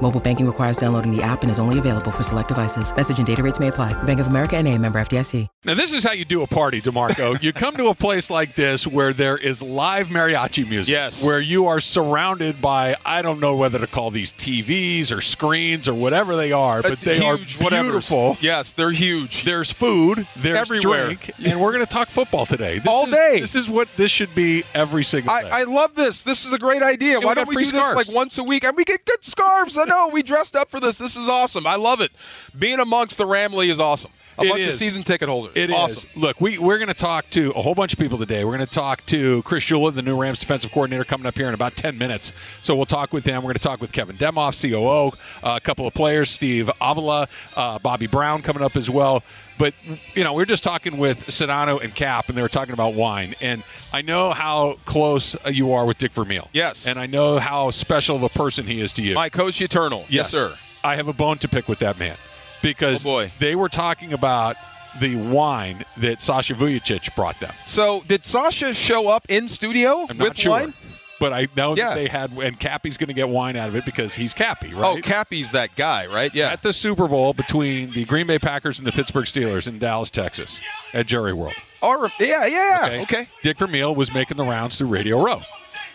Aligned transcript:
Mobile 0.00 0.20
banking 0.20 0.46
requires 0.46 0.76
downloading 0.76 1.14
the 1.14 1.20
app 1.22 1.42
and 1.42 1.50
is 1.50 1.58
only 1.58 1.78
available 1.80 2.12
for 2.12 2.22
select 2.22 2.46
devices. 2.48 2.94
Message 2.94 3.18
and 3.18 3.26
data 3.26 3.42
rates 3.42 3.58
may 3.58 3.66
apply. 3.68 4.00
Bank 4.04 4.20
of 4.20 4.28
America 4.28 4.56
and 4.56 4.68
a 4.68 4.78
member 4.78 5.00
FDIC. 5.00 5.48
Now, 5.64 5.74
this 5.74 5.92
is 5.92 6.04
how 6.04 6.12
you 6.12 6.24
do 6.24 6.42
a 6.42 6.46
party, 6.46 6.80
D'Marco. 6.80 7.34
you 7.40 7.52
come 7.52 7.76
to 7.76 7.88
a 7.88 7.94
place 7.96 8.30
like 8.30 8.54
this 8.54 8.86
where 8.86 9.12
there 9.12 9.36
is 9.36 9.60
live 9.60 10.06
mariachi 10.06 10.68
music. 10.68 10.92
Yes. 10.92 11.22
Where 11.22 11.40
you 11.40 11.66
are 11.66 11.80
surrounded 11.80 12.60
by, 12.62 12.94
I 13.04 13.22
don't 13.22 13.40
know 13.40 13.56
whether 13.56 13.80
to 13.80 13.88
call 13.88 14.12
these 14.12 14.32
TVs 14.34 15.10
or 15.14 15.20
screens 15.20 15.88
or 15.88 15.94
whatever 15.94 16.36
they 16.36 16.52
are, 16.52 16.80
but 16.80 17.00
they 17.00 17.18
huge, 17.18 17.58
are 17.60 17.64
whatever. 17.64 17.88
beautiful. 17.90 18.36
Yes, 18.40 18.72
they're 18.72 18.92
huge. 18.92 19.42
There's 19.44 19.72
food, 19.72 20.26
there's 20.36 20.58
Everywhere. 20.58 21.06
drink, 21.06 21.32
and 21.44 21.60
we're 21.60 21.72
going 21.72 21.84
to 21.84 21.90
talk 21.92 22.08
football 22.08 22.46
today. 22.46 22.78
This 22.78 22.86
All 22.88 23.06
is- 23.06 23.10
day. 23.14 23.40
This 23.40 23.54
is 23.56 23.68
what 23.68 23.88
this 23.96 24.12
should 24.12 24.34
be 24.34 24.62
every 24.74 25.02
single 25.02 25.34
day. 25.40 25.50
I, 25.50 25.60
I 25.60 25.64
love 25.64 25.94
this. 25.96 26.22
This 26.22 26.44
is 26.46 26.52
a 26.52 26.58
great 26.58 26.82
idea. 26.82 27.18
we 27.18 27.26
Why 27.26 27.34
got 27.34 27.46
don't 27.46 27.56
we 27.56 27.64
do 27.64 27.70
scarves. 27.70 27.98
this 27.98 28.08
like 28.08 28.16
once 28.16 28.38
a 28.38 28.44
week? 28.44 28.62
And 28.64 28.76
we 28.76 28.84
get 28.84 29.04
good 29.04 29.24
scarves. 29.24 29.76
I 29.76 29.84
know. 29.88 30.08
We 30.08 30.22
dressed 30.22 30.54
up 30.54 30.70
for 30.70 30.80
this. 30.80 30.98
This 30.98 31.16
is 31.16 31.28
awesome. 31.28 31.66
I 31.66 31.76
love 31.76 32.00
it. 32.00 32.12
Being 32.58 32.78
amongst 32.78 33.18
the 33.18 33.24
Ramily 33.24 33.70
is 33.70 33.80
awesome. 33.80 34.12
A 34.38 34.42
It 34.44 34.48
bunch 34.50 34.62
of 34.66 34.74
season 34.74 35.02
ticket 35.02 35.28
holders. 35.28 35.52
It 35.56 35.70
is. 35.70 35.76
awesome. 35.76 36.10
Look, 36.14 36.40
we, 36.40 36.58
we're 36.58 36.78
going 36.78 36.88
to 36.88 36.94
talk 36.94 37.28
to 37.30 37.50
a 37.52 37.62
whole 37.62 37.74
bunch 37.74 37.92
of 37.92 37.98
people 37.98 38.18
today. 38.18 38.44
We're 38.44 38.56
going 38.56 38.66
to 38.66 38.72
talk 38.72 39.04
to 39.06 39.42
Chris 39.42 39.64
Shula, 39.64 39.92
the 39.94 40.02
new 40.02 40.16
Rams 40.20 40.38
defensive 40.38 40.70
coordinator, 40.70 41.04
coming 41.04 41.26
up 41.26 41.36
here 41.36 41.48
in 41.48 41.54
about 41.54 41.74
10 41.74 41.98
minutes. 41.98 42.32
So 42.62 42.76
we'll 42.76 42.86
talk 42.86 43.12
with 43.12 43.24
him. 43.24 43.36
We're 43.42 43.48
going 43.48 43.54
to 43.54 43.60
talk 43.60 43.80
with 43.80 43.90
Kevin 43.90 44.16
Demoff, 44.16 44.60
COO, 44.62 45.16
uh, 45.42 45.56
a 45.56 45.60
couple 45.60 45.86
of 45.86 45.94
players, 45.94 46.30
Steve 46.30 46.70
Avila, 46.80 47.28
uh, 47.56 47.78
Bobby 47.80 48.06
Brown 48.06 48.42
coming 48.42 48.62
up 48.62 48.76
as 48.76 48.88
well. 48.88 49.24
But, 49.58 49.74
you 50.14 50.22
know, 50.22 50.34
we 50.34 50.42
are 50.44 50.46
just 50.46 50.62
talking 50.62 50.98
with 50.98 51.26
Sedano 51.26 51.82
and 51.82 51.92
Cap, 51.92 52.28
and 52.28 52.38
they 52.38 52.42
were 52.42 52.48
talking 52.48 52.74
about 52.74 52.94
wine. 52.94 53.34
And 53.40 53.64
I 53.92 54.02
know 54.02 54.30
how 54.30 54.78
close 54.84 55.34
you 55.50 55.72
are 55.72 55.84
with 55.84 55.98
Dick 55.98 56.12
Vermeil. 56.12 56.48
Yes. 56.52 56.86
And 56.86 56.96
I 56.98 57.06
know 57.06 57.38
how 57.38 57.72
special 57.72 58.14
of 58.14 58.22
a 58.22 58.28
person 58.28 58.66
he 58.66 58.80
is 58.80 58.92
to 58.94 59.02
you. 59.02 59.14
My 59.16 59.30
coach 59.30 59.60
eternal. 59.60 60.04
Yes, 60.08 60.30
sir. 60.30 60.56
I 60.84 60.94
have 60.94 61.08
a 61.08 61.12
bone 61.12 61.38
to 61.38 61.48
pick 61.48 61.66
with 61.66 61.80
that 61.80 61.98
man 61.98 62.16
because 62.62 63.04
Oh, 63.06 63.26
they 63.38 63.54
were 63.54 63.68
talking 63.68 64.12
about 64.12 64.56
the 65.00 65.16
wine 65.16 65.84
that 65.98 66.22
Sasha 66.22 66.54
Vujicic 66.54 67.14
brought 67.14 67.38
them. 67.40 67.52
So 67.66 68.02
did 68.08 68.24
Sasha 68.24 68.74
show 68.74 69.08
up 69.08 69.26
in 69.28 69.48
studio 69.48 70.06
I'm 70.08 70.18
with 70.18 70.36
sure. 70.36 70.50
wine? 70.52 70.74
But 71.20 71.32
I 71.32 71.48
know 71.56 71.74
Yeah. 71.76 71.88
that 71.90 71.94
they 71.96 72.06
had, 72.06 72.30
and 72.30 72.58
Cappy's 72.60 72.96
going 72.96 73.08
to 73.08 73.14
get 73.14 73.28
wine 73.28 73.56
out 73.56 73.68
of 73.68 73.74
it 73.74 73.84
because 73.84 74.14
he's 74.14 74.32
Cappy, 74.32 74.72
oh, 74.74 74.80
right? 74.80 74.98
Oh, 74.98 75.00
Cappy's 75.02 75.50
that 75.50 75.74
guy, 75.74 76.06
right? 76.06 76.32
Yeah. 76.32 76.48
At 76.50 76.62
the 76.62 76.72
Super 76.72 77.08
Bowl 77.08 77.32
between 77.32 77.90
the 77.92 78.04
Green 78.04 78.28
Bay 78.28 78.38
Packers 78.38 78.78
and 78.78 78.86
the 78.86 78.92
Pittsburgh 78.92 79.24
Steelers 79.24 79.66
in 79.66 79.80
Dallas, 79.80 80.10
Texas, 80.10 80.60
at 80.94 81.06
Jerry 81.08 81.32
World. 81.32 81.54
Or, 81.82 82.08
yeah, 82.20 82.46
yeah. 82.46 83.00
Okay. 83.02 83.28
Dick 83.42 83.58
Vermeil 83.58 83.94
was 83.96 84.12
making 84.14 84.36
the 84.36 84.44
rounds 84.44 84.78
through 84.78 84.88
Radio 84.88 85.20
Row. 85.20 85.42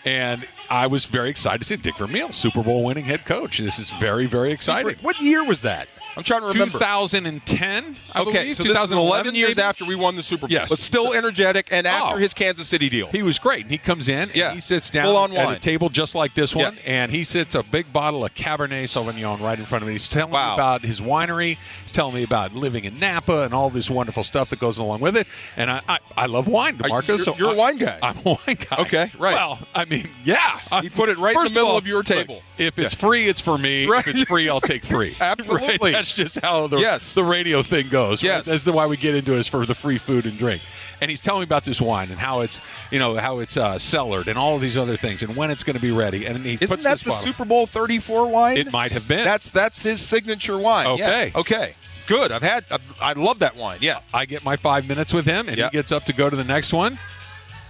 And 0.05 0.45
I 0.69 0.87
was 0.87 1.05
very 1.05 1.29
excited 1.29 1.59
to 1.59 1.63
see 1.65 1.77
Dick 1.77 1.97
Vermeil, 1.97 2.33
Super 2.33 2.61
Bowl 2.61 2.83
winning 2.83 3.05
head 3.05 3.25
coach. 3.25 3.59
This 3.59 3.79
is 3.79 3.89
very, 3.91 4.25
very 4.25 4.51
exciting. 4.51 4.97
What 5.01 5.21
year 5.21 5.45
was 5.45 5.61
that? 5.61 5.87
I'm 6.15 6.23
trying 6.23 6.41
to 6.41 6.47
remember. 6.47 6.77
2010, 6.79 7.95
I 8.15 8.21
Okay, 8.21 8.31
believe. 8.31 8.57
so 8.57 8.63
this 8.63 8.77
is 8.91 9.33
years 9.35 9.57
maybe? 9.57 9.61
after 9.61 9.85
we 9.85 9.95
won 9.95 10.15
the 10.15 10.23
Super 10.23 10.41
Bowl. 10.47 10.51
Yes. 10.51 10.69
But 10.69 10.79
still 10.79 11.13
energetic 11.13 11.67
and 11.71 11.87
after 11.87 12.15
Oh. 12.15 12.17
his 12.17 12.33
Kansas 12.33 12.67
City 12.67 12.89
deal. 12.89 13.07
He 13.07 13.23
was 13.23 13.39
great. 13.39 13.61
And 13.63 13.71
he 13.71 13.77
comes 13.77 14.07
in 14.07 14.29
Yeah. 14.33 14.47
and 14.47 14.55
he 14.55 14.61
sits 14.61 14.89
down 14.89 15.33
at 15.35 15.51
a 15.57 15.59
table 15.59 15.89
just 15.89 16.15
like 16.15 16.33
this 16.35 16.53
one, 16.55 16.75
Yeah. 16.85 16.91
and 17.03 17.11
he 17.11 17.23
sits 17.23 17.55
a 17.55 17.63
big 17.63 17.91
bottle 17.91 18.25
of 18.25 18.33
Cabernet 18.35 18.83
Sauvignon 18.85 19.39
right 19.41 19.57
in 19.57 19.65
front 19.65 19.81
of 19.83 19.87
me. 19.87 19.93
He's 19.93 20.07
telling 20.09 20.31
Wow. 20.31 20.49
me 20.49 20.53
about 20.55 20.81
his 20.83 20.99
winery. 21.01 21.57
He's 21.83 21.91
telling 21.91 22.15
me 22.15 22.23
about 22.23 22.53
living 22.55 22.85
in 22.85 22.99
Napa 22.99 23.43
and 23.43 23.53
all 23.53 23.69
this 23.69 23.89
wonderful 23.89 24.23
stuff 24.23 24.49
that 24.49 24.59
goes 24.59 24.77
along 24.77 24.99
with 24.99 25.15
it. 25.17 25.27
And 25.57 25.71
I, 25.71 25.81
I, 25.87 25.99
I 26.17 26.25
love 26.27 26.47
wine, 26.47 26.75
you- 26.77 26.83
D'Marco. 26.89 27.13
you're- 27.13 27.23
so 27.23 27.35
you're 27.37 27.49
a 27.49 27.53
I- 27.53 27.55
wine 27.55 27.77
guy. 27.77 27.99
I'm 28.03 28.17
a 28.25 28.29
wine 28.45 28.57
guy. 28.69 28.77
Okay, 28.79 29.11
right. 29.17 29.33
Well, 29.35 29.59
I 29.73 29.85
mean, 29.85 30.07
yeah. 30.23 30.59
He 30.81 30.89
put 30.89 31.09
it 31.09 31.17
right 31.17 31.35
in 31.35 31.43
the 31.43 31.49
middle 31.49 31.67
all, 31.69 31.77
of 31.77 31.87
your 31.87 31.97
look, 31.97 32.05
table. 32.05 32.43
if 32.57 32.77
it's 32.77 32.93
free, 32.93 33.27
it's 33.27 33.41
for 33.41 33.57
me. 33.57 33.85
Right. 33.87 34.05
If 34.07 34.15
it's 34.15 34.21
free, 34.29 34.49
I'll 34.49 34.61
take 34.61 34.83
three. 34.83 35.15
Absolutely. 35.21 35.93
Right? 35.93 36.02
That's 36.03 36.13
just 36.13 36.39
how 36.41 36.67
the, 36.67 36.79
Yes. 36.79 37.13
the 37.13 37.23
radio 37.23 37.63
thing 37.63 37.87
goes. 37.87 38.21
right? 38.21 38.27
Yes. 38.29 38.45
That's 38.45 38.63
the 38.63 38.73
why 38.73 38.87
we 38.87 38.97
get 38.97 39.15
into 39.15 39.33
it 39.33 39.39
is 39.39 39.47
for 39.47 39.65
the 39.65 39.73
free 39.73 39.97
food 39.97 40.25
and 40.25 40.37
drink. 40.37 40.61
And 40.99 41.09
he's 41.09 41.21
telling 41.21 41.39
me 41.41 41.43
about 41.45 41.63
this 41.63 41.79
wine 41.79 42.09
and 42.11 42.19
how 42.19 42.41
it's, 42.41 42.59
you 42.91 42.99
know, 42.99 43.15
how 43.15 43.39
it's 43.39 43.55
uh, 43.55 43.79
cellared 43.79 44.27
and 44.27 44.37
all 44.37 44.55
of 44.55 44.61
these 44.61 44.75
other 44.75 44.97
things 44.97 45.23
and 45.23 45.35
when 45.37 45.49
it's 45.49 45.63
going 45.63 45.75
to 45.77 45.81
be 45.81 45.91
ready. 45.91 46.25
And 46.25 46.43
he 46.43 46.55
Isn't 46.55 46.67
puts 46.67 46.83
that 46.83 46.91
this 46.95 47.03
the 47.03 47.09
bottle. 47.11 47.23
Super 47.25 47.45
Bowl 47.45 47.67
34 47.67 48.27
wine? 48.27 48.57
It 48.57 48.71
might 48.71 48.91
have 48.91 49.07
been. 49.07 49.23
That's 49.23 49.49
that's 49.51 49.81
his 49.81 50.01
signature 50.01 50.57
wine. 50.57 50.87
Okay. 50.87 51.27
Yeah. 51.33 51.39
Okay. 51.39 51.75
Good. 52.05 52.33
I've 52.33 52.41
had. 52.43 52.65
I, 52.69 52.79
I 53.01 53.13
love 53.13 53.39
that 53.39 53.55
wine. 53.55 53.77
Yeah. 53.79 53.99
I 54.13 54.25
get 54.25 54.43
my 54.43 54.57
five 54.57 54.87
minutes 54.89 55.13
with 55.13 55.25
him, 55.25 55.47
and 55.47 55.57
Yeah. 55.57 55.69
he 55.69 55.77
gets 55.77 55.93
up 55.93 56.03
to 56.05 56.13
go 56.13 56.29
to 56.29 56.35
the 56.35 56.43
next 56.43 56.73
one. 56.73 56.99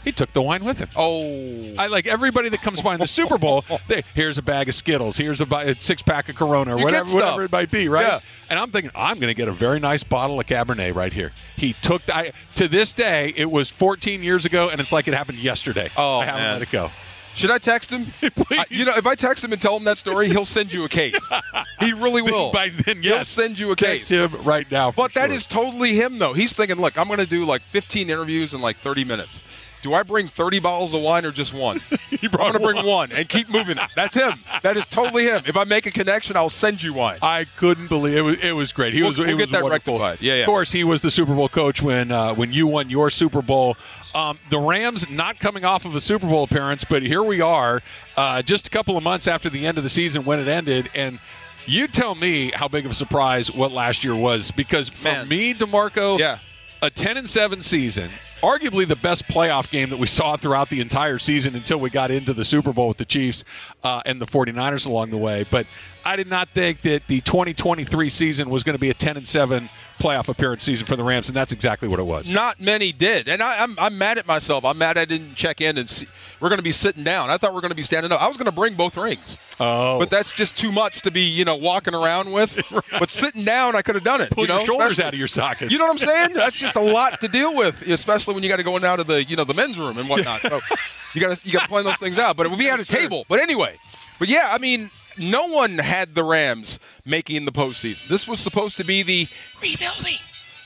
He 0.03 0.11
took 0.11 0.33
the 0.33 0.41
wine 0.41 0.63
with 0.65 0.77
him. 0.77 0.89
Oh. 0.95 1.73
I 1.77 1.87
like 1.87 2.05
everybody 2.07 2.49
that 2.49 2.61
comes 2.61 2.81
by 2.81 2.93
in 2.95 2.99
the 2.99 3.07
Super 3.07 3.37
Bowl. 3.37 3.63
They, 3.87 4.03
here's 4.15 4.37
a 4.37 4.41
bag 4.41 4.69
of 4.69 4.75
Skittles. 4.75 5.17
Here's 5.17 5.41
a, 5.41 5.45
a 5.45 5.75
six 5.75 6.01
pack 6.01 6.29
of 6.29 6.35
Corona, 6.35 6.75
or 6.75 6.83
whatever, 6.83 7.13
whatever 7.13 7.43
it 7.43 7.51
might 7.51 7.69
be, 7.71 7.89
right? 7.89 8.05
Yeah. 8.05 8.19
And 8.49 8.57
I'm 8.59 8.71
thinking, 8.71 8.91
I'm 8.95 9.19
going 9.19 9.31
to 9.31 9.33
get 9.37 9.47
a 9.47 9.51
very 9.51 9.79
nice 9.79 10.03
bottle 10.03 10.39
of 10.39 10.45
Cabernet 10.47 10.95
right 10.95 11.11
here. 11.11 11.31
He 11.57 11.73
took. 11.73 12.03
The, 12.03 12.15
I, 12.15 12.31
to 12.55 12.67
this 12.67 12.93
day, 12.93 13.33
it 13.35 13.51
was 13.51 13.69
14 13.69 14.21
years 14.23 14.45
ago, 14.45 14.69
and 14.69 14.79
it's 14.79 14.91
like 14.91 15.07
it 15.07 15.13
happened 15.13 15.39
yesterday. 15.39 15.89
Oh, 15.97 16.19
I 16.19 16.25
haven't 16.25 16.41
man. 16.41 16.53
let 16.53 16.61
it 16.61 16.71
go. 16.71 16.91
Should 17.35 17.49
I 17.51 17.57
text 17.57 17.89
him? 17.89 18.13
I- 18.51 18.65
you 18.69 18.85
know, 18.85 18.93
if 18.95 19.07
I 19.07 19.15
text 19.15 19.43
him 19.43 19.51
and 19.51 19.61
tell 19.61 19.75
him 19.75 19.83
that 19.85 19.97
story, 19.97 20.29
he'll 20.29 20.45
send 20.45 20.71
you 20.71 20.83
a 20.85 20.89
case. 20.89 21.15
He 21.79 21.91
really 21.91 22.21
will. 22.21 22.51
By 22.51 22.69
then, 22.69 23.01
He'll 23.01 23.25
send 23.25 23.59
you 23.59 23.71
a 23.71 23.75
Text 23.75 24.07
case. 24.07 24.31
him 24.33 24.41
right 24.43 24.69
now. 24.71 24.91
But 24.91 25.13
that 25.15 25.29
sure. 25.31 25.35
is 25.37 25.45
totally 25.45 25.95
him, 25.95 26.17
though. 26.17 26.31
He's 26.31 26.53
thinking, 26.53 26.77
look, 26.77 26.97
I'm 26.97 27.07
going 27.07 27.19
to 27.19 27.25
do 27.25 27.43
like 27.43 27.61
15 27.63 28.09
interviews 28.09 28.53
in 28.53 28.61
like 28.61 28.77
30 28.77 29.03
minutes. 29.03 29.41
Do 29.83 29.93
I 29.93 30.01
bring 30.01 30.27
30 30.27 30.59
bottles 30.59 30.93
of 30.93 31.01
wine 31.01 31.25
or 31.25 31.31
just 31.31 31.53
one? 31.53 31.79
I'm 32.23 32.29
going 32.31 32.53
to 32.53 32.59
bring 32.59 32.85
one 32.85 33.11
and 33.11 33.27
keep 33.29 33.49
moving 33.49 33.77
it. 33.77 33.89
That's 33.95 34.15
him. 34.15 34.39
That 34.63 34.77
is 34.77 34.85
totally 34.87 35.25
him. 35.25 35.43
If 35.45 35.57
I 35.57 35.65
make 35.65 35.85
a 35.85 35.91
connection, 35.91 36.35
I'll 36.37 36.49
send 36.49 36.81
you 36.81 36.93
wine. 36.93 37.19
I 37.21 37.45
couldn't 37.57 37.87
believe 37.89 38.17
it. 38.17 38.21
Was, 38.21 38.35
it 38.41 38.51
was 38.53 38.71
great. 38.71 38.93
He 38.93 39.01
We'll- 39.01 39.09
was. 39.09 39.17
we'll 39.19 39.27
he 39.27 39.33
get 39.33 39.39
was 39.49 39.51
that 39.51 39.63
wonderful. 39.63 39.99
rectified. 39.99 40.21
Yeah, 40.25 40.35
yeah. 40.35 40.39
Of 40.41 40.45
course, 40.47 40.71
he 40.71 40.83
was 40.83 41.01
the 41.01 41.11
Super 41.11 41.35
Bowl 41.35 41.49
coach 41.49 41.81
when 41.81 42.11
uh, 42.11 42.33
when 42.33 42.51
you 42.53 42.65
won 42.65 42.89
your 42.89 43.09
Super 43.09 43.41
Bowl. 43.41 43.75
Um, 44.15 44.39
the 44.49 44.57
Rams 44.59 45.09
not 45.09 45.37
coming 45.39 45.65
off 45.65 45.85
of 45.85 45.95
a 45.95 46.01
Super 46.01 46.27
Bowl 46.27 46.43
appearance, 46.43 46.85
but 46.85 47.01
here 47.03 47.21
we 47.21 47.41
are, 47.41 47.81
uh, 48.15 48.41
just 48.41 48.67
a 48.67 48.69
couple 48.69 48.95
of 48.95 49.03
months 49.03 49.27
after 49.27 49.49
the 49.49 49.67
end 49.67 49.77
of 49.77 49.83
the 49.83 49.89
season 49.89 50.23
when 50.25 50.39
it 50.39 50.47
ended, 50.47 50.89
and. 50.95 51.19
You 51.65 51.87
tell 51.87 52.13
me 52.13 52.51
how 52.53 52.67
big 52.67 52.83
of 52.83 52.91
a 52.91 52.93
surprise 52.93 53.49
what 53.49 53.71
last 53.71 54.03
year 54.03 54.13
was 54.13 54.51
because 54.51 54.89
for 54.89 55.05
Man. 55.07 55.29
me, 55.29 55.53
D'Marco, 55.53 56.17
Yeah. 56.19 56.39
A 56.83 56.89
10 56.89 57.15
and 57.15 57.29
7 57.29 57.61
season, 57.61 58.11
arguably 58.41 58.85
the 58.85 58.97
best 58.97 59.25
playoff 59.29 59.71
game 59.71 59.89
that 59.89 59.97
we 59.97 60.05
saw 60.05 60.35
throughout 60.35 60.67
the 60.67 60.81
entire 60.81 61.17
season 61.17 61.55
until 61.55 61.79
we 61.79 61.89
got 61.89 62.11
into 62.11 62.33
the 62.33 62.43
Super 62.43 62.73
Bowl 62.73 62.89
with 62.89 62.97
the 62.97 63.05
Chiefs 63.05 63.45
uh, 63.85 64.01
and 64.05 64.19
the 64.19 64.25
49ers 64.25 64.85
along 64.85 65.09
the 65.09 65.17
way. 65.17 65.45
But 65.49 65.65
I 66.05 66.15
did 66.15 66.27
not 66.27 66.49
think 66.49 66.81
that 66.81 67.07
the 67.07 67.21
2023 67.21 68.09
season 68.09 68.49
was 68.49 68.63
going 68.63 68.75
to 68.75 68.79
be 68.79 68.89
a 68.89 68.93
10 68.93 69.17
and 69.17 69.27
7 69.27 69.69
playoff 69.99 70.27
appearance 70.27 70.63
season 70.63 70.85
for 70.85 70.95
the 70.95 71.03
Rams, 71.03 71.29
and 71.29 71.35
that's 71.35 71.53
exactly 71.53 71.87
what 71.87 71.99
it 71.99 72.03
was. 72.03 72.27
Not 72.27 72.59
many 72.59 72.91
did, 72.91 73.27
and 73.27 73.41
I, 73.41 73.63
I'm 73.63 73.77
I'm 73.79 73.97
mad 73.97 74.17
at 74.17 74.27
myself. 74.27 74.65
I'm 74.65 74.77
mad 74.77 74.97
I 74.97 75.05
didn't 75.05 75.35
check 75.35 75.61
in 75.61 75.77
and 75.77 75.89
see. 75.89 76.07
We're 76.41 76.49
going 76.49 76.57
to 76.59 76.63
be 76.63 76.71
sitting 76.71 77.03
down. 77.03 77.29
I 77.29 77.37
thought 77.37 77.53
we 77.53 77.59
are 77.59 77.61
going 77.61 77.71
to 77.71 77.75
be 77.75 77.83
standing 77.83 78.11
up. 78.11 78.21
I 78.21 78.27
was 78.27 78.35
going 78.35 78.45
to 78.45 78.51
bring 78.51 78.73
both 78.73 78.97
rings. 78.97 79.37
Oh. 79.59 79.99
but 79.99 80.09
that's 80.09 80.33
just 80.33 80.57
too 80.57 80.71
much 80.71 81.03
to 81.03 81.11
be 81.11 81.21
you 81.21 81.45
know 81.45 81.55
walking 81.55 81.93
around 81.93 82.31
with. 82.31 82.59
But 82.99 83.09
sitting 83.09 83.43
down, 83.43 83.75
I 83.75 83.81
could 83.81 83.95
have 83.95 84.03
done 84.03 84.21
it. 84.21 84.29
Pull 84.29 84.43
you 84.43 84.49
know, 84.49 84.57
your 84.57 84.65
shoulders 84.65 84.91
especially- 84.91 85.07
out 85.07 85.13
of 85.13 85.19
your 85.19 85.27
socket. 85.27 85.71
You 85.71 85.77
know 85.77 85.85
what 85.85 85.93
I'm 85.93 85.99
saying? 85.99 86.33
That's 86.33 86.55
just 86.55 86.75
a 86.75 86.81
lot 86.81 87.21
to 87.21 87.27
deal 87.27 87.55
with, 87.55 87.81
especially 87.87 88.33
when 88.33 88.43
you 88.43 88.49
got 88.49 88.57
to 88.57 88.63
go 88.63 88.77
down 88.77 88.97
to 88.97 89.03
the 89.03 89.23
you 89.23 89.35
know 89.35 89.43
the 89.45 89.53
men's 89.53 89.79
room 89.79 89.97
and 89.97 90.07
whatnot. 90.09 90.41
So 90.41 90.59
you 91.13 91.21
got 91.21 91.37
to 91.37 91.47
you 91.47 91.53
got 91.53 91.63
to 91.63 91.67
plan 91.69 91.85
those 91.85 91.95
things 91.95 92.19
out. 92.19 92.35
But 92.35 92.51
we 92.55 92.65
had 92.65 92.79
a 92.79 92.85
table. 92.85 93.25
But 93.29 93.39
anyway, 93.39 93.77
but 94.19 94.27
yeah, 94.27 94.49
I 94.51 94.57
mean, 94.57 94.91
no 95.17 95.45
one 95.47 95.77
had 95.77 96.15
the 96.15 96.23
Rams 96.23 96.79
making 97.05 97.45
the 97.45 97.51
postseason. 97.51 98.07
This 98.07 98.27
was 98.27 98.39
supposed 98.39 98.77
to 98.77 98.83
be 98.83 99.03
the 99.03 99.27
rebuilding 99.61 100.17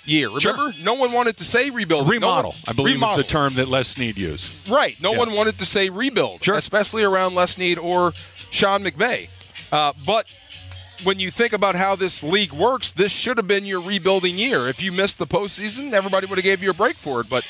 year. 0.06 0.30
Remember, 0.30 0.74
no 0.82 0.94
one 0.94 1.12
wanted 1.12 1.38
to 1.38 1.44
say 1.46 1.70
rebuild. 1.70 2.10
Remodel, 2.10 2.56
I 2.68 2.74
believe, 2.74 2.96
remodel. 2.96 3.18
was 3.18 3.26
the 3.26 3.32
term 3.32 3.54
that 3.56 3.68
Les 3.68 3.88
Snead 3.88 4.18
used. 4.18 4.52
Right. 4.70 4.96
No 5.02 5.12
Yeah. 5.12 5.18
one 5.20 5.32
wanted 5.34 5.60
to 5.60 5.66
say 5.66 5.90
rebuild, 5.90 6.44
Sure. 6.44 6.56
especially 6.56 7.04
around 7.04 7.36
Les 7.36 7.52
Snead 7.52 7.78
or 7.78 8.14
Sean 8.52 8.84
McVay. 8.84 9.28
Uh, 9.72 9.92
but 10.06 10.26
when 11.04 11.20
you 11.20 11.30
think 11.30 11.52
about 11.54 11.76
how 11.76 11.96
this 11.96 12.24
league 12.24 12.54
works, 12.54 12.92
this 12.94 13.12
should 13.12 13.38
have 13.38 13.48
been 13.48 13.66
your 13.66 13.82
rebuilding 13.82 14.38
year. 14.38 14.68
If 14.70 14.82
you 14.82 14.92
missed 14.94 15.20
the 15.20 15.28
postseason, 15.28 15.92
everybody 15.94 16.26
would 16.26 16.38
have 16.38 16.44
gave 16.46 16.64
you 16.64 16.70
a 16.70 16.74
break 16.74 16.96
for 16.96 17.20
it. 17.22 17.30
But 17.30 17.46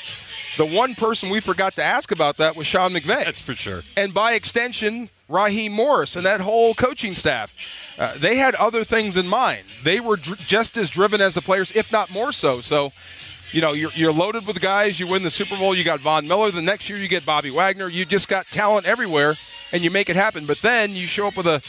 the 0.58 0.66
one 0.66 0.94
person 0.94 1.30
we 1.30 1.40
forgot 1.40 1.74
to 1.76 1.82
ask 1.82 2.10
about 2.10 2.36
that 2.36 2.54
was 2.56 2.66
Sean 2.66 2.92
McVay. 2.92 3.24
That's 3.24 3.40
for 3.40 3.54
sure. 3.54 3.80
and 3.96 4.12
by 4.12 4.34
extension, 4.34 5.08
Raheem 5.28 5.72
Morris 5.72 6.16
and 6.16 6.24
that 6.26 6.40
whole 6.40 6.74
coaching 6.74 7.14
staff. 7.14 7.52
Uh, 7.98 8.14
they 8.18 8.36
had 8.36 8.54
other 8.56 8.84
things 8.84 9.16
in 9.16 9.26
mind. 9.26 9.64
They 9.84 10.00
were 10.00 10.16
dr- 10.16 10.38
just 10.40 10.76
as 10.76 10.90
driven 10.90 11.20
as 11.20 11.34
the 11.34 11.42
players, 11.42 11.74
if 11.74 11.90
not 11.92 12.10
more 12.10 12.32
so. 12.32 12.60
So 12.60 12.92
You 13.52 13.62
know, 13.62 13.72
you're, 13.72 13.90
you're 13.94 14.12
loaded 14.12 14.46
with 14.46 14.60
guys. 14.60 15.00
You 15.00 15.06
win 15.06 15.22
the 15.22 15.30
Super 15.30 15.56
Bowl. 15.56 15.74
You 15.74 15.82
got 15.84 16.00
Von 16.00 16.28
Miller. 16.28 16.50
The 16.50 16.60
next 16.60 16.88
year, 16.90 16.98
you 16.98 17.08
get 17.08 17.24
Bobby 17.24 17.50
Wagner. 17.50 17.88
You 17.88 18.04
just 18.04 18.28
got 18.28 18.46
talent 18.48 18.84
everywhere, 18.86 19.34
and 19.72 19.82
you 19.82 19.90
make 19.90 20.10
it 20.10 20.16
happen. 20.16 20.44
But 20.44 20.60
then 20.60 20.92
you 20.94 21.06
show 21.06 21.26
up 21.28 21.36
with 21.36 21.46
a 21.46 21.62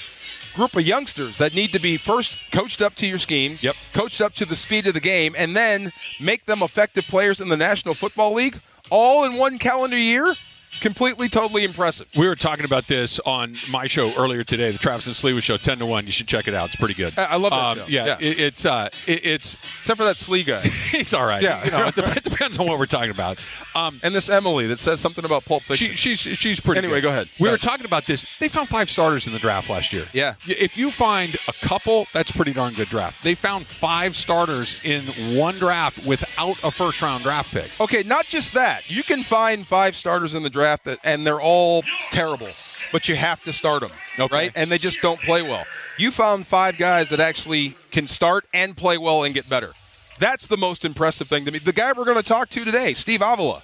group 0.56 0.76
of 0.76 0.82
youngsters 0.86 1.38
that 1.38 1.54
need 1.54 1.72
to 1.72 1.80
be 1.80 1.96
first 1.96 2.42
coached 2.52 2.82
up 2.82 2.96
to 2.96 3.08
your 3.08 3.18
scheme, 3.18 3.58
Yep. 3.62 3.76
coached 3.94 4.20
up 4.20 4.34
to 4.36 4.46
the 4.46 4.58
speed 4.58 4.88
of 4.88 4.94
the 4.94 5.00
game, 5.00 5.36
and 5.38 5.56
then 5.56 5.92
make 6.20 6.46
them 6.48 6.62
effective 6.62 7.06
players 7.08 7.40
in 7.40 7.48
the 7.50 7.56
National 7.58 7.94
Football 7.94 8.34
League 8.34 8.60
all 8.90 9.26
in 9.26 9.36
one 9.36 9.60
calendar 9.60 9.98
year. 9.98 10.34
Completely, 10.82 11.30
totally 11.30 11.64
impressive. 11.64 12.08
We 12.18 12.28
were 12.28 12.36
talking 12.36 12.66
about 12.66 12.88
this 12.88 13.20
on 13.26 13.56
my 13.70 13.88
show 13.88 14.14
earlier 14.18 14.44
today, 14.44 14.72
the 14.72 14.78
Travis 14.78 15.08
and 15.08 15.16
Slewa 15.16 15.42
show, 15.42 15.58
ten 15.58 15.80
to 15.80 15.86
one. 15.86 16.06
You 16.06 16.12
should 16.12 16.28
check 16.28 16.48
it 16.48 16.54
out; 16.54 16.68
it's 16.68 16.76
pretty 16.76 16.94
good. 16.94 17.18
I- 17.18 17.24
I 17.26 17.36
love 17.36 17.52
that 17.52 17.58
Um, 17.60 17.78
show. 17.80 17.86
Yeah, 17.88 18.06
Yeah. 18.06 18.18
It, 18.20 18.40
it's 18.40 18.66
uh, 18.66 18.90
it, 19.08 19.26
it's 19.26 19.58
Except 19.82 19.98
for 19.98 20.04
that 20.06 20.18
Slee 20.18 20.44
guy. 20.44 20.62
it's 20.94 21.14
all 21.14 21.26
right. 21.26 21.42
Yeah. 21.44 21.66
you 21.66 21.72
know, 21.72 21.88
it, 21.88 21.96
dep- 21.96 22.18
it 22.18 22.24
depends 22.24 22.58
on 22.60 22.68
what 22.68 22.78
we're 22.80 22.86
talking 22.86 23.12
about. 23.12 23.40
Um, 23.76 24.00
and 24.04 24.14
this 24.14 24.30
Emily 24.30 24.68
that 24.68 24.80
says 24.80 25.00
something 25.00 25.26
about 25.26 25.46
Pulp 25.46 25.64
she, 25.64 25.88
Fiction. 25.88 25.96
she's 25.96 26.20
she's 26.20 26.60
pretty. 26.60 26.80
Anyway, 26.80 26.96
good. 27.02 27.04
go 27.04 27.10
ahead. 27.10 27.28
We 27.40 27.46
Go 27.46 27.52
were 27.52 27.56
ahead. 27.56 27.62
talking 27.62 27.86
about 27.86 28.06
this. 28.06 28.26
They 28.40 28.48
found 28.48 28.70
five 28.70 28.90
starters 28.90 29.28
in 29.28 29.34
the 29.34 29.40
draft 29.40 29.70
last 29.70 29.92
year. 29.94 30.06
Yeah. 30.14 30.36
If 30.48 30.78
you 30.78 30.92
find 30.92 31.36
a 31.48 31.54
couple, 31.66 32.08
that's 32.14 32.32
pretty 32.32 32.54
darn 32.54 32.74
good 32.74 32.90
draft. 32.90 33.24
They 33.24 33.36
found 33.36 33.66
five 33.66 34.16
starters 34.16 34.84
in 34.86 35.06
one 35.36 35.56
draft 35.56 36.06
without 36.06 36.58
a 36.64 36.72
first 36.72 37.02
round 37.02 37.24
draft 37.24 37.52
pick. 37.54 37.70
Okay, 37.82 38.04
not 38.04 38.26
just 38.26 38.54
that. 38.54 38.90
You 38.90 39.04
can 39.04 39.24
find 39.24 39.68
five 39.68 39.96
starters 39.96 40.36
in 40.36 40.44
the 40.44 40.50
draft 40.50 40.59
that, 40.86 41.00
and 41.04 41.26
they're 41.26 41.42
all 41.42 41.84
terrible, 42.12 42.50
but 42.92 43.08
you 43.10 43.16
have 43.16 43.44
to 43.44 43.54
start 43.54 43.82
them, 43.82 43.92
Okay. 44.20 44.34
right? 44.36 44.52
And 44.56 44.70
they 44.70 44.78
just 44.78 45.02
don't 45.02 45.20
play 45.22 45.42
well. 45.42 45.66
You 45.98 46.12
found 46.12 46.48
five 46.48 46.78
guys 46.78 47.10
that 47.10 47.20
actually 47.20 47.76
can 47.92 48.08
start 48.08 48.46
and 48.54 48.76
play 48.76 48.98
well 48.98 49.24
and 49.24 49.34
get 49.34 49.48
better. 49.50 49.74
That's 50.20 50.48
the 50.48 50.58
most 50.58 50.84
impressive 50.86 51.28
thing 51.30 51.46
to 51.46 51.52
me. 51.52 51.60
The 51.60 51.74
guy 51.74 51.94
we're 51.94 52.06
going 52.06 52.18
to 52.18 52.24
talk 52.24 52.50
to 52.50 52.66
today, 52.66 52.94
Steve 52.94 53.22
Avila. 53.22 53.64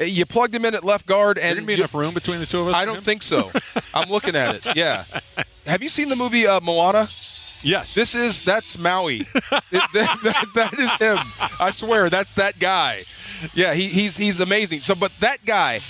uh, 0.00 0.04
You 0.04 0.26
plugged 0.26 0.54
him 0.54 0.64
in 0.64 0.74
at 0.74 0.82
left 0.84 1.06
guard, 1.06 1.38
and 1.38 1.56
gonna 1.56 1.66
be 1.66 1.72
you- 1.74 1.78
enough 1.78 1.94
room 1.94 2.14
between 2.14 2.40
the 2.40 2.46
two 2.46 2.60
of 2.60 2.68
us. 2.68 2.74
I 2.74 2.84
don't 2.84 3.04
think 3.04 3.22
so. 3.22 3.52
I'm 3.94 4.08
looking 4.10 4.34
at 4.34 4.56
it. 4.56 4.76
Yeah. 4.76 5.04
Have 5.66 5.82
you 5.82 5.88
seen 5.88 6.08
the 6.08 6.16
movie 6.16 6.46
uh, 6.46 6.60
Moana? 6.60 7.08
Yes. 7.62 7.94
This 7.94 8.14
is 8.14 8.42
that's 8.42 8.76
Maui. 8.78 9.20
It- 9.72 9.90
that, 9.94 10.18
that- 10.22 10.46
that 10.54 10.74
is 10.78 10.90
him. 10.94 11.18
I 11.60 11.70
swear, 11.70 12.10
that's 12.10 12.34
that 12.34 12.58
guy. 12.58 13.04
Yeah, 13.54 13.74
he, 13.74 13.88
he's 13.88 14.16
he's 14.16 14.40
amazing. 14.40 14.80
So, 14.80 14.94
but 14.94 15.12
that 15.20 15.44
guy, 15.44 15.80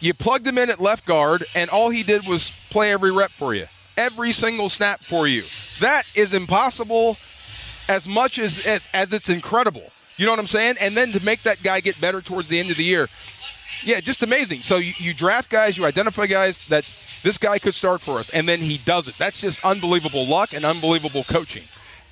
you 0.00 0.14
plugged 0.14 0.46
him 0.46 0.58
in 0.58 0.70
at 0.70 0.80
left 0.80 1.04
guard, 1.06 1.44
and 1.54 1.70
all 1.70 1.90
he 1.90 2.02
did 2.02 2.26
was 2.26 2.52
play 2.70 2.92
every 2.92 3.10
rep 3.12 3.30
for 3.32 3.54
you, 3.54 3.66
every 3.96 4.32
single 4.32 4.68
snap 4.68 5.00
for 5.00 5.26
you. 5.26 5.44
That 5.80 6.04
is 6.14 6.34
impossible, 6.34 7.16
as 7.88 8.08
much 8.08 8.38
as 8.38 8.64
as, 8.66 8.88
as 8.94 9.12
it's 9.12 9.28
incredible. 9.28 9.90
You 10.16 10.26
know 10.26 10.32
what 10.32 10.40
I'm 10.40 10.46
saying? 10.48 10.76
And 10.80 10.96
then 10.96 11.12
to 11.12 11.24
make 11.24 11.42
that 11.44 11.62
guy 11.62 11.80
get 11.80 12.00
better 12.00 12.20
towards 12.20 12.48
the 12.48 12.58
end 12.58 12.70
of 12.70 12.76
the 12.76 12.84
year, 12.84 13.08
yeah, 13.84 14.00
just 14.00 14.22
amazing. 14.22 14.60
So 14.62 14.78
you, 14.78 14.92
you 14.98 15.14
draft 15.14 15.50
guys, 15.50 15.78
you 15.78 15.84
identify 15.84 16.26
guys 16.26 16.66
that 16.68 16.84
this 17.22 17.38
guy 17.38 17.58
could 17.58 17.74
start 17.74 18.00
for 18.00 18.18
us, 18.18 18.28
and 18.30 18.48
then 18.48 18.58
he 18.60 18.78
does 18.78 19.06
it. 19.08 19.16
That's 19.18 19.40
just 19.40 19.64
unbelievable 19.64 20.26
luck 20.26 20.52
and 20.52 20.64
unbelievable 20.64 21.24
coaching. 21.24 21.64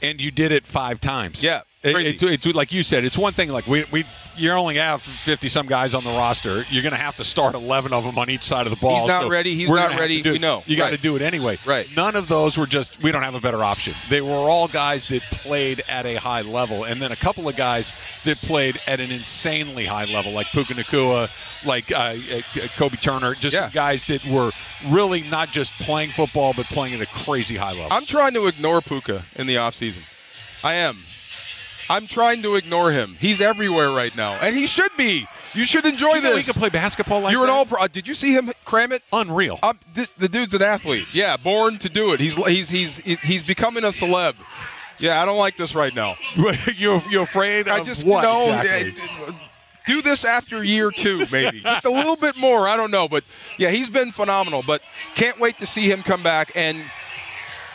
and 0.02 0.20
you 0.20 0.30
did 0.30 0.52
it 0.52 0.66
five 0.66 1.00
times. 1.00 1.42
Yeah, 1.42 1.62
It- 1.86 1.94
crazy. 1.94 2.10
it's, 2.34 2.44
it's 2.46 2.54
like 2.56 2.72
you 2.72 2.82
said. 2.82 3.04
It's 3.04 3.18
one 3.18 3.32
thing 3.32 3.50
like 3.50 3.66
we 3.66 3.84
we 3.90 4.04
you 4.36 4.50
only 4.50 4.74
have 4.76 5.00
fifty 5.02 5.48
some 5.48 5.66
guys 5.66 5.94
on 5.94 6.04
the 6.04 6.10
roster. 6.10 6.64
You're 6.68 6.82
going 6.82 6.92
to 6.92 6.98
have 6.98 7.16
to 7.16 7.24
start 7.24 7.54
eleven 7.54 7.92
of 7.94 8.04
them 8.04 8.18
on 8.18 8.28
each 8.28 8.42
side 8.42 8.66
of 8.66 8.70
the 8.70 8.76
ball. 8.76 8.98
He's 9.00 9.08
not 9.08 9.22
So 9.22 9.28
ready, 9.30 9.54
he's 9.54 9.70
not 9.70 9.98
ready, 9.98 10.18
to 10.18 10.22
do 10.22 10.30
we 10.32 10.36
it. 10.36 10.42
know. 10.42 10.62
You 10.66 10.76
got 10.76 10.86
to 10.88 10.90
Right. 10.92 11.00
do 11.02 11.16
it 11.16 11.22
anyway. 11.22 11.56
Right. 11.64 11.88
None 11.96 12.16
of 12.16 12.28
those 12.28 12.58
were 12.58 12.66
just 12.66 13.02
we 13.02 13.12
don't 13.12 13.22
have 13.22 13.34
a 13.34 13.40
better 13.40 13.64
option. 13.64 13.94
They 14.10 14.20
were 14.20 14.34
all 14.34 14.68
guys 14.68 15.08
that 15.08 15.22
played 15.22 15.82
at 15.88 16.04
a 16.04 16.16
high 16.16 16.42
level, 16.42 16.84
and 16.84 17.00
then 17.00 17.12
a 17.12 17.16
couple 17.16 17.48
of 17.48 17.56
guys 17.56 17.94
that 18.24 18.36
played 18.38 18.78
at 18.86 19.00
an 19.00 19.10
insanely 19.10 19.86
high 19.86 20.04
level, 20.04 20.32
like 20.32 20.48
Puka 20.48 20.74
Nacua, 20.74 21.30
like 21.64 21.90
uh, 21.90 21.96
uh, 21.96 22.14
Kobie 22.76 23.00
Turner, 23.00 23.34
just 23.34 23.54
Yeah. 23.54 23.70
guys 23.72 24.04
that 24.06 24.22
were 24.26 24.50
really 24.88 25.22
not 25.22 25.50
just 25.50 25.80
playing 25.82 26.10
football 26.10 26.52
but 26.54 26.66
playing 26.66 26.94
at 26.94 27.00
a 27.00 27.06
crazy 27.06 27.56
high 27.56 27.72
level. 27.72 27.88
I'm 27.90 28.04
trying 28.04 28.34
to 28.34 28.46
ignore 28.48 28.82
Puka 28.82 29.24
in 29.36 29.46
the 29.46 29.54
offseason. 29.54 30.02
I 30.62 30.74
am. 30.74 30.98
I'm 31.88 32.06
trying 32.06 32.42
to 32.42 32.56
ignore 32.56 32.90
him. 32.90 33.16
He's 33.20 33.40
everywhere 33.40 33.90
right 33.90 34.14
now, 34.16 34.32
and 34.34 34.56
he 34.56 34.66
should 34.66 34.90
be. 34.96 35.26
You 35.52 35.64
should 35.64 35.84
enjoy 35.84 36.14
you 36.16 36.20
this. 36.20 36.46
could 36.46 36.56
play 36.56 36.68
basketball 36.68 37.20
like 37.20 37.32
You're 37.32 37.42
an 37.42 37.46
that? 37.48 37.52
all 37.52 37.66
pro. 37.66 37.82
uh, 37.82 37.86
Did 37.88 38.08
you 38.08 38.14
see 38.14 38.32
him 38.32 38.50
cram 38.64 38.92
it? 38.92 39.02
unreal. 39.12 39.58
Um, 39.62 39.78
th- 39.94 40.08
the 40.18 40.28
dude's 40.28 40.52
an 40.54 40.62
athlete. 40.62 41.14
Yeah, 41.14 41.36
born 41.36 41.78
to 41.78 41.88
do 41.88 42.12
it. 42.12 42.20
He's 42.20 42.34
he's 42.46 42.68
he's 42.68 42.96
he's 42.98 43.46
becoming 43.46 43.84
a 43.84 43.88
celeb. 43.88 44.34
Yeah, 44.98 45.22
I 45.22 45.26
don't 45.26 45.38
like 45.38 45.56
this 45.56 45.74
right 45.74 45.94
now. 45.94 46.16
you 46.74 47.00
you 47.10 47.20
afraid 47.22 47.68
I 47.68 47.84
just 47.84 48.06
what 48.06 48.22
know. 48.22 48.52
exactly? 48.58 48.94
uh, 49.28 49.32
do 49.86 50.02
this 50.02 50.24
after 50.24 50.64
year 50.64 50.90
two, 50.90 51.24
maybe 51.30 51.60
just 51.60 51.84
a 51.84 51.90
little 51.90 52.16
bit 52.16 52.36
more. 52.38 52.66
I 52.68 52.76
don't 52.76 52.90
know, 52.90 53.06
but 53.08 53.22
yeah, 53.58 53.70
he's 53.70 53.88
been 53.88 54.10
phenomenal. 54.10 54.62
But 54.66 54.82
can't 55.14 55.38
wait 55.38 55.58
to 55.58 55.66
see 55.66 55.88
him 55.90 56.02
come 56.02 56.22
back 56.24 56.50
and 56.56 56.82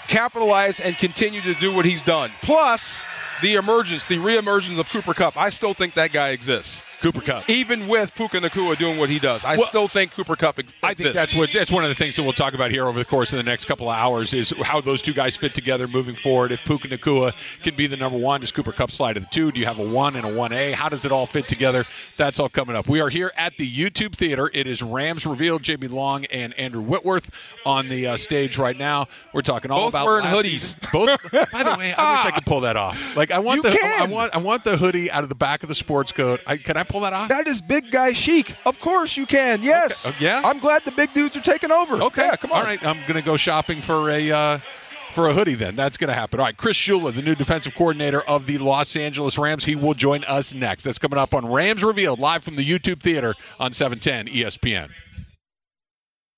capitalize 0.08 0.80
and 0.80 0.98
continue 0.98 1.42
to 1.42 1.54
do 1.56 1.74
what 1.74 1.86
he's 1.86 2.02
done. 2.02 2.32
Plus, 2.42 3.06
the 3.42 3.56
emergence, 3.56 4.06
the 4.08 4.18
reemergence 4.18 4.80
of 4.80 4.90
Cooper 4.90 5.14
Kupp. 5.14 5.38
I 5.38 5.50
still 5.50 5.74
think 5.74 5.96
that 5.96 6.12
guy 6.12 6.30
exists. 6.30 6.82
Cooper 7.02 7.22
Kupp. 7.22 7.50
Even 7.50 7.88
with 7.88 8.14
Puka 8.16 8.40
Nacua 8.40 8.78
doing 8.78 8.98
what 8.98 9.10
he 9.10 9.20
does, 9.20 9.44
I 9.44 9.58
Well, 9.58 9.68
still 9.68 9.88
think 9.88 10.14
Cooper 10.14 10.36
Kupp 10.36 10.60
ex- 10.60 10.68
exists. 10.70 10.80
I 10.84 10.94
think 10.94 11.14
that's 11.14 11.34
what 11.36 11.52
that's 11.52 11.72
one 11.72 11.84
of 11.84 11.90
the 11.90 11.96
things 11.96 12.16
that 12.16 12.24
we'll 12.24 12.34
talk 12.34 12.54
about 12.54 12.72
here 12.72 12.86
over 12.88 12.98
the 13.00 13.06
course 13.06 13.34
of 13.34 13.38
the 13.38 13.44
next 13.44 13.66
couple 13.66 13.90
of 13.90 13.96
hours 13.98 14.34
is 14.34 14.52
how 14.64 14.82
those 14.82 15.02
two 15.02 15.14
guys 15.14 15.36
fit 15.36 15.54
together 15.54 15.88
moving 15.88 16.16
forward. 16.16 16.52
If 16.52 16.64
Puka 16.64 16.88
Nacua 16.88 17.34
can 17.64 17.76
be 17.76 17.88
the 17.88 17.98
number 17.98 18.18
one, 18.18 18.42
does 18.42 18.52
Cooper 18.52 18.72
Kupp 18.72 18.92
slide 18.92 19.14
to 19.14 19.20
the 19.22 19.26
two? 19.28 19.52
Do 19.52 19.60
you 19.60 19.66
have 19.66 19.80
a 19.80 19.84
one 19.86 20.16
and 20.16 20.26
a 20.26 20.34
one 20.34 20.54
A? 20.54 20.72
How 20.74 20.90
does 20.90 21.04
it 21.06 21.12
all 21.12 21.26
fit 21.26 21.48
together? 21.48 21.86
That's 22.18 22.40
all 22.40 22.50
coming 22.50 22.76
up. 22.76 22.88
We 22.88 23.02
are 23.02 23.10
here 23.10 23.32
at 23.38 23.58
the 23.58 23.70
YouTube 23.72 24.14
Theater. 24.16 24.50
It 24.54 24.68
is 24.68 24.82
Rams 24.82 25.26
revealed. 25.26 25.64
JB 25.64 25.92
Long 25.92 26.26
and 26.26 26.54
Andrew 26.60 26.82
Whitworth 26.82 27.30
on 27.66 27.90
the 27.90 28.08
uh, 28.08 28.18
stage 28.18 28.58
right 28.58 28.78
now. 28.78 29.08
We're 29.34 29.42
talking 29.42 29.72
all 29.72 29.86
Both 29.86 29.90
about 29.90 30.06
wearing 30.06 30.26
hoodies. 30.26 30.60
season. 30.60 30.80
Both. 30.94 31.32
By 31.52 31.64
the 31.64 31.76
way, 31.78 31.94
I 31.94 32.16
wish 32.18 32.26
I 32.26 32.32
could 32.32 32.46
pull 32.46 32.62
that 32.62 32.78
off. 32.78 33.16
Like 33.16 33.32
I 33.32 33.40
want 33.40 33.58
You 33.64 33.70
the 33.72 33.78
can. 33.78 34.02
I 34.02 34.06
want 34.06 34.34
I 34.36 34.38
want 34.38 34.64
the 34.64 34.78
hoodie 34.78 35.10
out 35.12 35.24
of 35.24 35.30
the 35.30 35.36
back 35.36 35.64
of 35.64 35.70
the 35.70 35.76
sports 35.76 36.12
coat. 36.12 36.42
I, 36.46 36.58
can 36.58 36.78
I 36.78 36.84
pull 36.92 37.02
that 37.02 37.14
off? 37.14 37.30
That 37.30 37.48
is 37.48 37.62
big 37.62 37.92
guy 37.92 38.14
chic. 38.14 38.56
Of 38.66 38.80
course 38.80 39.18
you 39.18 39.26
can. 39.26 39.64
Yes. 39.64 40.06
Okay. 40.06 40.16
Uh, 40.28 40.42
yeah? 40.42 40.42
I'm 40.44 40.60
glad 40.60 40.84
the 40.86 40.92
big 40.92 41.14
dudes 41.14 41.36
are 41.38 41.42
taking 41.42 41.72
over. 41.72 41.96
Okay. 42.02 42.26
Yeah, 42.26 42.36
come 42.36 42.52
on. 42.52 42.60
All 42.60 42.64
right. 42.64 42.84
I'm 42.86 43.00
going 43.02 43.16
to 43.16 43.22
go 43.22 43.38
shopping 43.38 43.82
for 43.82 44.10
a 44.10 44.32
uh, 44.32 44.60
for 45.14 45.28
a 45.28 45.34
hoodie 45.34 45.56
then. 45.56 45.76
That's 45.76 45.98
going 45.98 46.10
to 46.10 46.14
happen. 46.14 46.40
All 46.40 46.46
right. 46.46 46.56
Chris 46.56 46.78
Shula, 46.78 47.14
the 47.14 47.22
new 47.22 47.36
defensive 47.36 47.76
coordinator 47.76 48.22
of 48.22 48.46
the 48.46 48.58
Los 48.58 48.96
Angeles 48.96 49.38
Rams, 49.38 49.66
he 49.66 49.76
will 49.76 49.94
join 49.94 50.24
us 50.26 50.54
next. 50.54 50.84
That's 50.84 51.00
coming 51.00 51.20
up 51.20 51.34
on 51.34 51.46
Rams 51.46 51.84
Revealed 51.84 52.20
live 52.20 52.44
from 52.44 52.56
the 52.56 52.68
YouTube 52.68 53.02
Theater 53.02 53.36
on 53.60 53.72
E 53.72 53.74
710 53.74 54.34
ESPN. 54.34 54.90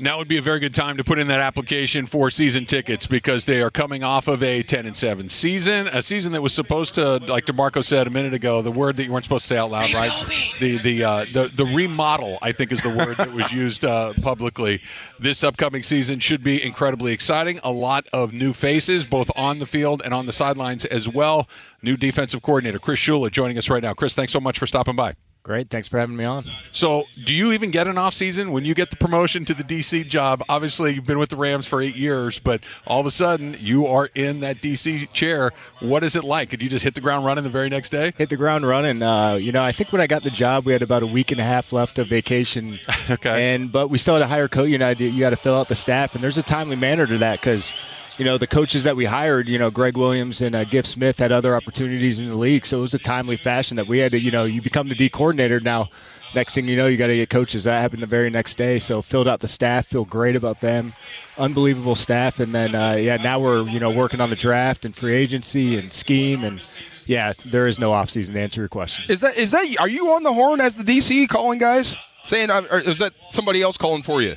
Now 0.00 0.18
would 0.18 0.28
be 0.28 0.36
a 0.36 0.42
very 0.42 0.60
good 0.60 0.74
time 0.74 0.96
to 0.98 1.04
put 1.04 1.18
in 1.18 1.26
that 1.28 1.40
application 1.40 2.06
for 2.06 2.30
season 2.30 2.66
tickets 2.66 3.06
because 3.06 3.44
they 3.44 3.60
are 3.62 3.70
coming 3.70 4.04
off 4.04 4.28
of 4.28 4.42
a 4.42 4.62
10 4.62 4.86
and 4.86 4.96
7 4.96 5.28
season, 5.28 5.88
a 5.88 6.02
season 6.02 6.32
that 6.32 6.42
was 6.42 6.54
supposed 6.54 6.94
to, 6.94 7.16
like 7.16 7.46
D'Marco 7.46 7.82
said 7.82 8.06
a 8.06 8.10
minute 8.10 8.32
ago, 8.32 8.62
the 8.62 8.70
word 8.70 8.96
that 8.96 9.04
you 9.04 9.12
weren't 9.12 9.24
supposed 9.24 9.44
to 9.44 9.48
say 9.48 9.58
out 9.58 9.70
loud, 9.70 9.92
right? 9.92 10.12
The 10.60 10.78
the 10.78 11.04
uh, 11.04 11.26
the 11.32 11.48
the 11.48 11.64
remodel, 11.64 12.38
I 12.42 12.52
think, 12.52 12.70
is 12.72 12.82
the 12.82 12.90
word 12.90 13.16
that 13.16 13.32
was 13.32 13.50
used 13.52 13.84
uh, 13.84 14.12
publicly. 14.22 14.82
This 15.18 15.42
upcoming 15.42 15.82
season 15.82 16.20
should 16.20 16.44
be 16.44 16.62
incredibly 16.62 17.12
exciting. 17.12 17.58
A 17.64 17.72
lot 17.72 18.06
of 18.12 18.32
new 18.32 18.52
faces, 18.52 19.04
both 19.04 19.30
on 19.36 19.58
the 19.58 19.66
field 19.66 20.02
and 20.04 20.14
on 20.14 20.26
the 20.26 20.32
sidelines 20.32 20.84
as 20.84 21.08
well. 21.08 21.48
New 21.82 21.96
defensive 21.96 22.42
coordinator 22.42 22.78
Chris 22.78 23.00
Shula 23.00 23.30
joining 23.30 23.58
us 23.58 23.68
right 23.68 23.82
now. 23.82 23.94
Chris, 23.94 24.14
thanks 24.14 24.32
so 24.32 24.40
much 24.40 24.58
for 24.58 24.66
stopping 24.66 24.96
by. 24.96 25.14
Great. 25.48 25.70
Thanks 25.70 25.88
for 25.88 25.98
having 25.98 26.14
me 26.14 26.26
on. 26.26 26.44
So, 26.72 27.04
do 27.24 27.34
you 27.34 27.52
even 27.52 27.70
get 27.70 27.88
an 27.88 27.96
off 27.96 28.12
season 28.12 28.52
when 28.52 28.66
you 28.66 28.74
get 28.74 28.90
the 28.90 28.96
promotion 28.96 29.46
to 29.46 29.54
the 29.54 29.64
DC 29.64 30.06
job? 30.06 30.42
Obviously, 30.46 30.92
you've 30.92 31.06
been 31.06 31.18
with 31.18 31.30
the 31.30 31.36
Rams 31.36 31.66
for 31.66 31.80
eight 31.80 31.96
years, 31.96 32.38
but 32.38 32.62
all 32.86 33.00
of 33.00 33.06
a 33.06 33.10
sudden 33.10 33.56
you 33.58 33.86
are 33.86 34.10
in 34.14 34.40
that 34.40 34.58
DC 34.58 35.10
chair. 35.14 35.52
What 35.80 36.04
is 36.04 36.14
it 36.16 36.22
like? 36.22 36.50
Did 36.50 36.62
you 36.62 36.68
just 36.68 36.84
hit 36.84 36.94
the 36.94 37.00
ground 37.00 37.24
running 37.24 37.44
the 37.44 37.50
very 37.50 37.70
next 37.70 37.88
day? 37.88 38.12
Hit 38.18 38.28
the 38.28 38.36
ground 38.36 38.68
running. 38.68 39.00
Uh, 39.00 39.36
you 39.36 39.50
know, 39.50 39.62
I 39.62 39.72
think 39.72 39.90
when 39.90 40.02
I 40.02 40.06
got 40.06 40.22
the 40.22 40.28
job, 40.28 40.66
we 40.66 40.74
had 40.74 40.82
about 40.82 41.02
a 41.02 41.06
week 41.06 41.32
and 41.32 41.40
a 41.40 41.44
half 41.44 41.72
left 41.72 41.98
of 41.98 42.08
vacation. 42.08 42.78
Okay. 43.10 43.54
And 43.54 43.72
but 43.72 43.88
we 43.88 43.96
still 43.96 44.16
had 44.16 44.20
to 44.20 44.26
hire 44.26 44.48
coach. 44.48 44.68
You 44.68 44.76
know, 44.76 44.90
you 44.90 45.18
got 45.18 45.30
to 45.30 45.36
fill 45.36 45.54
out 45.54 45.68
the 45.68 45.74
staff, 45.74 46.14
and 46.14 46.22
there's 46.22 46.36
a 46.36 46.42
timely 46.42 46.76
manner 46.76 47.06
to 47.06 47.16
that 47.18 47.40
because. 47.40 47.72
You 48.18 48.24
know, 48.24 48.36
the 48.36 48.46
coaches 48.46 48.84
that 48.84 48.96
we 48.96 49.04
hired, 49.04 49.48
you 49.48 49.58
know, 49.58 49.70
Greg 49.70 49.96
Williams 49.96 50.42
and 50.42 50.54
uh, 50.54 50.64
Giff 50.64 50.86
Smith 50.86 51.18
had 51.18 51.30
other 51.30 51.54
opportunities 51.54 52.18
in 52.18 52.28
the 52.28 52.36
league. 52.36 52.66
So 52.66 52.78
it 52.78 52.80
was 52.82 52.94
a 52.94 52.98
timely 52.98 53.36
fashion 53.36 53.76
that 53.76 53.86
we 53.86 53.98
had 54.00 54.10
to, 54.10 54.20
you 54.20 54.32
know, 54.32 54.44
you 54.44 54.60
become 54.60 54.88
the 54.88 54.96
D 54.96 55.08
coordinator 55.08 55.60
now. 55.60 55.88
Next 56.34 56.54
thing 56.54 56.68
you 56.68 56.76
know, 56.76 56.86
you 56.86 56.98
got 56.98 57.06
to 57.06 57.16
get 57.16 57.30
coaches. 57.30 57.64
That 57.64 57.80
happened 57.80 58.02
the 58.02 58.06
very 58.06 58.28
next 58.28 58.56
day. 58.56 58.78
So 58.78 59.00
filled 59.00 59.28
out 59.28 59.40
the 59.40 59.48
staff, 59.48 59.86
feel 59.86 60.04
great 60.04 60.36
about 60.36 60.60
them, 60.60 60.92
unbelievable 61.38 61.96
staff. 61.96 62.38
And 62.38 62.54
then 62.54 62.74
uh, 62.74 62.96
yeah, 62.96 63.16
now 63.16 63.40
we're 63.40 63.62
you 63.62 63.80
know 63.80 63.90
working 63.90 64.20
on 64.20 64.28
the 64.28 64.36
draft 64.36 64.84
and 64.84 64.94
free 64.94 65.14
agency 65.14 65.78
and 65.78 65.90
scheme 65.90 66.44
and 66.44 66.60
yeah, 67.06 67.32
there 67.46 67.66
is 67.66 67.78
no 67.78 67.92
offseason 67.92 68.34
to 68.34 68.40
answer 68.40 68.60
your 68.60 68.68
question. 68.68 69.10
Is 69.10 69.22
that 69.22 69.38
is 69.38 69.52
that 69.52 69.64
are 69.78 69.88
you 69.88 70.10
on 70.10 70.22
the 70.22 70.32
horn 70.32 70.60
as 70.60 70.76
the 70.76 70.84
DC 70.84 71.28
calling 71.30 71.58
guys 71.58 71.96
saying 72.24 72.50
uh, 72.50 72.62
or 72.70 72.80
is 72.80 72.98
that 72.98 73.14
somebody 73.30 73.62
else 73.62 73.78
calling 73.78 74.02
for 74.02 74.20
you? 74.20 74.36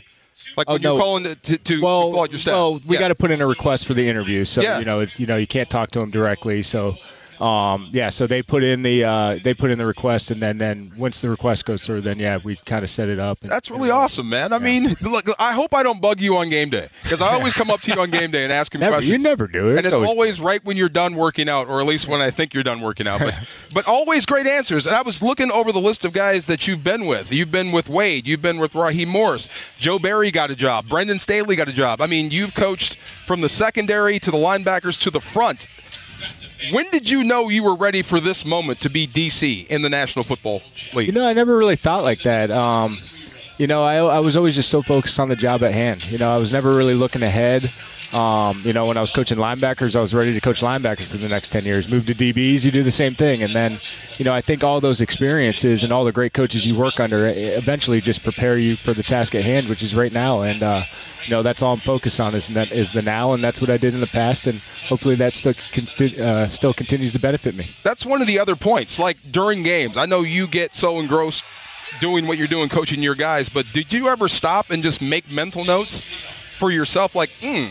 Like 0.57 0.67
Oh, 0.69 0.73
when 0.73 0.81
you're 0.81 0.99
calling 0.99 1.23
to, 1.25 1.35
to, 1.35 1.57
to 1.57 1.81
well, 1.81 2.19
out 2.19 2.31
your 2.31 2.37
staff. 2.39 2.53
well, 2.53 2.81
we 2.85 2.95
Yeah. 2.95 3.01
got 3.01 3.07
to 3.09 3.15
put 3.15 3.31
in 3.31 3.41
a 3.41 3.47
request 3.47 3.85
for 3.85 3.93
the 3.93 4.07
interview, 4.07 4.45
so 4.45 4.61
Yeah. 4.61 4.79
you 4.79 4.85
know, 4.85 5.05
you 5.17 5.25
know, 5.25 5.37
you 5.37 5.47
can't 5.47 5.69
talk 5.69 5.91
to 5.91 5.99
them 5.99 6.09
directly. 6.09 6.63
So, 6.63 6.95
um, 7.41 7.89
yeah, 7.91 8.11
so 8.11 8.27
they 8.27 8.43
put 8.43 8.63
in 8.63 8.83
the 8.83 9.03
uh, 9.03 9.39
they 9.43 9.53
put 9.55 9.71
in 9.71 9.79
the 9.79 9.85
request, 9.85 10.29
and 10.29 10.39
then 10.41 10.59
then 10.59 10.91
once 10.95 11.19
the 11.21 11.29
request 11.29 11.65
goes 11.65 11.83
through, 11.83 12.01
then 12.01 12.19
yeah, 12.19 12.37
we 12.43 12.55
kind 12.55 12.83
of 12.83 12.89
set 12.89 13.09
it 13.09 13.17
up. 13.19 13.39
And, 13.41 13.49
That's 13.49 13.71
really 13.71 13.89
awesome, 13.89 14.29
man. 14.29 14.53
I 14.53 14.59
mean, 14.59 14.95
look, 15.01 15.27
I 15.39 15.53
hope 15.53 15.73
I 15.73 15.81
don't 15.81 15.99
bug 15.99 16.21
you 16.21 16.35
on 16.37 16.49
game 16.49 16.69
day 16.69 16.87
because 17.01 17.19
I 17.19 17.33
always 17.33 17.53
come 17.61 17.71
up 17.71 17.81
to 17.81 17.91
you 17.93 17.99
on 17.99 18.11
game 18.11 18.29
day 18.29 18.43
and 18.43 18.53
ask 18.53 18.75
him 18.75 18.81
Never, 18.81 18.97
questions. 18.97 19.11
you 19.11 19.17
never 19.17 19.47
do 19.47 19.71
it. 19.71 19.77
and 19.77 19.85
it's 19.87 19.95
always- 19.95 20.09
always 20.11 20.41
right 20.41 20.63
when 20.63 20.77
you're 20.77 20.89
done 20.89 21.15
working 21.15 21.49
out, 21.49 21.67
or 21.67 21.79
at 21.81 21.87
least 21.87 22.07
when 22.07 22.21
I 22.21 22.29
think 22.29 22.53
you're 22.53 22.63
done 22.63 22.81
working 22.81 23.07
out. 23.07 23.19
But, 23.19 23.33
but 23.73 23.85
always 23.87 24.25
great 24.27 24.45
answers. 24.45 24.85
And 24.85 24.95
I 24.95 25.01
was 25.01 25.23
looking 25.23 25.51
over 25.51 25.71
the 25.71 25.79
list 25.81 26.05
of 26.05 26.13
guys 26.13 26.45
that 26.45 26.67
you've 26.67 26.83
been 26.83 27.05
with. 27.07 27.31
You've 27.31 27.51
been 27.51 27.71
with 27.71 27.89
Wade. 27.89 28.27
You've 28.27 28.41
been 28.41 28.59
with 28.59 28.75
Raheem 28.75 29.09
Morris. 29.09 29.47
Joe 29.79 29.97
Barry 29.97 30.29
got 30.29 30.51
a 30.51 30.55
job. 30.55 30.87
Brandon 30.87 31.17
Staley 31.17 31.55
got 31.55 31.67
a 31.67 31.73
job. 31.73 32.01
I 32.01 32.07
mean, 32.07 32.29
you've 32.29 32.53
coached 32.53 32.95
from 33.25 33.41
the 33.41 33.49
secondary 33.49 34.19
to 34.19 34.29
the 34.29 34.37
linebackers 34.37 35.01
to 35.01 35.09
the 35.09 35.21
front. 35.21 35.67
When 36.69 36.89
did 36.91 37.09
you 37.09 37.23
know 37.23 37.49
you 37.49 37.63
were 37.63 37.75
ready 37.75 38.01
for 38.03 38.19
this 38.19 38.45
moment 38.45 38.79
to 38.81 38.89
be 38.89 39.07
DC 39.07 39.65
in 39.67 39.81
the 39.81 39.89
National 39.89 40.23
Football 40.23 40.61
League? 40.93 41.07
You 41.07 41.13
know, 41.13 41.25
I 41.25 41.33
never 41.33 41.57
really 41.57 41.75
thought 41.75 42.03
like 42.03 42.21
that. 42.21 42.51
Um, 42.51 42.97
you 43.57 43.65
know, 43.67 43.83
I, 43.83 43.95
I 43.97 44.19
was 44.19 44.37
always 44.37 44.55
just 44.55 44.69
so 44.69 44.81
focused 44.81 45.19
on 45.19 45.27
the 45.27 45.35
job 45.35 45.63
at 45.63 45.73
hand. 45.73 46.09
You 46.11 46.19
know, 46.19 46.31
I 46.31 46.37
was 46.37 46.53
never 46.53 46.75
really 46.75 46.93
looking 46.93 47.23
ahead. 47.23 47.71
Um, 48.13 48.61
you 48.65 48.73
know, 48.73 48.87
when 48.87 48.97
I 48.97 49.01
was 49.01 49.11
coaching 49.11 49.37
linebackers, 49.37 49.95
I 49.95 50.01
was 50.01 50.13
ready 50.13 50.33
to 50.33 50.41
coach 50.41 50.61
linebackers 50.61 51.05
for 51.05 51.17
the 51.17 51.29
next 51.29 51.49
10 51.49 51.63
years. 51.63 51.89
Move 51.89 52.05
to 52.07 52.15
DBs, 52.15 52.65
you 52.65 52.71
do 52.71 52.83
the 52.83 52.91
same 52.91 53.15
thing. 53.15 53.41
And 53.41 53.53
then, 53.53 53.77
you 54.17 54.25
know, 54.25 54.33
I 54.33 54.41
think 54.41 54.63
all 54.63 54.81
those 54.81 54.99
experiences 54.99 55.83
and 55.83 55.93
all 55.93 56.03
the 56.03 56.11
great 56.11 56.33
coaches 56.33 56.65
you 56.65 56.75
work 56.75 56.99
under 56.99 57.25
eh, 57.25 57.33
eventually 57.57 58.01
just 58.01 58.23
prepare 58.23 58.57
you 58.57 58.75
for 58.75 58.93
the 58.93 59.03
task 59.03 59.33
at 59.33 59.43
hand, 59.43 59.69
which 59.69 59.81
is 59.81 59.95
right 59.95 60.11
now. 60.11 60.41
And, 60.41 60.61
uh, 60.61 60.83
you 61.23 61.31
know, 61.31 61.41
that's 61.41 61.61
all 61.61 61.73
I'm 61.73 61.79
focused 61.79 62.19
on 62.19 62.35
is, 62.35 62.49
that, 62.49 62.71
is 62.71 62.91
the 62.91 63.01
now. 63.01 63.31
And 63.33 63.41
that's 63.41 63.61
what 63.61 63.69
I 63.69 63.77
did 63.77 63.93
in 63.93 64.01
the 64.01 64.07
past. 64.07 64.45
And 64.45 64.59
hopefully 64.87 65.15
that 65.15 65.33
still, 65.33 65.53
uh, 66.21 66.47
still 66.49 66.73
continues 66.73 67.13
to 67.13 67.19
benefit 67.19 67.55
me. 67.55 67.69
that's 67.83 68.05
one 68.05 68.21
of 68.21 68.27
the 68.27 68.39
other 68.39 68.57
points. 68.57 68.99
Like 68.99 69.17
during 69.31 69.63
games, 69.63 69.95
I 69.95 70.05
know 70.05 70.21
you 70.21 70.47
get 70.47 70.73
so 70.73 70.99
engrossed 70.99 71.45
doing 71.99 72.27
what 72.27 72.37
you're 72.37 72.47
doing, 72.47 72.69
coaching 72.69 73.01
your 73.01 73.15
guys, 73.15 73.49
but 73.49 73.65
did 73.73 73.93
you 73.93 74.07
ever 74.07 74.27
stop 74.27 74.69
and 74.69 74.83
just 74.83 75.01
make 75.01 75.31
mental 75.31 75.65
notes 75.65 76.01
for 76.57 76.71
yourself? 76.71 77.15
Like, 77.15 77.31
hmm, 77.41 77.65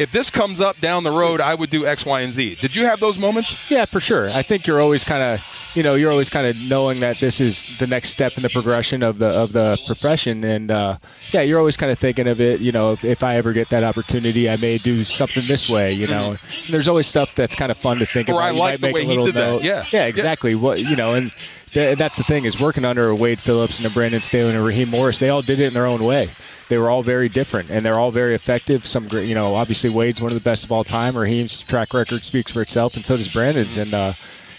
if 0.00 0.10
this 0.12 0.30
comes 0.30 0.60
up 0.60 0.80
down 0.80 1.04
the 1.04 1.10
road, 1.10 1.40
I 1.40 1.54
would 1.54 1.68
do 1.70 1.86
X, 1.86 2.06
Y, 2.06 2.20
and 2.22 2.32
Z. 2.32 2.56
Did 2.60 2.74
you 2.74 2.86
have 2.86 3.00
those 3.00 3.18
moments? 3.18 3.70
Yeah, 3.70 3.84
for 3.84 4.00
sure. 4.00 4.30
I 4.30 4.42
think 4.42 4.66
you're 4.66 4.80
always 4.80 5.04
kind 5.04 5.22
of, 5.22 5.72
you 5.76 5.82
know, 5.82 5.94
you're 5.94 6.10
always 6.10 6.30
kind 6.30 6.46
of 6.46 6.56
knowing 6.56 7.00
that 7.00 7.20
this 7.20 7.40
is 7.40 7.66
the 7.78 7.86
next 7.86 8.08
step 8.10 8.32
in 8.36 8.42
the 8.42 8.48
progression 8.48 9.02
of 9.02 9.18
the 9.18 9.26
of 9.26 9.52
the 9.52 9.78
profession, 9.86 10.42
and 10.42 10.70
uh, 10.70 10.96
yeah, 11.32 11.42
you're 11.42 11.58
always 11.58 11.76
kind 11.76 11.92
of 11.92 11.98
thinking 11.98 12.26
of 12.26 12.40
it. 12.40 12.60
You 12.60 12.72
know, 12.72 12.92
if, 12.92 13.04
if 13.04 13.22
I 13.22 13.36
ever 13.36 13.52
get 13.52 13.68
that 13.68 13.84
opportunity, 13.84 14.48
I 14.48 14.56
may 14.56 14.78
do 14.78 15.04
something 15.04 15.42
this 15.46 15.68
way. 15.68 15.92
You 15.92 16.06
know, 16.06 16.30
and 16.30 16.38
there's 16.70 16.88
always 16.88 17.06
stuff 17.06 17.34
that's 17.34 17.54
kind 17.54 17.70
of 17.70 17.76
fun 17.78 17.98
to 17.98 18.06
think 18.06 18.28
Or 18.28 18.32
about. 18.32 18.42
I 18.42 18.50
You 18.52 18.58
like 18.58 18.72
might 18.72 18.80
the 18.80 18.86
make 18.88 18.94
way 18.94 19.00
a 19.02 19.04
he 19.04 19.08
little 19.10 19.26
did 19.26 19.34
that. 19.34 19.40
note. 19.40 19.62
Yeah. 19.62 19.84
yeah, 19.92 20.00
Yeah. 20.00 20.06
exactly. 20.06 20.54
What 20.54 20.80
you 20.80 20.96
know, 20.96 21.14
and 21.14 21.30
that's 21.70 22.16
the 22.16 22.24
thing 22.24 22.44
is 22.44 22.60
working 22.60 22.84
under 22.84 23.08
a 23.08 23.14
Wade 23.14 23.38
Phillips 23.38 23.78
and 23.78 23.86
a 23.86 23.90
Brandon 23.90 24.20
Staley 24.20 24.50
and 24.50 24.58
a 24.58 24.62
Raheem 24.62 24.88
Morris. 24.88 25.18
They 25.18 25.28
all 25.28 25.42
did 25.42 25.60
it 25.60 25.66
in 25.66 25.74
their 25.74 25.86
own 25.86 26.02
way. 26.04 26.30
They 26.68 26.78
were 26.78 26.88
all 26.88 27.02
very 27.02 27.28
different, 27.28 27.70
and 27.70 27.84
they're 27.84 27.98
all 27.98 28.10
very 28.12 28.34
effective. 28.34 28.86
Some 28.86 29.08
great, 29.08 29.28
you 29.28 29.34
know, 29.34 29.54
obviously 29.54 29.90
Wade's 29.90 30.20
one 30.20 30.30
of 30.30 30.38
the 30.38 30.44
best 30.44 30.64
of 30.64 30.70
all 30.70 30.84
time. 30.84 31.16
Raheem's 31.16 31.62
track 31.62 31.92
record 31.92 32.24
speaks 32.24 32.52
for 32.52 32.62
itself, 32.62 32.94
and 32.94 33.04
so 33.04 33.16
does 33.16 33.32
Brandon's. 33.32 33.76
And 33.76 33.92
uh, 33.92 34.12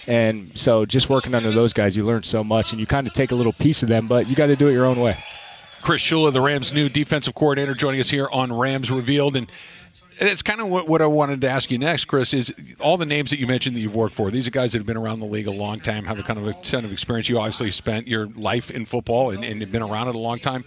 and 0.08 0.52
so 0.56 0.86
just 0.86 1.10
working 1.10 1.36
under 1.36 1.52
those 1.52 1.74
guys, 1.74 1.96
you 1.96 2.06
learn 2.06 2.24
so 2.24 2.44
much, 2.44 2.72
and 2.72 2.80
you 2.80 2.86
kind 2.86 3.08
of 3.08 3.14
take 3.14 3.32
a 3.32 3.36
little 3.36 3.54
piece 3.54 3.84
of 3.84 3.90
them, 3.90 4.08
but 4.08 4.28
you 4.28 4.36
got 4.36 4.48
to 4.48 4.56
do 4.56 4.68
it 4.68 4.74
your 4.74 4.86
own 4.86 5.00
way. 5.00 5.18
Chris 5.82 6.02
Shula, 6.02 6.32
the 6.32 6.42
Rams' 6.42 6.72
new 6.72 6.90
defensive 6.90 7.34
coordinator, 7.34 7.74
joining 7.74 8.00
us 8.00 8.10
here 8.10 8.28
on 8.32 8.54
Rams 8.54 8.92
Revealed. 8.92 9.36
And 9.36 9.52
and 10.22 10.30
it's 10.30 10.44
kind 10.44 10.62
of 10.62 10.68
what, 10.68 10.88
what 10.88 11.02
I 11.02 11.08
wanted 11.08 11.42
to 11.42 11.50
ask 11.50 11.72
you 11.72 11.80
next, 11.80 12.06
Chris, 12.06 12.32
is 12.32 12.54
all 12.80 12.96
the 12.96 13.08
names 13.08 13.32
that 13.32 13.40
you 13.40 13.48
mentioned 13.48 13.76
that 13.76 13.80
you've 13.80 13.96
worked 13.96 14.14
for. 14.14 14.30
These 14.30 14.48
are 14.48 14.52
guys 14.52 14.72
that 14.74 14.78
have 14.78 14.86
been 14.86 14.96
around 14.96 15.20
the 15.20 15.26
league 15.26 15.48
a 15.48 15.52
long 15.52 15.80
time, 15.80 16.06
have 16.06 16.20
a 16.20 16.24
kind 16.24 16.38
of 16.38 16.48
a 16.48 16.54
ton 16.62 16.86
of 16.86 16.92
experience. 16.92 17.28
You 17.28 17.40
obviously 17.40 17.72
spent 17.72 18.08
your 18.08 18.28
life 18.28 18.70
in 18.70 18.86
football 18.86 19.32
and, 19.32 19.44
and 19.44 19.60
have 19.62 19.72
been 19.72 19.82
around 19.82 20.10
it 20.10 20.16
a 20.16 20.20
long 20.20 20.38
time. 20.38 20.64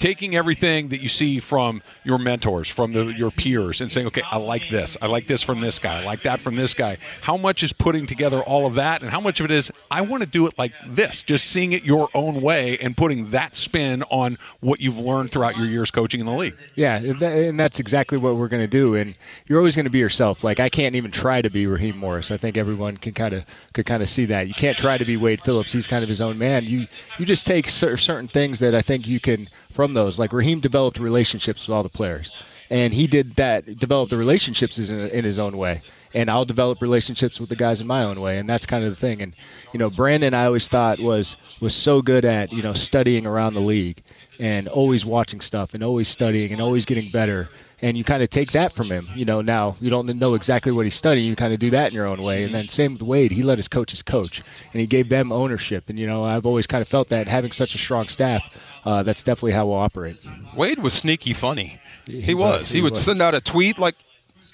Taking 0.00 0.34
everything 0.34 0.88
that 0.88 1.00
you 1.00 1.08
see 1.08 1.38
from 1.38 1.80
your 2.04 2.18
mentors, 2.18 2.68
from 2.68 2.92
the, 2.92 3.06
your 3.06 3.30
peers, 3.30 3.80
and 3.80 3.92
saying, 3.92 4.08
okay, 4.08 4.22
I 4.22 4.36
like 4.36 4.68
this. 4.68 4.96
I 5.00 5.06
like 5.06 5.28
this 5.28 5.42
from 5.42 5.60
this 5.60 5.78
guy. 5.78 6.00
I 6.00 6.04
like 6.04 6.22
that 6.22 6.40
from 6.40 6.56
this 6.56 6.74
guy. 6.74 6.96
How 7.20 7.36
much 7.36 7.62
is 7.62 7.72
putting 7.72 8.04
together 8.06 8.42
all 8.42 8.66
of 8.66 8.74
that, 8.74 9.02
and 9.02 9.10
how 9.10 9.20
much 9.20 9.38
of 9.38 9.44
it 9.44 9.52
is, 9.52 9.70
I 9.88 10.00
want 10.00 10.22
to 10.22 10.28
do 10.28 10.46
it 10.46 10.58
like 10.58 10.72
this, 10.88 11.22
just 11.22 11.46
seeing 11.46 11.72
it 11.72 11.84
your 11.84 12.08
own 12.14 12.40
way 12.40 12.78
and 12.78 12.96
putting 12.96 13.30
that 13.30 13.54
spin 13.54 14.02
on 14.04 14.38
what 14.58 14.80
you've 14.80 14.98
learned 14.98 15.30
throughout 15.30 15.56
your 15.56 15.66
years 15.66 15.92
coaching 15.92 16.18
in 16.18 16.26
the 16.26 16.32
league? 16.32 16.56
Yeah, 16.74 16.96
and 16.96 17.22
and 17.22 17.60
that's 17.60 17.78
exactly 17.78 18.18
what 18.18 18.34
we're 18.34 18.48
going 18.48 18.62
to 18.62 18.66
do. 18.66 18.85
And 18.94 19.16
you're 19.46 19.58
always 19.58 19.76
going 19.76 19.84
to 19.84 19.90
be 19.90 19.98
yourself. 19.98 20.44
Like 20.44 20.60
I 20.60 20.68
can't 20.68 20.94
even 20.94 21.10
try 21.10 21.42
to 21.42 21.50
be 21.50 21.66
Raheem 21.66 21.96
Morris. 21.96 22.30
I 22.30 22.36
think 22.36 22.56
everyone 22.56 22.96
can 22.96 23.12
kind 23.12 23.34
of 23.34 23.44
could 23.72 23.86
kind 23.86 24.02
of 24.02 24.08
see 24.08 24.24
that. 24.26 24.48
You 24.48 24.54
can't 24.54 24.76
try 24.76 24.98
to 24.98 25.04
be 25.04 25.16
Wade 25.16 25.42
Phillips. 25.42 25.72
He's 25.72 25.86
kind 25.86 26.02
of 26.02 26.08
his 26.08 26.20
own 26.20 26.38
man. 26.38 26.64
You 26.64 26.86
you 27.18 27.26
just 27.26 27.46
take 27.46 27.68
cer- 27.68 27.96
certain 27.96 28.28
things 28.28 28.58
that 28.60 28.74
I 28.74 28.82
think 28.82 29.06
you 29.06 29.20
can 29.20 29.46
from 29.72 29.94
those. 29.94 30.18
Like 30.18 30.32
Raheem 30.32 30.60
developed 30.60 30.98
relationships 30.98 31.66
with 31.66 31.74
all 31.74 31.82
the 31.82 31.88
players, 31.88 32.30
and 32.70 32.92
he 32.92 33.06
did 33.06 33.36
that. 33.36 33.78
Developed 33.78 34.10
the 34.10 34.16
relationships 34.16 34.78
in, 34.78 35.00
in 35.00 35.24
his 35.24 35.38
own 35.38 35.56
way. 35.56 35.80
And 36.14 36.30
I'll 36.30 36.46
develop 36.46 36.80
relationships 36.80 37.38
with 37.38 37.50
the 37.50 37.56
guys 37.56 37.82
in 37.82 37.86
my 37.86 38.02
own 38.02 38.18
way, 38.20 38.38
and 38.38 38.48
that's 38.48 38.64
kind 38.64 38.84
of 38.84 38.90
the 38.90 38.96
thing. 38.96 39.20
And 39.20 39.34
you 39.72 39.78
know, 39.78 39.90
Brandon, 39.90 40.32
I 40.32 40.46
always 40.46 40.66
thought 40.66 40.98
was 40.98 41.36
was 41.60 41.74
so 41.74 42.00
good 42.00 42.24
at 42.24 42.52
you 42.52 42.62
know 42.62 42.72
studying 42.72 43.26
around 43.26 43.52
the 43.52 43.60
league 43.60 44.02
and 44.40 44.68
always 44.68 45.04
watching 45.04 45.40
stuff 45.40 45.74
and 45.74 45.82
always 45.82 46.08
studying 46.08 46.52
and 46.52 46.60
always 46.60 46.86
getting 46.86 47.10
better. 47.10 47.48
And 47.82 47.98
you 47.98 48.04
kind 48.04 48.22
of 48.22 48.30
take 48.30 48.52
that 48.52 48.72
from 48.72 48.86
him. 48.86 49.06
You 49.14 49.26
know, 49.26 49.42
now 49.42 49.76
you 49.80 49.90
don't 49.90 50.06
know 50.18 50.32
exactly 50.34 50.72
what 50.72 50.86
he's 50.86 50.94
studying. 50.94 51.26
You 51.28 51.36
kind 51.36 51.52
of 51.52 51.60
do 51.60 51.68
that 51.70 51.88
in 51.90 51.94
your 51.94 52.06
own 52.06 52.22
way. 52.22 52.42
And 52.44 52.54
then 52.54 52.68
same 52.68 52.94
with 52.94 53.02
Wade. 53.02 53.32
He 53.32 53.42
let 53.42 53.58
his 53.58 53.68
coaches 53.68 54.02
coach, 54.02 54.42
and 54.72 54.80
he 54.80 54.86
gave 54.86 55.10
them 55.10 55.30
ownership. 55.30 55.84
And 55.90 55.98
you 55.98 56.06
know, 56.06 56.24
I've 56.24 56.46
always 56.46 56.66
kind 56.66 56.80
of 56.80 56.88
felt 56.88 57.10
that 57.10 57.28
having 57.28 57.52
such 57.52 57.74
a 57.74 57.78
strong 57.78 58.08
staff, 58.08 58.42
uh, 58.86 59.02
that's 59.02 59.22
definitely 59.22 59.52
how 59.52 59.66
we'll 59.66 59.76
operate. 59.76 60.26
Wade 60.56 60.78
was 60.78 60.94
sneaky 60.94 61.34
funny. 61.34 61.78
He, 62.06 62.22
He 62.22 62.34
was. 62.34 62.60
was, 62.60 62.70
He, 62.70 62.78
he 62.78 62.82
would 62.82 62.92
was. 62.94 63.02
send 63.02 63.20
out 63.20 63.34
a 63.34 63.42
tweet 63.42 63.78
like, 63.78 63.96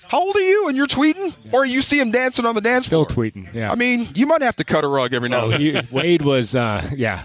"How 0.09 0.21
old 0.21 0.35
are 0.35 0.41
you?" 0.41 0.67
and 0.67 0.77
you're 0.77 0.89
tweeting, 0.89 1.33
or 1.53 1.65
you 1.65 1.81
see 1.81 2.01
him 2.01 2.11
dancing 2.11 2.45
on 2.45 2.57
the 2.57 2.61
dance 2.61 2.87
Still 2.87 3.05
floor. 3.05 3.27
tweeting. 3.27 3.55
Yeah. 3.55 3.71
I 3.71 3.77
mean, 3.77 4.09
you 4.17 4.27
might 4.27 4.43
have 4.43 4.57
to 4.57 4.65
cut 4.65 4.83
a 4.83 4.89
rug 4.89 5.13
every 5.15 5.29
now 5.29 5.43
Oh, 5.43 5.51
and 5.51 5.65
then. 5.65 5.85
he, 5.87 5.95
Wade 5.95 6.23
was, 6.23 6.57
uh, 6.57 6.91
yeah. 6.97 7.25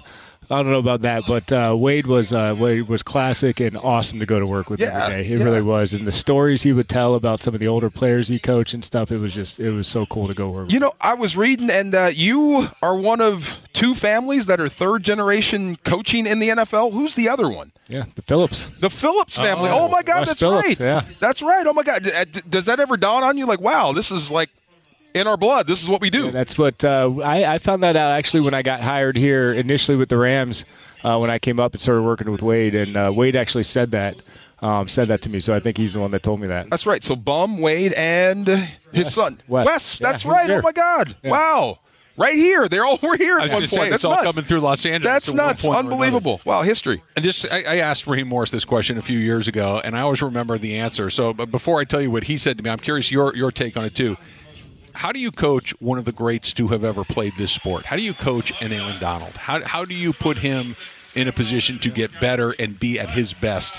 I 0.50 0.64
don't 0.64 0.72
know 0.72 0.80
about 0.80 1.02
that, 1.02 1.24
but 1.28 1.52
uh, 1.52 1.76
Wade 1.78 2.08
was 2.08 2.32
uh, 2.32 2.56
Wade 2.58 2.88
was 2.88 3.04
classic 3.04 3.60
and 3.60 3.76
awesome 3.78 4.20
to 4.20 4.26
go 4.26 4.40
to 4.40 4.46
work 4.46 4.70
with 4.70 4.80
Yeah, 4.80 5.06
every 5.08 5.24
day. 5.24 5.30
It 5.34 5.40
yeah. 5.40 5.44
really 5.46 5.62
was, 5.62 5.94
and 5.94 6.06
the 6.06 6.12
stories 6.14 6.64
he 6.64 6.72
would 6.72 6.88
tell 6.88 7.16
about 7.16 7.42
some 7.42 7.54
of 7.54 7.60
the 7.60 7.68
older 7.68 7.90
players 7.90 8.30
he 8.30 8.40
coached 8.40 8.74
and 8.74 8.84
stuff. 8.86 9.12
It 9.12 9.20
was 9.20 9.34
just 9.34 9.60
it 9.60 9.72
was 9.72 9.88
so 9.88 10.06
cool 10.06 10.28
to 10.28 10.34
go 10.34 10.50
work. 10.50 10.66
with. 10.68 10.74
You 10.74 10.80
know, 10.80 10.94
I 11.02 11.16
was 11.16 11.36
reading, 11.36 11.70
and 11.70 11.94
uh, 11.94 12.12
you 12.14 12.68
are 12.82 12.96
one 12.98 13.20
of 13.20 13.58
two 13.74 13.94
families 13.94 14.46
that 14.46 14.60
are 14.62 14.70
third 14.70 15.04
generation 15.04 15.76
coaching 15.84 16.26
in 16.26 16.40
the 16.40 16.50
NFL. 16.50 16.94
Who's 16.94 17.16
the 17.16 17.28
other 17.28 17.50
one? 17.50 17.72
Yeah, 17.90 18.06
the 18.16 18.22
Phillips. 18.22 18.80
The 18.80 18.90
Phillips 18.90 19.36
family. 19.38 19.70
Oh, 19.70 19.86
Oh, 19.86 19.90
my 19.90 20.02
God, 20.04 20.28
that's 20.28 20.40
Phillips, 20.40 20.68
right. 20.68 20.80
yeah. 20.80 21.02
That's 21.20 21.42
right. 21.42 21.66
Oh 21.68 21.74
my 21.74 21.84
God, 21.84 22.06
uh, 22.10 22.26
does 22.50 22.66
that 22.66 22.80
ever 22.80 22.98
dawn 22.98 23.24
on 23.24 23.38
you? 23.38 23.46
Like, 23.46 23.62
wow, 23.62 23.92
this 23.94 24.12
is 24.12 24.30
like 24.32 24.50
in 25.18 25.28
our 25.28 25.38
blood. 25.38 25.68
This 25.68 25.82
is 25.84 25.90
what 25.90 26.02
we 26.02 26.10
do. 26.10 26.26
Yeah, 26.26 26.32
that's 26.32 26.58
what 26.58 26.84
uh, 26.84 27.12
I, 27.24 27.56
I 27.56 27.58
found 27.60 27.84
that 27.84 27.96
out 27.96 28.12
actually 28.12 28.42
when 28.42 28.54
I 28.54 28.62
got 28.62 28.82
hired 28.82 29.18
here 29.18 29.54
initially 29.54 29.98
with 29.98 30.10
the 30.10 30.18
Rams. 30.18 30.66
Uh, 31.04 31.18
when 31.20 31.30
I 31.30 31.38
came 31.38 31.60
up 31.60 31.74
and 31.74 31.82
started 31.82 32.02
working 32.02 32.32
with 32.32 32.42
Wade, 32.42 32.74
and 32.74 32.98
uh, 32.98 33.12
Wade 33.16 33.36
actually 33.36 33.64
said 33.66 33.92
that 33.92 34.16
um, 34.62 34.88
said 34.88 35.10
that 35.10 35.22
to 35.22 35.30
me. 35.30 35.40
So 35.40 35.54
I 35.54 35.60
think 35.60 35.78
he's 35.78 35.94
the 35.94 36.00
one 36.00 36.12
that 36.12 36.24
told 36.24 36.42
me 36.42 36.48
that. 36.48 36.70
That's 36.70 36.86
right. 36.86 37.04
So 37.04 37.16
Bum, 37.16 37.60
Wade, 37.60 37.94
and 37.94 38.48
his 38.92 39.14
son 39.14 39.40
Wes. 39.48 39.66
Wes. 39.66 40.02
Yeah, 40.02 40.08
that's 40.08 40.24
he's 40.24 40.32
right. 40.32 40.50
here. 40.50 40.58
Oh 40.58 40.62
my 40.64 40.72
God! 40.72 41.16
Wow, 41.24 41.80
right 42.18 42.34
here. 42.34 42.68
They're 42.68 42.84
all 42.84 42.98
were 43.02 43.16
here 43.16 43.38
I 43.38 43.44
at 43.44 43.44
was 43.44 43.52
one 43.52 43.62
going 43.62 43.70
point. 43.70 43.70
say, 43.70 43.90
that's 43.90 43.96
it's 43.96 44.06
all 44.06 44.12
nuts. 44.12 44.24
coming 44.24 44.46
through 44.46 44.62
Los 44.62 44.86
Angeles. 44.86 45.14
That's 45.14 45.30
at 45.30 45.36
one 45.36 45.46
nuts. 45.46 45.62
point 45.62 45.76
or 45.76 45.80
another. 45.80 45.94
Unbelievable. 45.94 46.42
Wow, 46.44 46.64
history. 46.64 47.04
And 47.16 47.24
this, 47.24 47.46
I, 47.46 47.62
I 47.62 47.76
asked 47.78 48.08
Raheem 48.08 48.28
Morris 48.28 48.50
this 48.52 48.66
question 48.66 48.98
a 48.98 49.04
few 49.04 49.20
years 49.20 49.48
ago, 49.48 49.80
and 49.84 49.96
I 49.96 50.02
always 50.02 50.22
remember 50.22 50.58
the 50.58 50.78
answer. 50.80 51.10
So, 51.12 51.32
but 51.34 51.52
before 51.52 51.80
I 51.80 51.84
tell 51.84 52.02
you 52.02 52.10
what 52.10 52.24
he 52.24 52.38
said 52.38 52.58
to 52.58 52.64
me, 52.64 52.70
I'm 52.72 52.80
curious 52.80 53.12
your 53.12 53.36
your 53.36 53.52
take 53.52 53.78
on 53.78 53.86
it 53.86 53.94
too. 53.96 54.18
How 54.98 55.12
do 55.12 55.20
you 55.20 55.30
coach 55.30 55.80
one 55.80 56.00
of 56.00 56.06
the 56.06 56.12
greats 56.12 56.54
to 56.54 56.70
have 56.70 56.84
ever 56.84 57.04
played 57.04 57.34
this 57.38 57.52
sport? 57.52 57.86
How 57.86 57.96
do 57.96 58.02
you 58.02 58.16
coach 58.16 58.52
an 58.64 58.74
Aaron 58.74 59.00
Donald? 59.00 59.34
How 59.34 59.64
how 59.64 59.86
do 59.86 59.94
you 59.94 60.12
put 60.12 60.38
him 60.38 60.76
in 61.14 61.28
a 61.28 61.32
position 61.32 61.78
to 61.80 61.92
get 61.92 62.10
better 62.20 62.56
and 62.58 62.80
be 62.80 63.00
at 63.00 63.12
his 63.12 63.32
best? 63.32 63.76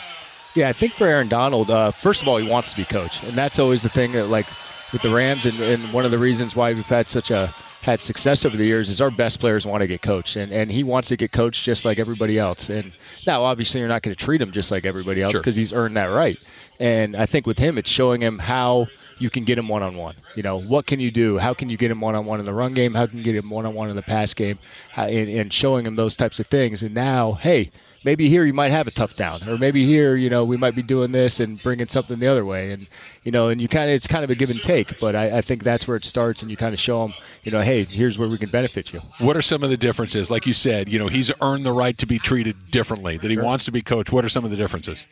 Yeah, 0.55 0.69
I 0.69 0.73
think 0.73 0.93
for 0.93 1.09
Aaron 1.09 1.29
Donald, 1.29 1.71
uh, 1.73 1.91
first 1.91 2.23
of 2.23 2.29
all, 2.29 2.37
he 2.37 2.49
wants 2.49 2.71
to 2.71 2.77
be 2.77 2.85
coached, 2.85 3.25
and 3.25 3.37
that's 3.37 3.59
always 3.59 3.83
the 3.83 3.89
thing 3.89 4.13
that, 4.13 4.29
like, 4.29 4.47
with 4.93 5.03
the 5.03 5.11
Rams, 5.13 5.45
and, 5.45 5.59
and 5.61 5.93
one 5.93 6.05
of 6.05 6.11
the 6.13 6.19
reasons 6.19 6.55
why 6.55 6.73
we've 6.73 6.85
had 6.87 7.09
such 7.09 7.31
a 7.33 7.53
had 7.81 8.01
success 8.03 8.45
over 8.45 8.57
the 8.57 8.65
years 8.65 8.89
is 8.89 9.01
our 9.01 9.11
best 9.11 9.39
players 9.41 9.65
want 9.67 9.81
to 9.83 9.87
get 9.89 10.03
coached, 10.03 10.37
and, 10.37 10.53
and 10.53 10.71
he 10.71 10.83
wants 10.85 11.09
to 11.09 11.17
get 11.17 11.33
coached 11.33 11.65
just 11.65 11.85
like 11.85 11.99
everybody 11.99 12.39
else. 12.39 12.71
And 12.71 12.93
now, 13.27 13.43
obviously, 13.43 13.81
you're 13.81 13.89
not 13.89 14.03
going 14.03 14.15
to 14.15 14.25
treat 14.25 14.41
him 14.41 14.53
just 14.53 14.71
like 14.71 14.85
everybody 14.87 15.21
else 15.23 15.33
because 15.33 15.55
Sure. 15.57 15.61
he's 15.61 15.73
earned 15.73 15.97
that 15.97 16.07
right. 16.07 16.39
And 16.81 17.17
I 17.17 17.27
think 17.27 17.47
with 17.47 17.59
him, 17.59 17.77
it's 17.77 17.91
showing 17.91 18.21
him 18.21 18.39
how 18.39 18.87
you 19.19 19.31
can 19.31 19.45
get 19.45 19.59
him 19.59 19.69
one 19.69 19.83
on 19.83 19.97
one. 19.97 20.15
You 20.35 20.43
know, 20.43 20.61
what 20.61 20.87
can 20.87 21.01
you 21.01 21.11
do? 21.11 21.39
How 21.39 21.55
can 21.55 21.69
you 21.69 21.77
get 21.77 21.91
him 21.91 22.01
one 22.01 22.15
on 22.15 22.27
one 22.27 22.41
in 22.41 22.47
the 22.47 22.55
run 22.55 22.75
game? 22.75 22.95
How 22.95 23.07
can 23.07 23.19
you 23.19 23.25
get 23.25 23.37
him 23.37 23.51
one 23.51 23.67
on 23.67 23.75
one 23.75 23.91
in 23.91 23.97
the 23.97 24.03
pass 24.03 24.35
game? 24.35 24.59
How, 24.93 25.05
and, 25.05 25.29
and 25.29 25.53
showing 25.53 25.87
him 25.87 25.97
those 25.97 26.17
types 26.17 26.39
of 26.41 26.47
things. 26.47 26.83
And 26.83 26.95
now, 26.95 27.33
hey, 27.35 27.71
maybe 28.05 28.29
here 28.29 28.45
you 28.45 28.53
might 28.53 28.71
have 28.71 28.87
a 28.87 28.91
tough 28.91 29.17
down, 29.17 29.47
or 29.49 29.59
maybe 29.59 29.85
here, 29.85 30.17
you 30.17 30.31
know, 30.31 30.45
we 30.45 30.57
might 30.57 30.75
be 30.75 30.83
doing 30.83 31.13
this 31.13 31.41
and 31.41 31.63
bringing 31.63 31.89
something 31.89 32.19
the 32.19 32.27
other 32.27 32.45
way, 32.45 32.73
and 32.73 32.89
you 33.25 33.33
know, 33.33 33.49
and 33.49 33.61
you 33.61 33.69
kind 33.69 33.91
of 33.91 33.95
it's 33.95 34.07
kind 34.07 34.25
of 34.25 34.31
a 34.31 34.35
give 34.35 34.51
and 34.51 34.63
take. 34.63 34.99
But 35.01 35.17
I, 35.17 35.39
I 35.39 35.41
think 35.41 35.63
that's 35.63 35.87
where 35.87 35.97
it 35.97 36.05
starts, 36.05 36.43
and 36.43 36.51
you 36.51 36.57
kind 36.57 36.73
of 36.73 36.81
show 36.81 37.03
them, 37.03 37.15
you 37.43 37.53
know, 37.53 37.61
hey, 37.61 37.85
here's 37.85 38.19
where 38.19 38.29
we 38.29 38.39
can 38.39 38.51
benefit 38.51 38.93
you. 38.93 39.01
What 39.19 39.37
are 39.37 39.43
some 39.43 39.63
of 39.63 39.71
the 39.71 39.77
differences? 39.77 40.31
Like 40.31 40.47
you 40.47 40.55
said, 40.55 40.89
you 40.89 40.99
know, 40.99 41.09
he's 41.09 41.31
earned 41.41 41.65
the 41.65 41.73
right 41.73 41.97
to 41.99 42.07
be 42.07 42.19
treated 42.19 42.71
differently, 42.71 43.19
that 43.19 43.31
he 43.31 43.37
wants 43.39 43.65
to 43.67 43.73
be 43.73 43.83
coached. 43.83 44.13
What 44.13 44.25
are 44.25 44.29
some 44.29 44.45
of 44.45 44.51
the 44.51 44.57
differences? 44.57 45.07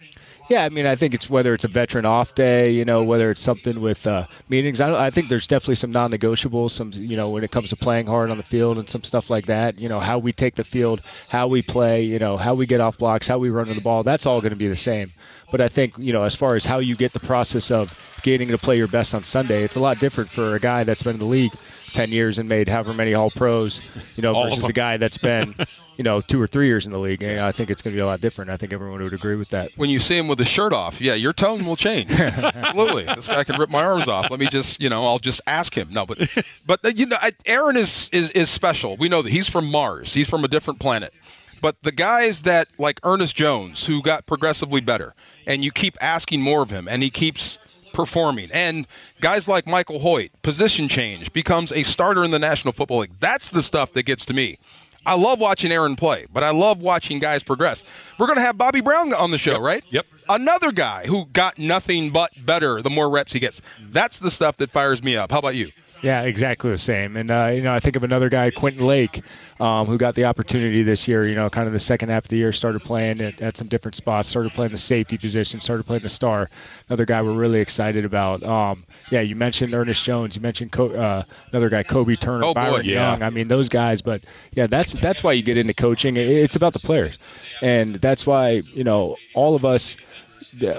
Yeah, 0.49 0.65
I 0.65 0.69
mean, 0.69 0.87
I 0.87 0.95
think 0.95 1.13
it's 1.13 1.29
whether 1.29 1.55
it's 1.55 1.65
a 1.65 1.69
veteran 1.69 2.05
off 2.05 2.37
day, 2.37 2.71
you 2.71 2.85
know, 2.85 3.03
whether 3.03 3.33
it's 3.33 3.43
something 3.43 3.81
with 3.81 4.07
uh, 4.07 4.29
meetings. 4.49 4.81
I, 4.81 5.07
I 5.07 5.11
think 5.11 5.29
there's 5.29 5.49
definitely 5.49 5.75
some 5.75 5.91
non-negotiables. 5.91 6.71
Some, 6.71 6.93
you 6.95 7.17
know, 7.17 7.31
when 7.31 7.43
it 7.43 7.51
comes 7.51 7.71
to 7.71 7.77
playing 7.77 8.07
hard 8.07 8.31
on 8.31 8.37
the 8.37 8.45
field 8.45 8.79
and 8.79 8.89
some 8.89 9.03
stuff 9.03 9.29
like 9.29 9.47
that. 9.47 9.77
You 9.77 9.89
know, 9.89 9.99
how 9.99 10.19
we 10.19 10.33
take 10.33 10.55
the 10.55 10.63
field, 10.63 11.05
how 11.31 11.49
we 11.49 11.63
play, 11.63 12.03
you 12.03 12.21
know, 12.21 12.37
how 12.37 12.55
we 12.55 12.65
get 12.65 12.81
off 12.81 12.97
blocks, 12.97 13.27
how 13.27 13.39
we 13.39 13.51
run 13.51 13.67
the 13.69 13.81
ball. 13.81 14.05
That's 14.05 14.25
all 14.25 14.41
going 14.41 14.51
to 14.51 14.57
be 14.57 14.69
the 14.69 14.77
same. 14.77 15.09
But 15.51 15.61
I 15.61 15.69
think, 15.69 15.95
you 15.99 16.13
know, 16.13 16.23
as 16.23 16.37
far 16.37 16.55
as 16.55 16.65
how 16.65 16.79
you 16.79 16.95
get 16.95 17.13
the 17.13 17.21
process 17.21 17.73
of 17.73 17.99
getting 18.23 18.49
to 18.49 18.59
play 18.59 18.77
your 18.77 18.89
best 18.89 19.17
on 19.17 19.25
Sunday, 19.25 19.65
it's 19.65 19.77
a 19.77 19.81
lot 19.81 19.99
different 19.99 20.31
for 20.31 20.55
a 20.55 20.61
guy 20.61 20.85
that's 20.85 21.03
been 21.03 21.15
in 21.15 21.21
the 21.21 21.27
league 21.27 21.53
10 21.97 22.13
years 22.13 22.39
and 22.39 22.47
made 22.47 22.69
however 22.69 22.93
many 22.93 23.15
All 23.15 23.31
Pros, 23.31 23.81
you 24.17 24.23
know, 24.23 24.35
All 24.35 24.51
versus 24.51 24.69
a 24.69 24.73
guy 24.73 24.99
that's 24.99 25.17
been, 25.17 25.55
you 25.97 26.05
know, 26.05 26.21
two 26.21 26.41
or 26.41 26.47
three 26.47 26.67
years 26.67 26.85
in 26.85 26.93
the 26.93 26.99
league. 26.99 27.23
And 27.23 27.41
I 27.41 27.53
think 27.53 27.71
it's 27.71 27.81
going 27.81 27.95
to 27.95 27.97
be 27.97 28.03
a 28.03 28.07
lot 28.07 28.21
different. 28.21 28.51
I 28.51 28.59
think 28.59 28.75
everyone 28.75 29.03
would 29.03 29.15
agree 29.15 29.37
with 29.37 29.49
that. 29.49 29.71
When 29.77 29.89
you 29.89 29.99
see 29.99 30.19
him 30.19 30.29
with 30.29 30.39
his 30.39 30.49
shirt 30.49 30.75
off, 30.75 31.01
yeah, 31.01 31.15
your 31.15 31.33
tone 31.33 31.65
will 31.65 31.75
change. 31.75 32.11
Absolutely, 32.21 33.05
this 33.05 33.29
guy 33.29 33.45
can 33.45 33.59
rip 33.59 33.71
my 33.71 33.83
arms 33.83 34.09
off. 34.09 34.31
Let 34.31 34.39
me 34.39 34.47
just, 34.49 34.79
you 34.79 34.91
know, 34.91 35.07
I'll 35.07 35.19
just 35.19 35.41
ask 35.47 35.75
him. 35.75 35.89
No, 35.91 36.05
but, 36.05 36.19
but 36.67 36.99
you 36.99 37.07
know, 37.07 37.17
Aaron 37.47 37.79
is 37.79 38.11
is 38.13 38.31
is 38.33 38.51
special. 38.51 38.99
We 38.99 39.09
know 39.09 39.23
that 39.23 39.31
he's 39.31 39.49
from 39.49 39.71
Mars. 39.71 40.13
He's 40.13 40.29
from 40.29 40.45
a 40.45 40.49
different 40.49 40.79
planet. 40.81 41.15
But 41.63 41.83
the 41.83 41.93
guys 41.93 42.43
that 42.43 42.69
like 42.79 43.01
Ernest 43.03 43.35
Jones, 43.35 43.87
who 43.87 44.03
got 44.03 44.27
progressively 44.27 44.83
better, 44.83 45.15
and 45.47 45.65
you 45.65 45.73
keep 45.73 45.97
asking 46.03 46.43
more 46.43 46.61
of 46.61 46.69
him, 46.69 46.87
and 46.89 47.03
he 47.03 47.09
keeps 47.09 47.57
performing. 47.97 48.51
And 48.53 48.87
guys 49.21 49.49
like 49.49 49.67
Michael 49.67 50.01
Hoecht, 50.01 50.31
position 50.43 50.87
change, 50.87 51.33
becomes 51.33 51.73
a 51.73 51.83
starter 51.83 52.23
in 52.23 52.31
the 52.31 52.39
National 52.39 52.73
Football 52.73 52.99
League. 52.99 53.19
That's 53.19 53.49
the 53.49 53.63
stuff 53.63 53.95
that 53.95 54.03
gets 54.03 54.27
to 54.27 54.35
me. 54.35 54.59
I 55.07 55.15
love 55.15 55.39
watching 55.39 55.73
Aaron 55.73 55.97
play, 55.97 56.27
but 56.33 56.43
I 56.43 56.51
love 56.51 56.81
watching 56.81 57.21
guys 57.21 57.43
progress. 57.43 57.85
We're 58.19 58.27
going 58.27 58.37
to 58.39 58.43
have 58.43 58.57
Bobby 58.57 58.81
Brown 58.81 59.13
on 59.15 59.31
the 59.31 59.39
show, 59.39 59.53
Yep. 59.53 59.61
right? 59.61 59.85
Yep. 59.91 60.07
Another 60.29 60.73
guy 60.73 61.07
who 61.07 61.27
got 61.27 61.57
nothing 61.59 62.11
but 62.11 62.33
better 62.45 62.83
the 62.83 62.91
more 62.91 63.09
reps 63.09 63.33
he 63.33 63.39
gets. 63.39 63.61
That's 63.81 64.19
the 64.19 64.31
stuff 64.31 64.57
that 64.57 64.71
fires 64.71 65.03
me 65.03 65.17
up. 65.17 65.31
How 65.31 65.39
about 65.39 65.55
you? 65.55 65.71
Yeah, 66.03 66.23
exactly 66.23 66.71
the 66.71 66.79
same. 66.79 67.17
And 67.17 67.31
uh, 67.31 67.53
you 67.55 67.63
know, 67.63 67.73
I 67.73 67.79
think 67.79 67.95
of 67.95 68.03
another 68.03 68.29
guy, 68.29 68.51
Quentin 68.51 68.85
Lake, 68.85 69.23
um, 69.61 69.87
who 69.87 69.97
got 69.97 70.17
the 70.17 70.25
opportunity 70.25 70.83
this 70.83 71.07
year. 71.07 71.29
You 71.29 71.37
know, 71.37 71.49
kind 71.49 71.69
of 71.69 71.73
the 71.73 71.79
second 71.81 72.09
half 72.09 72.25
of 72.25 72.29
the 72.29 72.39
year, 72.39 72.53
started 72.53 72.83
playing 72.83 73.21
at, 73.21 73.41
at 73.41 73.57
some 73.57 73.69
different 73.69 73.95
spots, 73.95 74.29
started 74.29 74.51
playing 74.53 74.73
the 74.73 74.79
safety 74.79 75.17
position, 75.17 75.61
started 75.61 75.87
playing 75.87 76.03
the 76.03 76.09
star. 76.09 76.49
Another 76.89 77.05
guy 77.05 77.23
we're 77.23 77.33
really 77.37 77.61
excited 77.61 78.05
about. 78.05 78.43
Um, 78.43 78.85
yeah, 79.13 79.21
you 79.21 79.37
mentioned 79.37 79.75
Ernest 79.75 80.03
Jones. 80.03 80.35
You 80.35 80.43
mentioned 80.43 80.73
Co- 80.73 80.91
uh, 80.93 81.23
another 81.53 81.69
guy, 81.69 81.85
Kobie 81.85 82.19
Turner, 82.19 82.43
Oh, 82.45 82.49
boy, 82.49 82.55
Byron 82.55 82.85
yeah. 82.87 83.13
Young. 83.13 83.23
I 83.23 83.31
mean, 83.31 83.47
those 83.47 83.69
guys. 83.69 84.03
But 84.03 84.23
yeah, 84.53 84.67
that's 84.67 84.93
that's 84.95 85.23
why 85.23 85.35
you 85.35 85.43
get 85.43 85.57
into 85.57 85.73
coaching. 85.75 86.17
It's 86.17 86.57
about 86.57 86.73
the 86.73 86.81
players, 86.81 87.29
and 87.63 87.97
that's 87.97 88.27
why 88.27 88.63
you 88.73 88.85
know 88.85 89.17
all 89.35 89.55
of 89.55 89.65
us 89.65 89.97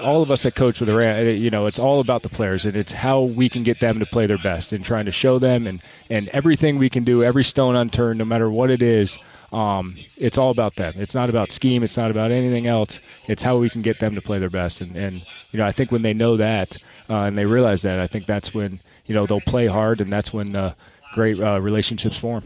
all 0.02 0.22
of 0.22 0.30
us 0.30 0.44
that 0.44 0.54
coach 0.54 0.80
with 0.80 0.88
the 0.88 0.94
Ram, 0.94 1.26
you 1.26 1.50
know, 1.50 1.66
it's 1.66 1.78
all 1.78 2.00
about 2.00 2.22
the 2.22 2.28
players 2.28 2.64
and 2.64 2.76
it's 2.76 2.92
how 2.92 3.24
we 3.36 3.48
can 3.48 3.62
get 3.62 3.80
them 3.80 3.98
to 3.98 4.06
play 4.06 4.26
their 4.26 4.38
best 4.38 4.72
and 4.72 4.84
trying 4.84 5.06
to 5.06 5.12
show 5.12 5.38
them 5.38 5.66
and 5.66 5.82
and 6.10 6.28
everything 6.28 6.78
we 6.78 6.88
can 6.88 7.04
do, 7.04 7.22
every 7.22 7.44
stone 7.44 7.76
unturned, 7.76 8.18
no 8.18 8.24
matter 8.24 8.50
what 8.50 8.70
it 8.70 8.82
is. 8.82 9.18
Um, 9.52 9.96
it's 10.18 10.36
all 10.36 10.50
about 10.50 10.76
them. 10.76 10.92
It's 10.96 11.14
not 11.14 11.30
about 11.30 11.50
scheme. 11.50 11.82
It's 11.82 11.96
not 11.96 12.10
about 12.10 12.30
anything 12.30 12.66
else. 12.66 13.00
It's 13.28 13.42
how 13.42 13.56
we 13.56 13.70
can 13.70 13.80
get 13.80 13.98
them 13.98 14.14
to 14.14 14.20
play 14.20 14.38
their 14.38 14.50
best. 14.50 14.82
And, 14.82 14.94
and 14.94 15.24
you 15.52 15.58
know, 15.58 15.64
I 15.64 15.72
think 15.72 15.90
when 15.90 16.02
they 16.02 16.12
know 16.12 16.36
that 16.36 16.76
uh, 17.08 17.22
and 17.22 17.38
they 17.38 17.46
realize 17.46 17.80
that, 17.82 17.98
I 17.98 18.06
think 18.06 18.26
that's 18.26 18.52
when 18.52 18.80
you 19.06 19.14
know 19.14 19.24
they'll 19.24 19.40
play 19.40 19.66
hard, 19.66 20.02
and 20.02 20.12
that's 20.12 20.34
when 20.34 20.54
uh, 20.54 20.74
great 21.14 21.40
uh, 21.40 21.60
relationships 21.60 22.18
form. 22.18 22.42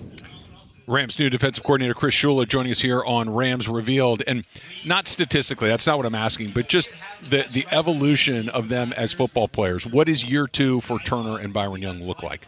Rams 0.87 1.19
new 1.19 1.31
defensive 1.31 1.63
coordinator 1.65 1.95
Chris 1.95 2.15
Shula 2.15 2.47
joining 2.47 2.73
us 2.73 2.81
here 2.81 3.03
on 3.05 3.31
Rams 3.31 3.69
Revealed, 3.69 4.23
and 4.27 4.45
not 4.85 5.07
statistically, 5.07 5.69
that's 5.69 5.87
not 5.87 5.97
what 5.97 6.07
I'm 6.07 6.15
asking, 6.15 6.51
but 6.53 6.69
just 6.69 6.91
the 7.23 7.45
the 7.53 7.67
evolution 7.71 8.49
of 8.49 8.69
them 8.69 8.93
as 8.95 9.13
football 9.13 9.49
players. 9.49 9.87
What 9.87 10.07
does 10.07 10.25
year 10.25 10.47
two 10.47 10.81
for 10.81 10.99
Turner 10.99 11.39
and 11.39 11.53
Byron 11.53 11.83
Young 11.83 12.03
look 12.03 12.23
like? 12.23 12.47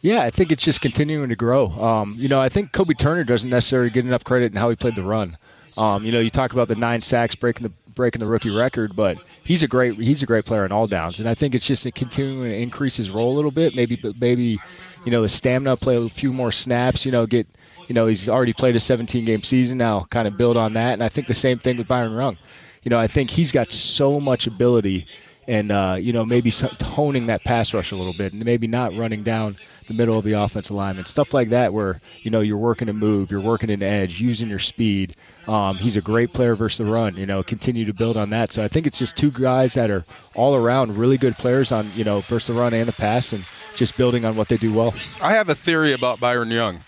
Yeah, 0.00 0.22
I 0.22 0.30
think 0.30 0.52
it's 0.52 0.62
just 0.62 0.80
continuing 0.80 1.30
to 1.30 1.36
grow. 1.36 1.70
Um, 1.70 2.14
you 2.16 2.28
know, 2.28 2.40
I 2.40 2.48
think 2.48 2.72
Kobie 2.72 2.98
Turner 2.98 3.24
doesn't 3.24 3.50
necessarily 3.50 3.90
get 3.90 4.04
enough 4.04 4.24
credit 4.24 4.52
in 4.52 4.58
how 4.58 4.70
he 4.70 4.76
played 4.76 4.94
the 4.94 5.02
run. 5.02 5.36
Um, 5.76 6.04
you 6.04 6.12
know, 6.12 6.20
you 6.20 6.30
talk 6.30 6.52
about 6.52 6.68
the 6.68 6.76
nine 6.76 7.00
sacks 7.00 7.34
breaking 7.34 7.66
the 7.66 7.72
breaking 7.94 8.20
the 8.20 8.26
rookie 8.26 8.54
record, 8.54 8.94
but 8.94 9.18
he's 9.42 9.62
a 9.62 9.68
great 9.68 9.94
he's 9.94 10.22
a 10.22 10.26
great 10.26 10.44
player 10.44 10.64
on 10.64 10.72
all 10.72 10.86
downs, 10.86 11.18
and 11.18 11.28
I 11.28 11.34
think 11.34 11.54
it's 11.54 11.66
just 11.66 11.86
a 11.86 11.90
continuing 11.90 12.44
to 12.44 12.56
increase 12.56 12.96
his 12.96 13.10
role 13.10 13.32
a 13.32 13.36
little 13.36 13.50
bit. 13.50 13.74
Maybe 13.74 14.00
maybe 14.20 14.58
you 15.04 15.10
know 15.10 15.22
his 15.22 15.32
stamina, 15.32 15.76
play 15.76 15.96
a 15.96 16.08
few 16.08 16.32
more 16.32 16.52
snaps. 16.52 17.04
You 17.04 17.12
know, 17.12 17.26
get 17.26 17.48
you 17.88 17.94
know 17.94 18.06
he's 18.06 18.28
already 18.28 18.52
played 18.52 18.76
a 18.76 18.80
17 18.80 19.24
game 19.24 19.42
season 19.42 19.78
now, 19.78 20.06
kind 20.10 20.28
of 20.28 20.36
build 20.36 20.56
on 20.56 20.74
that, 20.74 20.94
and 20.94 21.02
I 21.02 21.08
think 21.08 21.26
the 21.26 21.34
same 21.34 21.58
thing 21.58 21.76
with 21.76 21.88
Byron 21.88 22.12
Young. 22.12 22.36
You 22.82 22.90
know, 22.90 23.00
I 23.00 23.06
think 23.06 23.30
he's 23.30 23.50
got 23.50 23.68
so 23.68 24.20
much 24.20 24.46
ability 24.46 25.06
and 25.48 25.70
uh, 25.70 25.96
you 25.98 26.12
know 26.12 26.24
maybe 26.24 26.50
toning 26.50 27.26
that 27.26 27.44
pass 27.44 27.72
rush 27.72 27.92
a 27.92 27.96
little 27.96 28.12
bit, 28.12 28.32
and 28.32 28.44
maybe 28.44 28.66
not 28.66 28.94
running 28.96 29.22
down 29.22 29.54
the 29.86 29.94
middle 29.94 30.18
of 30.18 30.24
the 30.24 30.32
offensive 30.32 30.74
line 30.74 30.96
and 30.96 31.06
stuff 31.06 31.32
like 31.32 31.50
that, 31.50 31.72
where 31.72 32.00
you 32.22 32.30
know 32.30 32.40
you're 32.40 32.56
working 32.56 32.86
to 32.86 32.92
move, 32.92 33.30
you're 33.30 33.40
working 33.40 33.70
an 33.70 33.82
edge, 33.82 34.20
using 34.20 34.48
your 34.48 34.58
speed. 34.58 35.16
Um, 35.46 35.76
he's 35.76 35.94
a 35.96 36.00
great 36.00 36.32
player 36.32 36.56
versus 36.56 36.84
the 36.84 36.92
run. 36.92 37.16
You 37.16 37.26
know, 37.26 37.42
continue 37.42 37.84
to 37.84 37.94
build 37.94 38.16
on 38.16 38.30
that. 38.30 38.52
So 38.52 38.62
I 38.62 38.68
think 38.68 38.86
it's 38.86 38.98
just 38.98 39.16
two 39.16 39.30
guys 39.30 39.74
that 39.74 39.90
are 39.90 40.04
all 40.34 40.56
around 40.56 40.96
really 40.96 41.18
good 41.18 41.36
players 41.36 41.70
on 41.72 41.90
you 41.94 42.04
know 42.04 42.20
versus 42.22 42.48
the 42.48 42.60
run 42.60 42.74
and 42.74 42.88
the 42.88 42.92
pass, 42.92 43.32
and 43.32 43.44
just 43.76 43.96
building 43.96 44.24
on 44.24 44.36
what 44.36 44.48
they 44.48 44.56
do 44.56 44.72
well. 44.72 44.94
I 45.22 45.32
have 45.32 45.48
a 45.48 45.54
theory 45.54 45.92
about 45.92 46.18
Byron 46.18 46.50
Young. 46.50 46.80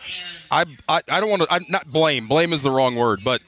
I 0.51 0.65
I, 0.89 1.03
I 1.09 1.21
don't 1.21 1.31
want 1.31 1.43
to 1.43 1.65
not 1.69 1.91
blame. 1.91 2.29
Blame 2.29 2.53
is 2.53 2.63
the 2.63 2.71
wrong 2.71 2.97
word, 2.97 3.21
but 3.25 3.43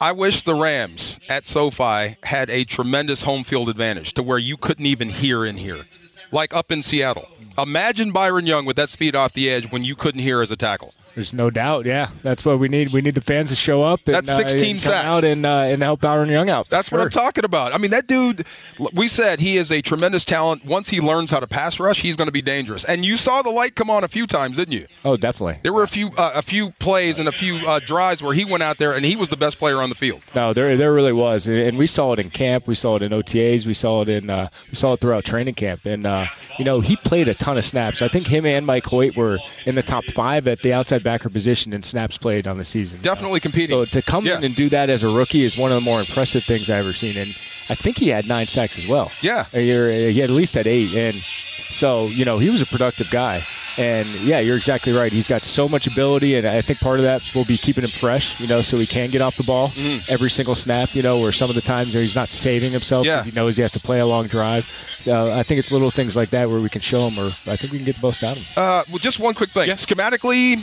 I 0.00 0.12
wish 0.12 0.42
the 0.42 0.54
Rams 0.54 1.18
at 1.28 1.46
SoFi 1.46 2.16
had 2.22 2.48
a 2.48 2.64
tremendous 2.64 3.22
home 3.22 3.44
field 3.44 3.68
advantage 3.68 4.14
to 4.14 4.22
where 4.22 4.38
you 4.38 4.56
couldn't 4.56 4.86
even 4.86 5.10
hear 5.10 5.44
in 5.44 5.58
here, 5.58 5.84
like 6.32 6.54
up 6.54 6.72
in 6.72 6.82
Seattle. 6.82 7.28
Imagine 7.58 8.10
Byron 8.10 8.46
Young 8.46 8.64
with 8.64 8.76
that 8.76 8.88
speed 8.88 9.14
off 9.14 9.34
the 9.34 9.50
edge 9.50 9.70
when 9.70 9.84
you 9.84 9.94
couldn't 9.94 10.22
hear 10.22 10.40
as 10.40 10.50
a 10.50 10.56
tackle. 10.56 10.94
There's 11.14 11.34
no 11.34 11.50
doubt. 11.50 11.84
Yeah, 11.84 12.10
that's 12.22 12.44
what 12.44 12.58
we 12.58 12.68
need. 12.68 12.92
We 12.92 13.00
need 13.00 13.14
the 13.14 13.20
fans 13.20 13.50
to 13.50 13.56
show 13.56 13.82
up. 13.82 14.00
And, 14.06 14.14
That's 14.14 14.30
uh, 14.30 14.36
16 14.36 14.60
and 14.60 14.70
come 14.70 14.78
sacks. 14.78 15.04
out 15.04 15.24
and 15.24 15.44
uh, 15.44 15.58
and 15.60 15.82
help 15.82 16.00
Byron 16.00 16.28
Young 16.28 16.50
out. 16.50 16.68
That's 16.68 16.90
what 16.90 17.00
I'm 17.00 17.10
talking 17.10 17.44
about. 17.44 17.74
I 17.74 17.78
mean, 17.78 17.90
that 17.90 18.06
dude, 18.06 18.46
we 18.92 19.08
said 19.08 19.40
he 19.40 19.56
is 19.56 19.72
a 19.72 19.82
tremendous 19.82 20.24
talent. 20.24 20.64
Once 20.64 20.88
he 20.88 21.00
learns 21.00 21.30
how 21.30 21.40
to 21.40 21.46
pass 21.46 21.80
rush, 21.80 22.00
he's 22.02 22.16
going 22.16 22.28
to 22.28 22.32
be 22.32 22.42
dangerous. 22.42 22.84
And 22.84 23.04
you 23.04 23.16
saw 23.16 23.42
the 23.42 23.50
light 23.50 23.74
come 23.74 23.90
on 23.90 24.04
a 24.04 24.08
few 24.08 24.26
times, 24.26 24.56
didn't 24.56 24.72
you? 24.74 24.86
Oh, 25.04 25.16
definitely. 25.16 25.58
There 25.62 25.72
were 25.72 25.82
a 25.82 25.88
few 25.88 26.08
uh, 26.16 26.32
a 26.34 26.42
few 26.42 26.70
plays 26.72 27.18
and 27.18 27.28
a 27.28 27.32
few 27.32 27.56
uh, 27.66 27.80
drives 27.80 28.22
where 28.22 28.34
he 28.34 28.44
went 28.44 28.62
out 28.62 28.78
there 28.78 28.94
and 28.94 29.04
he 29.04 29.16
was 29.16 29.30
the 29.30 29.36
best 29.36 29.58
player 29.58 29.82
on 29.82 29.88
the 29.88 29.94
field. 29.94 30.22
No, 30.34 30.52
there 30.52 30.76
there 30.76 30.92
really 30.92 31.12
was, 31.12 31.46
and 31.46 31.58
and 31.58 31.78
we 31.78 31.86
saw 31.86 32.12
it 32.12 32.18
in 32.18 32.30
camp. 32.30 32.66
We 32.66 32.74
saw 32.74 32.96
it 32.96 33.02
in 33.02 33.12
OTAs. 33.12 33.66
We 33.66 33.74
saw 33.74 34.02
it 34.02 34.08
in 34.08 34.30
uh, 34.30 34.48
we 34.68 34.74
saw 34.74 34.92
it 34.92 35.00
throughout 35.00 35.24
training 35.24 35.54
camp. 35.54 35.84
And 35.84 36.06
uh, 36.06 36.26
you 36.58 36.64
know, 36.64 36.80
he 36.80 36.96
played 36.96 37.28
a 37.28 37.34
ton 37.34 37.58
of 37.58 37.64
snaps. 37.64 38.02
I 38.02 38.08
think 38.08 38.26
him 38.26 38.46
and 38.46 38.64
Mike 38.64 38.84
Hoecht 38.84 39.16
were 39.16 39.38
in 39.66 39.74
the 39.74 39.82
top 39.82 40.04
five 40.14 40.46
at 40.46 40.60
the 40.60 40.72
outside 40.72 40.99
backer 41.02 41.28
position 41.28 41.72
in 41.72 41.82
snaps 41.82 42.16
played 42.16 42.46
on 42.46 42.58
the 42.58 42.64
season. 42.64 43.00
Definitely 43.02 43.40
competing. 43.40 43.76
So 43.76 43.84
to 43.86 44.02
come 44.02 44.26
Yeah. 44.26 44.38
in 44.38 44.44
and 44.44 44.54
do 44.54 44.68
that 44.70 44.90
as 44.90 45.02
a 45.02 45.08
rookie 45.08 45.42
is 45.42 45.56
one 45.56 45.70
of 45.72 45.76
the 45.76 45.80
more 45.84 46.00
impressive 46.00 46.44
things 46.44 46.68
I've 46.70 46.80
ever 46.86 46.92
seen. 46.92 47.16
And 47.16 47.28
I 47.68 47.74
think 47.74 47.98
he 47.98 48.08
had 48.08 48.26
nine 48.26 48.46
sacks 48.46 48.78
as 48.78 48.86
well. 48.86 49.10
Yeah. 49.22 49.44
He 49.52 49.68
had 49.68 50.30
at 50.30 50.36
least 50.36 50.54
had 50.54 50.66
eight. 50.66 50.94
And 50.94 51.16
so 51.16 52.06
you 52.08 52.24
know 52.24 52.38
he 52.38 52.50
was 52.50 52.60
a 52.62 52.66
productive 52.66 53.10
guy. 53.10 53.44
And 53.78 54.08
yeah, 54.16 54.40
you're 54.40 54.56
exactly 54.56 54.92
right. 54.92 55.12
He's 55.12 55.28
got 55.28 55.44
so 55.44 55.68
much 55.68 55.86
ability, 55.86 56.36
and 56.36 56.46
I 56.46 56.60
think 56.60 56.80
part 56.80 56.98
of 56.98 57.04
that 57.04 57.22
will 57.34 57.44
be 57.44 57.56
keeping 57.56 57.84
him 57.84 57.90
fresh. 57.90 58.38
You 58.40 58.46
know, 58.46 58.62
so 58.62 58.76
he 58.76 58.86
can 58.86 59.10
get 59.10 59.20
off 59.22 59.36
the 59.36 59.42
ball 59.44 59.68
Mm-hmm. 59.70 60.12
every 60.12 60.30
single 60.30 60.54
snap. 60.54 60.94
You 60.94 61.02
know, 61.02 61.20
where 61.20 61.32
some 61.32 61.48
of 61.50 61.54
the 61.56 61.62
times 61.62 61.94
where 61.94 62.02
he's 62.02 62.16
not 62.16 62.28
saving 62.30 62.72
himself 62.72 63.06
Yeah. 63.06 63.22
he 63.24 63.30
knows 63.32 63.56
he 63.56 63.62
has 63.62 63.72
to 63.72 63.80
play 63.80 64.00
a 64.00 64.06
long 64.06 64.26
drive. 64.26 64.68
Uh, 65.06 65.32
I 65.32 65.42
think 65.42 65.60
it's 65.60 65.70
little 65.72 65.90
things 65.90 66.14
like 66.16 66.30
that 66.30 66.48
where 66.50 66.60
we 66.60 66.68
can 66.68 66.80
show 66.82 67.08
him, 67.08 67.18
or 67.18 67.28
I 67.50 67.56
think 67.56 67.72
we 67.72 67.78
can 67.78 67.84
get 67.86 67.96
the 67.96 68.02
most 68.06 68.22
out 68.22 68.36
of 68.36 68.42
him. 68.42 68.52
Uh, 68.56 68.82
well, 68.88 68.98
just 68.98 69.18
one 69.18 69.34
quick 69.34 69.50
thing. 69.50 69.68
Yeah. 69.68 69.74
Schematically, 69.74 70.56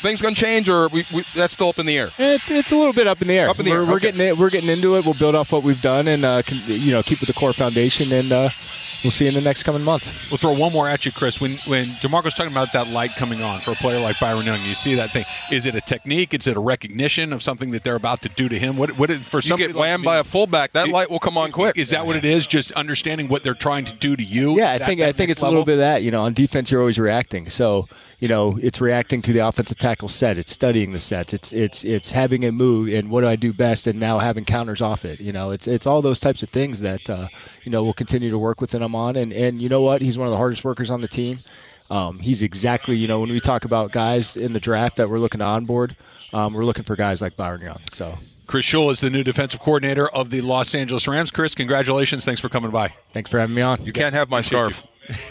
things 0.00 0.20
going 0.22 0.34
to 0.34 0.40
change, 0.40 0.68
or 0.68 0.88
we, 0.88 1.04
we, 1.14 1.24
that's 1.34 1.52
still 1.52 1.68
up 1.68 1.78
in 1.78 1.86
the 1.86 1.96
air? 1.98 2.10
It's 2.18 2.50
it's 2.50 2.72
a 2.72 2.76
little 2.76 2.92
bit 2.92 3.06
up 3.06 3.20
in 3.22 3.28
the 3.28 3.34
air. 3.38 3.48
Up 3.50 3.58
in 3.58 3.64
the 3.64 3.70
we're, 3.70 3.82
air, 3.82 3.84
we're 3.84 3.96
okay. 3.96 4.10
getting 4.12 4.26
it, 4.26 4.38
we're 4.38 4.50
getting 4.50 4.70
into 4.70 4.96
it. 4.96 5.04
We'll 5.04 5.14
build 5.14 5.34
off 5.34 5.52
what 5.52 5.62
we've 5.62 5.80
done 5.82 6.08
and 6.08 6.24
uh, 6.24 6.42
can, 6.42 6.60
you 6.66 6.92
know 6.92 7.02
keep 7.02 7.20
with 7.20 7.28
the 7.28 7.34
core 7.34 7.52
foundation, 7.52 8.10
and 8.12 8.32
uh, 8.32 8.48
we'll 9.04 9.10
see 9.10 9.24
you 9.24 9.28
in 9.30 9.34
the 9.34 9.40
next 9.40 9.62
coming 9.62 9.82
months. 9.84 10.30
We'll 10.30 10.38
throw 10.38 10.52
one 10.52 10.72
more 10.72 10.88
at 10.88 11.04
you, 11.06 11.12
Chris. 11.12 11.40
When 11.40 11.52
when 11.66 11.86
D'Marco's 12.00 12.34
talking 12.34 12.52
about 12.52 12.72
that 12.72 12.88
light 12.88 13.10
coming 13.12 13.42
on 13.42 13.60
for 13.60 13.72
a 13.72 13.74
player 13.74 14.00
like 14.00 14.18
Byron 14.20 14.44
Young, 14.46 14.60
you 14.62 14.74
see 14.74 14.94
that 14.96 15.10
thing. 15.10 15.24
Is 15.50 15.66
it 15.66 15.74
a 15.74 15.80
technique? 15.80 16.34
Is 16.34 16.46
it 16.46 16.56
a 16.56 16.60
recognition 16.60 17.32
of 17.32 17.42
something 17.42 17.70
that 17.70 17.84
they're 17.84 17.94
about 17.96 18.22
to 18.22 18.28
do 18.28 18.48
to 18.48 18.58
him? 18.58 18.76
What 18.76 18.98
what 18.98 19.10
for 19.12 19.38
You 19.38 19.42
somebody 19.42 19.68
get 19.68 19.76
like 19.76 19.80
whammed 19.88 20.02
me- 20.02 20.06
by 20.06 20.18
a 20.18 20.24
fullback, 20.24 20.72
that 20.72 20.88
light 20.88 21.10
will 21.10 21.18
come 21.18 21.36
on 21.38 21.52
quick. 21.52 21.76
Is 21.76 21.90
that 21.90 22.06
what 22.06 22.16
it 22.16 22.24
is? 22.24 22.46
Just 22.46 22.72
understanding 22.72 23.28
what 23.28 23.42
they're 23.42 23.54
trying 23.54 23.84
to 23.86 23.94
do 23.94 24.16
to 24.16 24.22
you? 24.22 24.56
Yeah, 24.58 24.72
I 24.72 24.78
think 24.78 25.00
I 25.00 25.12
think 25.12 25.28
next 25.28 25.32
it's 25.32 25.42
a 25.42 25.48
little 25.48 25.64
bit 25.64 25.74
of 25.74 25.78
that. 25.80 26.02
You 26.02 26.10
know, 26.10 26.22
on 26.22 26.32
defense, 26.34 26.70
you're 26.70 26.80
always 26.80 26.98
reacting. 26.98 27.48
So 27.48 27.86
you 28.18 28.26
know, 28.26 28.58
it's 28.60 28.80
reacting 28.80 29.22
to 29.22 29.32
the 29.32 29.40
offensive 29.46 29.78
tackle 29.78 30.08
set. 30.08 30.38
It's 30.38 30.52
studying 30.52 30.92
the 30.92 31.00
sets. 31.00 31.32
It's 31.32 31.52
it's 31.52 31.84
it's 31.84 32.10
having 32.10 32.42
it 32.42 32.52
move 32.52 32.88
and 32.88 33.10
what 33.10 33.20
do 33.20 33.28
I 33.28 33.36
do 33.36 33.52
best, 33.52 33.86
and 33.86 33.98
now 34.00 34.18
having 34.18 34.44
counters 34.44 34.82
off 34.82 35.04
it. 35.04 35.20
You 35.20 35.32
know, 35.32 35.50
it's 35.50 35.68
it's 35.68 35.86
all 35.86 36.02
those 36.02 36.18
types 36.18 36.42
of 36.42 36.48
things 36.48 36.80
that 36.80 37.08
uh, 37.08 37.28
you 37.62 37.70
know 37.70 37.84
we'll 37.84 37.92
continue 37.92 38.30
to 38.30 38.38
work 38.38 38.60
with 38.60 38.74
him 38.74 38.94
on. 38.94 39.16
And 39.16 39.32
and 39.32 39.62
you 39.62 39.68
know 39.68 39.82
what, 39.82 40.02
he's 40.02 40.18
one 40.18 40.26
of 40.26 40.32
the 40.32 40.36
hardest 40.36 40.64
workers 40.64 40.90
on 40.90 41.00
the 41.00 41.08
team. 41.08 41.38
Um, 41.90 42.18
he's 42.18 42.42
exactly 42.42 42.96
you 42.96 43.06
know 43.06 43.20
when 43.20 43.30
we 43.30 43.40
talk 43.40 43.64
about 43.64 43.92
guys 43.92 44.36
in 44.36 44.52
the 44.52 44.60
draft 44.60 44.96
that 44.96 45.08
we're 45.08 45.20
looking 45.20 45.38
to 45.38 45.44
onboard, 45.44 45.96
um, 46.32 46.54
we're 46.54 46.64
looking 46.64 46.84
for 46.84 46.96
guys 46.96 47.22
like 47.22 47.36
Byron 47.36 47.60
Young. 47.60 47.80
So 47.92 48.18
Chris 48.48 48.64
Shula 48.64 48.90
is 48.92 49.00
the 49.00 49.10
new 49.10 49.22
defensive 49.22 49.60
coordinator 49.60 50.08
of 50.08 50.30
the 50.30 50.40
Los 50.40 50.74
Angeles 50.74 51.06
Rams. 51.06 51.30
Chris, 51.30 51.54
congratulations. 51.54 52.24
Thanks 52.24 52.40
for 52.40 52.48
coming 52.48 52.72
by. 52.72 52.94
thanks 53.12 53.30
for 53.30 53.38
having 53.38 53.54
me 53.54 53.62
on. 53.62 53.84
You 53.84 53.92
can't 53.92 54.14
have 54.14 54.28
my 54.28 54.40
scarf. 54.40 54.84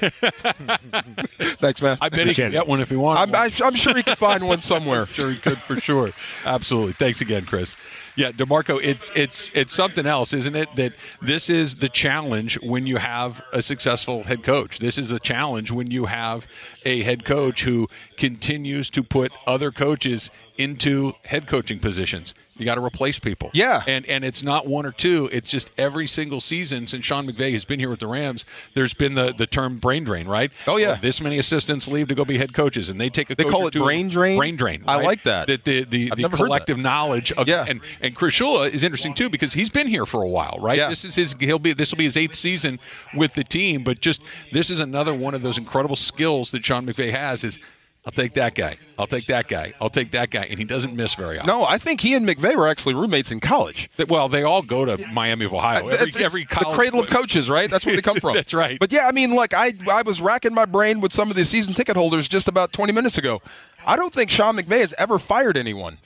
Thanks, 1.59 1.81
man. 1.81 1.97
I 2.01 2.09
bet 2.09 2.27
he 2.27 2.33
can 2.33 2.47
it. 2.47 2.51
get 2.51 2.67
one 2.67 2.81
if 2.81 2.89
he 2.89 2.95
wants. 2.95 3.21
I'm, 3.21 3.31
one. 3.31 3.51
I'm 3.63 3.75
sure 3.75 3.95
he 3.95 4.03
can 4.03 4.15
find 4.15 4.47
one 4.47 4.61
somewhere. 4.61 5.05
sure 5.13 5.29
he 5.29 5.37
could 5.37 5.59
for 5.59 5.75
sure. 5.77 6.11
Absolutely. 6.45 6.93
Thanks 6.93 7.21
again, 7.21 7.45
Chris. 7.45 7.75
Yeah, 8.15 8.31
D'Marco, 8.31 8.77
it's 8.77 9.11
it's 9.15 9.51
it's 9.53 9.75
something 9.75 10.07
else, 10.07 10.33
isn't 10.33 10.55
it? 10.55 10.73
That 10.75 10.93
this 11.21 11.49
is 11.51 11.75
the 11.75 11.89
challenge 11.89 12.59
when 12.61 12.87
you 12.87 12.97
have 12.97 13.43
a 13.53 13.61
successful 13.61 14.23
head 14.23 14.43
coach. 14.43 14.79
This 14.79 14.97
is 14.97 15.11
a 15.11 15.19
challenge 15.19 15.71
when 15.71 15.91
you 15.91 16.05
have 16.05 16.47
a 16.83 17.03
head 17.03 17.25
coach 17.25 17.63
who 17.63 17.87
continues 18.17 18.89
to 18.91 19.03
put 19.03 19.31
other 19.45 19.71
coaches 19.71 20.31
into 20.57 21.13
head 21.25 21.47
coaching 21.47 21.77
positions. 21.77 22.33
You 22.57 22.65
got 22.65 22.75
to 22.75 22.83
replace 22.83 23.19
people. 23.19 23.49
Yeah. 23.53 23.83
And 23.87 24.05
and 24.07 24.23
it's 24.25 24.43
not 24.43 24.67
one 24.67 24.85
or 24.85 24.91
two. 24.91 25.29
It's 25.31 25.49
just 25.49 25.71
every 25.77 26.07
single 26.07 26.41
season 26.41 26.87
since 26.87 27.05
Sean 27.05 27.27
McVay 27.27 27.53
has 27.53 27.65
been 27.65 27.79
here 27.79 27.89
with 27.89 27.99
the 27.99 28.07
Rams. 28.07 28.45
There's 28.73 28.93
been 28.93 29.15
the, 29.15 29.33
the 29.37 29.47
term 29.47 29.77
brain 29.77 30.03
drain, 30.03 30.27
right? 30.27 30.51
Oh, 30.65 30.77
yeah. 30.77 30.95
this 30.95 31.21
many 31.21 31.37
assistants 31.37 31.87
leave 31.87 32.07
to 32.07 32.15
go 32.15 32.25
be 32.25 32.37
head 32.37 32.53
coaches, 32.53 32.89
and 32.89 32.99
they 32.99 33.09
take 33.09 33.29
a 33.29 33.35
They 33.35 33.43
call 33.43 33.67
it 33.67 33.73
brain 33.73 34.09
drain? 34.09 34.37
Brain 34.37 34.55
drain. 34.55 34.83
I 34.87 35.01
like 35.01 35.23
that. 35.23 35.47
The 35.47 35.57
the 35.63 35.83
the, 35.85 36.09
the 36.09 36.21
never 36.23 36.37
heard 36.37 36.43
that. 36.43 36.45
collective 36.47 36.77
knowledge 36.77 37.31
of 37.33 37.47
Yeah. 37.47 37.65
and 37.67 37.81
and 38.01 38.15
Chris 38.15 38.33
Shula 38.35 38.69
is 38.71 38.83
interesting 38.83 39.13
too 39.13 39.29
because 39.29 39.53
he's 39.53 39.69
been 39.69 39.87
here 39.87 40.05
for 40.05 40.23
a 40.23 40.29
while, 40.29 40.57
right? 40.59 40.77
Yeah. 40.77 40.89
This 40.89 41.05
is 41.05 41.15
his 41.15 41.35
he'll 41.39 41.59
be 41.59 41.73
this 41.73 41.91
will 41.91 41.97
be 41.97 42.05
his 42.05 42.17
eighth 42.17 42.35
season 42.35 42.79
with 43.15 43.33
the 43.33 43.43
team, 43.43 43.83
but 43.83 43.99
just 44.01 44.21
this 44.51 44.69
is 44.69 44.79
another 44.79 45.13
one 45.13 45.33
of 45.33 45.41
those 45.41 45.57
incredible 45.57 45.95
skills 45.95 46.51
that 46.51 46.65
Sean 46.65 46.85
McVay 46.85 47.11
has 47.11 47.43
is 47.43 47.59
I'll 48.07 48.11
take 48.13 48.35
that 48.35 48.55
guy. 48.55 48.77
I'll 48.97 49.05
take 49.05 49.25
that 49.25 49.49
guy. 49.49 49.73
I'll 49.81 49.89
take 49.89 50.11
that 50.11 50.29
guy, 50.29 50.43
and 50.43 50.57
he 50.57 50.63
doesn't 50.63 50.95
miss 50.95 51.13
very 51.15 51.37
often. 51.39 51.47
No, 51.47 51.65
I 51.65 51.77
think 51.77 51.99
he 51.99 52.13
and 52.13 52.25
McVay 52.25 52.55
were 52.55 52.65
actually 52.69 52.93
roommates 52.95 53.33
in 53.33 53.41
college. 53.41 53.89
Well, 54.07 54.29
they 54.29 54.43
all 54.43 54.61
go 54.61 54.85
to 54.85 55.05
Miami 55.09 55.43
of 55.43 55.53
Ohio. 55.53 55.89
Every, 55.89 56.07
It's- 56.07 56.23
every 56.23 56.45
the 56.45 56.71
cradle 56.71 57.01
of 57.01 57.09
coaches, 57.09 57.49
right? 57.49 57.69
That's 57.69 57.85
where 57.85 57.97
they 57.97 58.01
come 58.01 58.15
from. 58.21 58.35
That's 58.35 58.53
right. 58.53 58.79
But 58.79 58.93
yeah, 58.93 59.09
I 59.09 59.11
mean, 59.11 59.35
like 59.35 59.53
I, 59.53 59.73
I 59.91 60.03
was 60.03 60.21
racking 60.21 60.53
my 60.53 60.63
brain 60.63 61.01
with 61.01 61.11
some 61.11 61.29
of 61.29 61.35
the 61.35 61.43
season 61.43 61.73
ticket 61.73 61.97
holders 61.97 62.29
just 62.29 62.47
about 62.47 62.71
20 62.71 62.93
minutes 62.93 63.17
ago. 63.17 63.41
I 63.85 63.97
don't 63.97 64.13
think 64.13 64.31
Sean 64.31 64.55
McVay 64.55 64.79
has 64.79 64.93
ever 64.97 65.19
fired 65.19 65.57
anyone. 65.57 65.97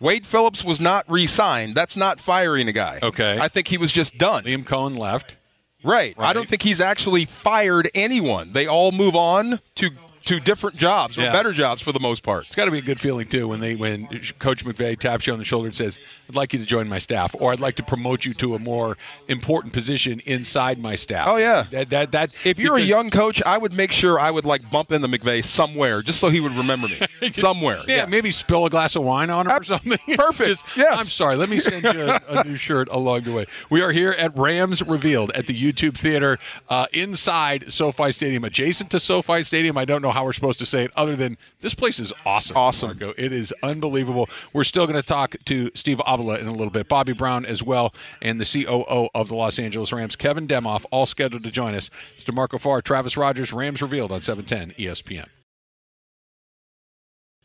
Wade 0.00 0.26
Phillips 0.26 0.62
was 0.62 0.80
not 0.82 1.10
re-signed. 1.10 1.74
That's 1.74 1.96
not 1.96 2.20
firing 2.20 2.68
a 2.68 2.72
guy. 2.72 2.98
Okay. 3.02 3.38
I 3.40 3.48
think 3.48 3.68
he 3.68 3.78
was 3.78 3.90
just 3.90 4.18
done. 4.18 4.44
Liam 4.44 4.64
Coen 4.64 4.98
left. 4.98 5.36
Right. 5.82 6.14
I 6.18 6.32
don't 6.34 6.46
think 6.48 6.60
he's 6.62 6.80
actually 6.80 7.24
fired 7.24 7.88
anyone. 7.94 8.52
They 8.52 8.66
all 8.66 8.92
move 8.92 9.16
on 9.16 9.60
to 9.76 9.90
to 10.24 10.40
different 10.40 10.76
jobs 10.76 11.18
or 11.18 11.22
Yeah. 11.22 11.32
better 11.32 11.52
jobs 11.52 11.82
for 11.82 11.92
the 11.92 12.00
most 12.00 12.22
part. 12.22 12.44
It's 12.46 12.54
got 12.54 12.66
to 12.66 12.70
be 12.70 12.78
a 12.78 12.82
good 12.82 13.00
feeling 13.00 13.28
too 13.28 13.48
when 13.48 13.60
they 13.60 13.74
when 13.74 14.06
Coach 14.38 14.64
McVay 14.64 14.98
taps 14.98 15.26
you 15.26 15.32
on 15.32 15.38
the 15.38 15.44
shoulder 15.44 15.66
and 15.66 15.74
says, 15.76 15.98
"I'd 16.28 16.34
like 16.36 16.52
you 16.52 16.58
to 16.58 16.64
join 16.66 16.88
my 16.88 16.98
staff," 16.98 17.34
or 17.38 17.52
"I'd 17.52 17.60
like 17.60 17.76
to 17.76 17.82
promote 17.82 18.24
you 18.24 18.34
to 18.34 18.54
a 18.54 18.58
more 18.58 18.96
important 19.28 19.72
position 19.72 20.20
inside 20.26 20.78
my 20.78 20.94
staff." 20.94 21.26
Oh, 21.28 21.36
yeah. 21.36 21.66
that 21.70 21.90
that, 21.90 22.12
that 22.12 22.34
If 22.44 22.58
you're 22.58 22.76
a 22.76 22.80
young 22.80 23.10
coach, 23.10 23.42
I 23.44 23.58
would 23.58 23.72
make 23.72 23.92
sure 23.92 24.18
I 24.18 24.30
would 24.30 24.44
like 24.44 24.68
bump 24.70 24.92
into 24.92 25.08
McVay 25.08 25.44
somewhere 25.44 26.02
just 26.02 26.20
so 26.20 26.28
he 26.28 26.40
would 26.40 26.52
remember 26.52 26.88
me. 26.88 27.32
somewhere. 27.34 27.80
Yeah, 27.88 28.06
maybe 28.06 28.30
spill 28.30 28.66
a 28.66 28.70
glass 28.70 28.96
of 28.96 29.02
wine 29.02 29.30
on 29.30 29.46
him 29.46 29.52
or 29.60 29.64
something. 29.64 29.98
perfect. 30.16 30.48
Just, 30.48 30.64
Yes. 30.76 30.96
I'm 30.96 31.06
sorry. 31.06 31.36
Let 31.36 31.48
me 31.48 31.58
send 31.58 31.82
you 31.84 32.02
a, 32.02 32.20
a 32.28 32.44
new 32.44 32.56
shirt 32.56 32.88
along 32.90 33.22
the 33.22 33.32
way. 33.32 33.46
We 33.70 33.82
are 33.82 33.92
here 33.92 34.12
at 34.12 34.36
Rams 34.36 34.82
Revealed 34.86 35.30
at 35.32 35.46
the 35.46 35.54
YouTube 35.54 35.94
Theater 35.96 36.38
uh, 36.68 36.86
inside 36.92 37.72
SoFi 37.72 38.12
Stadium, 38.12 38.44
adjacent 38.44 38.90
to 38.90 39.00
SoFi 39.00 39.42
Stadium. 39.42 39.76
I 39.76 39.84
don't 39.84 40.02
know 40.02 40.10
how 40.12 40.24
we're 40.24 40.32
supposed 40.32 40.58
to 40.60 40.66
say 40.66 40.84
it 40.84 40.90
other 40.96 41.16
than 41.16 41.36
this 41.60 41.74
place 41.74 41.98
is 41.98 42.12
awesome. 42.24 42.56
Awesome. 42.56 42.98
Marco. 42.98 43.14
It 43.16 43.32
is 43.32 43.52
unbelievable. 43.62 44.28
We're 44.52 44.64
still 44.64 44.86
going 44.86 45.00
to 45.00 45.06
talk 45.06 45.36
to 45.46 45.70
Steve 45.74 46.00
Avila 46.06 46.38
in 46.38 46.46
a 46.46 46.52
little 46.52 46.70
bit, 46.70 46.88
Bobby 46.88 47.12
Brown 47.12 47.46
as 47.46 47.62
well, 47.62 47.94
and 48.20 48.40
the 48.40 48.44
COO 48.44 49.08
of 49.14 49.28
the 49.28 49.34
Los 49.34 49.58
Angeles 49.58 49.92
Rams, 49.92 50.16
Kevin 50.16 50.46
Demoff, 50.46 50.84
all 50.90 51.06
scheduled 51.06 51.44
to 51.44 51.50
join 51.50 51.74
us. 51.74 51.90
It's 52.14 52.24
D'Marco 52.24 52.58
Farr, 52.58 52.82
Travis 52.82 53.16
Rodgers, 53.16 53.52
Rams 53.52 53.82
Revealed 53.82 54.12
on 54.12 54.18
E 54.18 54.22
710 54.22 54.74
ESPN. 54.78 55.41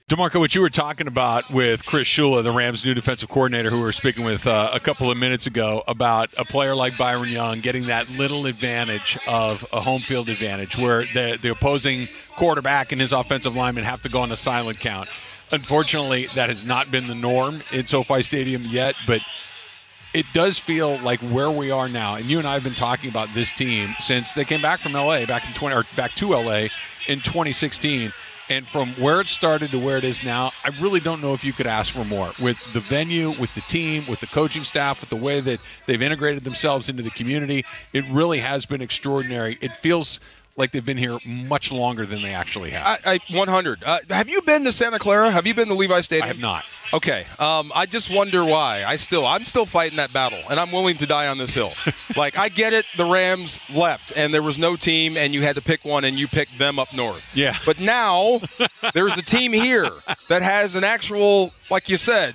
D'Marco, 0.10 0.40
what 0.40 0.56
you 0.56 0.62
were 0.62 0.70
talking 0.70 1.06
about 1.06 1.52
with 1.52 1.86
Chris 1.86 2.08
Shula, 2.08 2.42
the 2.42 2.54
Rams' 2.54 2.86
new 2.86 2.94
defensive 2.94 3.28
coordinator, 3.28 3.70
who 3.70 3.76
we 3.76 3.82
were 3.82 3.92
speaking 3.92 4.24
with 4.24 4.48
uh, 4.48 4.70
a 4.74 4.80
couple 4.80 5.12
of 5.12 5.18
minutes 5.18 5.48
ago, 5.48 5.84
about 5.86 6.30
a 6.38 6.46
player 6.46 6.74
like 6.74 6.98
Byron 6.98 7.28
Young 7.28 7.60
getting 7.60 7.88
that 7.88 8.10
little 8.12 8.46
advantage 8.46 9.18
of 9.28 9.66
a 9.74 9.82
home 9.82 10.00
field 10.00 10.30
advantage 10.30 10.78
where 10.78 11.04
the, 11.14 11.38
the 11.42 11.52
opposing 11.52 12.08
quarterback 12.38 12.94
and 12.94 13.02
his 13.02 13.12
offensive 13.12 13.54
lineman 13.54 13.84
have 13.84 14.02
to 14.04 14.08
go 14.08 14.22
on 14.22 14.32
a 14.32 14.38
silent 14.38 14.80
count. 14.80 15.10
Unfortunately, 15.52 16.28
that 16.36 16.48
has 16.48 16.64
not 16.64 16.90
been 16.90 17.08
the 17.08 17.16
norm 17.16 17.60
in 17.74 17.86
SoFi 17.86 18.24
Stadium 18.24 18.64
yet, 18.64 18.96
but 19.06 19.20
it 20.14 20.26
does 20.32 20.58
feel 20.58 20.98
like 21.00 21.20
where 21.20 21.52
we 21.52 21.70
are 21.70 21.90
now, 21.90 22.16
and 22.16 22.24
you 22.28 22.40
and 22.40 22.48
I 22.48 22.54
have 22.54 22.64
been 22.64 22.76
talking 22.76 23.10
about 23.10 23.28
this 23.34 23.52
team 23.52 23.94
since 24.00 24.34
they 24.34 24.46
came 24.46 24.62
back 24.62 24.80
from 24.80 24.94
LA 24.94 25.26
back 25.26 25.46
in 25.46 25.54
20 25.54 25.76
or 25.76 25.84
back 25.98 26.14
to 26.14 26.30
LA 26.30 26.68
in 27.10 27.20
2016. 27.20 28.14
And 28.50 28.66
from 28.66 28.94
where 28.94 29.20
it 29.20 29.28
started 29.28 29.72
to 29.72 29.80
where 29.80 29.98
it 29.98 30.04
is 30.04 30.24
now, 30.24 30.52
I 30.64 30.70
really 30.80 31.00
don't 31.00 31.22
know 31.22 31.34
if 31.34 31.44
you 31.44 31.52
could 31.52 31.68
ask 31.68 31.92
for 31.92 32.06
more. 32.06 32.32
With 32.42 32.58
the 32.74 32.80
venue, 32.80 33.32
with 33.40 33.54
the 33.56 33.62
team, 33.62 34.06
with 34.08 34.22
the 34.22 34.28
coaching 34.28 34.64
staff, 34.64 35.02
with 35.02 35.10
the 35.10 35.18
way 35.18 35.42
that 35.42 35.60
they've 35.86 36.02
integrated 36.02 36.44
themselves 36.44 36.90
into 36.90 37.04
the 37.04 37.10
community, 37.10 37.66
it 37.94 38.06
really 38.10 38.40
has 38.40 38.66
been 38.66 38.82
extraordinary. 38.82 39.58
It 39.60 39.74
feels 39.74 40.20
like 40.58 40.72
they've 40.72 40.86
been 40.86 40.98
here 40.98 41.18
much 41.24 41.72
longer 41.72 42.06
than 42.06 42.22
they 42.22 42.34
actually 42.34 42.72
have. 42.72 43.00
I, 43.06 43.14
I 43.14 43.20
100. 43.36 43.84
Uh, 43.84 44.00
have 44.10 44.28
you 44.28 44.42
been 44.42 44.64
to 44.66 44.74
Santa 44.74 44.98
Clara? 44.98 45.32
Have 45.32 45.46
you 45.46 45.54
been 45.54 45.68
to 45.68 45.76
Levi 45.76 46.02
Stadium? 46.02 46.26
I 46.26 46.28
have 46.28 46.40
not. 46.40 46.66
Okay. 46.94 47.28
Um, 47.38 47.72
I 47.76 47.86
just 47.86 48.10
wonder 48.10 48.44
why. 48.44 48.84
I 48.84 48.96
still, 48.96 49.26
I'm 49.26 49.44
still 49.44 49.66
fighting 49.68 49.98
that 49.98 50.12
battle, 50.14 50.42
and 50.50 50.60
I'm 50.60 50.72
willing 50.72 50.98
to 50.98 51.06
die 51.06 51.28
on 51.28 51.38
this 51.38 51.54
hill. 51.54 51.72
like 52.16 52.38
I 52.38 52.50
get 52.50 52.74
it, 52.74 52.86
the 52.98 53.06
Rams 53.06 53.60
left, 53.70 54.14
and 54.16 54.34
there 54.34 54.42
was 54.42 54.58
no 54.58 54.76
team, 54.76 55.16
and 55.16 55.34
you 55.34 55.44
had 55.44 55.56
to 55.56 55.62
pick 55.62 55.86
one, 55.86 56.06
and 56.06 56.18
you 56.18 56.28
picked 56.28 56.58
them 56.58 56.80
up 56.80 56.94
north. 56.94 57.22
Yeah. 57.34 57.56
But 57.66 57.80
now 57.80 58.42
there's 58.94 59.16
a 59.16 59.22
team 59.22 59.54
here 59.54 59.92
that 60.28 60.42
has 60.42 60.76
an 60.76 60.84
actual, 60.84 61.54
like 61.70 61.88
you 61.88 61.98
said, 61.98 62.34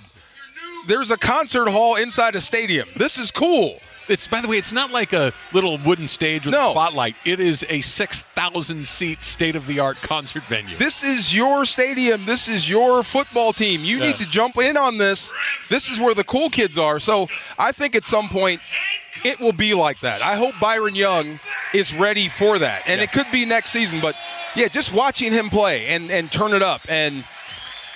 there's 0.87 1.11
a 1.11 1.17
concert 1.17 1.69
hall 1.69 1.97
inside 1.97 2.37
a 2.37 2.41
stadium. 2.41 2.89
This 2.97 3.19
is 3.19 3.31
cool. 3.31 3.79
It's 4.09 4.27
by 4.27 4.41
the 4.41 4.49
way, 4.49 4.59
it's 4.59 4.73
not 4.73 4.91
like 4.91 5.13
a 5.13 5.33
little 5.53 5.79
wooden 5.79 6.09
stage 6.09 6.45
with 6.47 6.53
No. 6.55 6.69
a 6.69 6.73
spotlight. 6.73 7.17
It 7.25 7.41
is 7.41 7.65
a 7.69 7.81
six 7.81 8.23
thousand 8.35 8.87
seat 8.87 9.23
state 9.23 9.57
of 9.57 9.67
the 9.67 9.81
art 9.81 9.97
concert 10.03 10.43
venue. 10.45 10.77
This 10.77 11.03
is 11.03 11.35
your 11.35 11.65
stadium. 11.65 12.25
This 12.27 12.49
is 12.49 12.69
your 12.69 13.03
football 13.03 13.53
team. 13.53 13.85
You 13.85 13.99
need 14.01 14.17
to 14.17 14.27
jump 14.27 14.57
in 14.59 14.77
on 14.77 14.99
this. 14.99 15.33
This 15.69 15.91
is 15.91 16.01
where 16.01 16.15
the 16.15 16.25
cool 16.25 16.51
kids 16.51 16.77
are. 16.77 16.99
So 16.99 17.29
I 17.59 17.73
think 17.73 17.95
at 17.95 18.05
some 18.05 18.29
point 18.29 18.61
it 19.25 19.39
will 19.39 19.53
be 19.53 19.75
like 19.75 20.01
that. 20.01 20.23
I 20.23 20.37
hope 20.37 20.55
Byron 20.61 20.95
Young 20.95 21.39
is 21.75 21.95
ready 21.95 22.29
for 22.29 22.59
that. 22.59 22.83
And 22.87 23.01
it 23.01 23.13
could 23.13 23.27
be 23.31 23.45
next 23.45 23.71
season, 23.71 24.01
but 24.01 24.17
yeah, 24.57 24.69
just 24.69 24.93
watching 24.93 25.33
him 25.33 25.49
play 25.51 25.87
and, 25.89 26.11
and 26.11 26.31
turn 26.31 26.53
it 26.53 26.63
up 26.63 26.83
and 26.89 27.25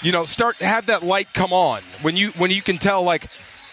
you 0.03 0.13
know, 0.13 0.25
start 0.27 0.57
have 0.57 0.87
that 0.87 1.03
light 1.03 1.33
come 1.33 1.53
on 1.55 1.83
when 2.03 2.17
you 2.17 2.31
when 2.33 2.51
you 2.51 2.61
can 2.61 2.77
tell 2.77 3.03
like 3.03 3.29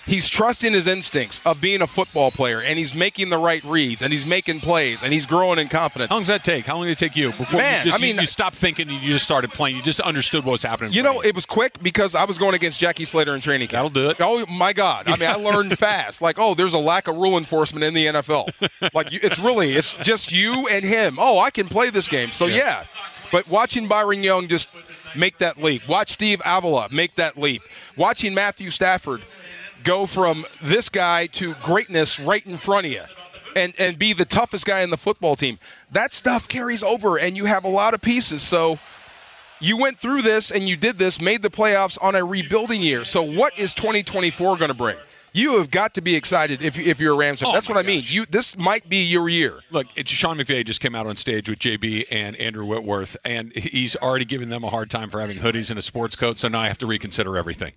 he's 0.06 0.30
trusting 0.30 0.74
his 0.74 0.88
instincts 0.88 1.42
of 1.46 1.62
being 1.62 1.82
a 1.82 1.88
football 1.88 2.32
player 2.32 2.62
and 2.62 2.78
he's 2.78 2.94
making 2.94 3.30
the 3.30 3.38
right 3.38 3.64
reads 3.64 4.02
and 4.02 4.12
he's 4.12 4.26
making 4.26 4.60
plays 4.60 5.04
and 5.04 5.14
he's 5.14 5.26
growing 5.26 5.60
in 5.60 5.68
confidence. 5.68 6.10
How 6.10 6.16
long 6.16 6.22
does 6.24 6.28
that 6.30 6.44
take? 6.44 6.66
How 6.66 6.76
long 6.76 6.86
did 6.86 6.92
it 6.94 6.98
take 6.98 7.16
you 7.16 7.32
before 7.32 7.60
Man, 7.60 7.86
you, 7.86 7.92
just, 7.92 8.02
I 8.02 8.02
mean- 8.02 8.16
you, 8.16 8.22
you 8.22 8.28
stopped 8.28 8.56
thinking 8.58 8.90
and 8.90 9.02
you 9.02 9.14
just 9.14 9.26
started 9.26 9.52
playing? 9.52 9.76
You 9.76 9.82
just 9.82 10.00
understood 10.02 10.44
what 10.46 10.52
was 10.54 10.64
happening. 10.64 10.94
You 10.94 11.04
know, 11.04 11.20
of 11.20 11.26
it 11.26 11.36
was 11.36 11.46
quick 11.46 11.82
because 11.82 12.16
I 12.16 12.26
was 12.26 12.38
going 12.38 12.54
against 12.56 12.80
Jackie 12.80 13.06
Slater 13.06 13.34
in 13.36 13.42
training 13.42 13.68
camp. 13.70 13.94
That'll 13.94 14.04
do 14.04 14.10
it. 14.10 14.18
Oh 14.20 14.46
my 14.48 14.74
God! 14.74 15.08
I 15.08 15.16
mean, 15.18 15.30
I 15.30 15.36
learned 15.36 15.78
fast. 15.80 16.22
Like, 16.22 16.38
oh, 16.40 16.54
there's 16.56 16.74
a 16.74 16.80
lack 16.80 17.08
of 17.08 17.16
rule 17.18 17.38
enforcement 17.38 17.84
in 17.84 17.94
the 17.94 18.06
NFL. 18.08 18.50
like, 18.94 19.08
it's 19.12 19.40
really, 19.40 19.74
it's 19.76 19.94
just 19.94 20.32
you 20.32 20.68
and 20.68 20.84
him. 20.86 21.18
Oh, 21.20 21.40
I 21.40 21.50
can 21.50 21.68
play 21.68 21.90
this 21.90 22.08
game. 22.08 22.32
So 22.32 22.46
yeah, 22.46 22.84
But 23.32 23.48
watching 23.48 23.88
Byron 23.88 24.24
Young 24.24 24.48
just 24.48 24.76
make 25.16 25.38
that 25.40 25.62
leap, 25.62 25.88
watch 25.88 26.12
Steve 26.14 26.42
Avila 26.46 26.88
make 26.92 27.16
that 27.16 27.38
leap, 27.38 27.62
watching 27.98 28.34
Matthew 28.34 28.70
Stafford 28.70 29.22
go 29.84 30.06
from 30.06 30.46
this 30.62 30.90
guy 30.90 31.28
to 31.28 31.54
greatness 31.56 32.20
right 32.20 32.46
in 32.46 32.58
front 32.58 32.86
of 32.88 32.92
you. 32.92 33.04
And, 33.56 33.72
and 33.78 34.00
be 34.00 34.14
the 34.14 34.26
toughest 34.26 34.66
guy 34.66 34.82
in 34.82 34.90
the 34.90 34.98
football 34.98 35.36
team. 35.36 35.60
That 35.92 36.12
stuff 36.12 36.48
carries 36.48 36.82
over, 36.82 37.20
and 37.20 37.38
you 37.38 37.46
have 37.46 37.64
a 37.64 37.70
lot 37.70 37.94
of 37.94 38.02
pieces. 38.02 38.42
So 38.42 38.80
you 39.60 39.78
went 39.78 40.00
through 40.00 40.24
this 40.24 40.52
and 40.52 40.68
you 40.68 40.76
did 40.76 40.98
this, 40.98 41.22
made 41.22 41.42
the 41.42 41.50
playoffs 41.50 41.98
on 42.02 42.16
a 42.16 42.26
rebuilding 42.26 42.82
year. 42.82 43.06
So 43.06 43.22
what 43.22 43.58
is 43.58 43.74
2024 43.74 44.58
going 44.58 44.72
to 44.72 44.78
bring? 44.78 44.98
You 45.32 45.58
have 45.58 45.72
got 45.72 45.96
to 45.96 46.02
be 46.02 46.16
excited 46.16 46.62
if, 46.62 46.78
if 46.78 47.00
you're 47.00 47.14
a 47.14 47.18
Rams 47.18 47.40
fan. 47.40 47.50
Oh 47.50 47.54
That's 47.54 47.68
what 47.68 47.78
I 47.78 47.82
mean. 47.82 48.04
You 48.06 48.26
this 48.28 48.56
might 48.56 48.88
be 48.88 48.98
your 48.98 49.30
year. 49.30 49.62
Look, 49.72 49.88
it's 49.96 50.12
Sean 50.12 50.38
McVay 50.38 50.64
just 50.64 50.80
came 50.80 50.94
out 50.94 51.08
on 51.08 51.16
stage 51.16 51.50
with 51.50 51.58
JB 51.58 52.06
and 52.12 52.36
Andrew 52.36 52.66
Whitworth, 52.66 53.18
and 53.26 53.52
he's 53.54 53.96
already 53.96 54.26
giving 54.26 54.50
them 54.50 54.64
a 54.64 54.70
hard 54.70 54.92
time 54.92 55.10
for 55.10 55.20
having 55.20 55.40
hoodies 55.40 55.72
and 55.72 55.80
a 55.80 55.82
sports 55.82 56.16
coat. 56.16 56.38
So 56.38 56.50
now 56.50 56.62
I 56.62 56.68
have 56.68 56.78
to 56.80 56.86
reconsider 56.86 57.36
everything 57.36 57.74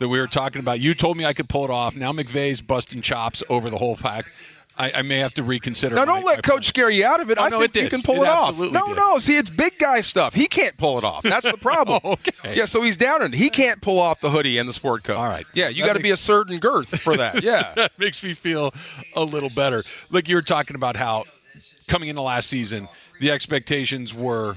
that 0.00 0.08
we 0.08 0.18
were 0.18 0.26
talking 0.26 0.60
about. 0.60 0.80
You 0.80 0.94
told 0.94 1.16
me 1.16 1.24
I 1.24 1.32
could 1.32 1.48
pull 1.48 1.64
it 1.64 1.70
off. 1.70 1.94
Now 1.94 2.10
McVay's 2.10 2.60
busting 2.60 3.02
chops 3.02 3.44
over 3.48 3.70
the 3.70 3.78
whole 3.78 3.96
pack. 3.96 4.32
I, 4.78 4.92
I 4.96 5.02
may 5.02 5.18
have 5.18 5.34
to 5.34 5.42
reconsider. 5.42 5.94
Now, 5.94 6.06
don't 6.06 6.24
let 6.24 6.36
my 6.38 6.40
Coach 6.42 6.44
plan. 6.44 6.62
scare 6.62 6.90
you 6.90 7.04
out 7.04 7.20
of 7.20 7.30
it. 7.30 7.36
Oh, 7.38 7.42
I 7.42 7.48
no, 7.50 7.58
think 7.60 7.76
it 7.76 7.82
you 7.82 7.90
can 7.90 8.00
pull 8.00 8.22
It 8.22 8.22
it, 8.22 8.28
off. 8.28 8.56
No, 8.58 8.86
did. 8.86 8.96
no. 8.96 9.18
See, 9.18 9.36
it's 9.36 9.50
big 9.50 9.78
guy 9.78 10.00
stuff. 10.00 10.32
He 10.32 10.46
can't 10.46 10.74
pull 10.78 10.96
it 10.96 11.04
off. 11.04 11.22
That's 11.22 11.44
the 11.50 11.58
problem. 11.60 12.00
Oh, 12.02 12.12
okay. 12.12 12.56
Yeah, 12.56 12.64
so 12.64 12.80
he's 12.80 12.96
down 12.96 13.20
and. 13.20 13.34
He 13.34 13.50
can't 13.50 13.82
pull 13.82 13.98
off 13.98 14.20
the 14.22 14.30
hoodie 14.30 14.56
and 14.56 14.66
the 14.66 14.72
sport 14.72 15.04
coat. 15.04 15.16
All 15.18 15.28
right. 15.28 15.44
Yeah, 15.52 15.68
you 15.68 15.84
got 15.84 15.96
to 15.96 16.02
be 16.02 16.12
a 16.12 16.16
certain 16.16 16.58
girth 16.58 16.98
for 17.00 17.16
that. 17.18 17.42
Yeah. 17.42 17.72
that 17.76 17.92
makes 17.98 18.22
me 18.22 18.32
feel 18.32 18.72
a 19.14 19.22
little 19.22 19.50
better. 19.50 19.82
Look, 20.08 20.28
you 20.30 20.36
were 20.36 20.40
talking 20.42 20.76
about 20.76 20.96
how 20.96 21.24
coming 21.88 22.08
into 22.08 22.22
last 22.22 22.48
season, 22.48 22.88
the 23.20 23.30
expectations 23.32 24.14
were 24.14 24.54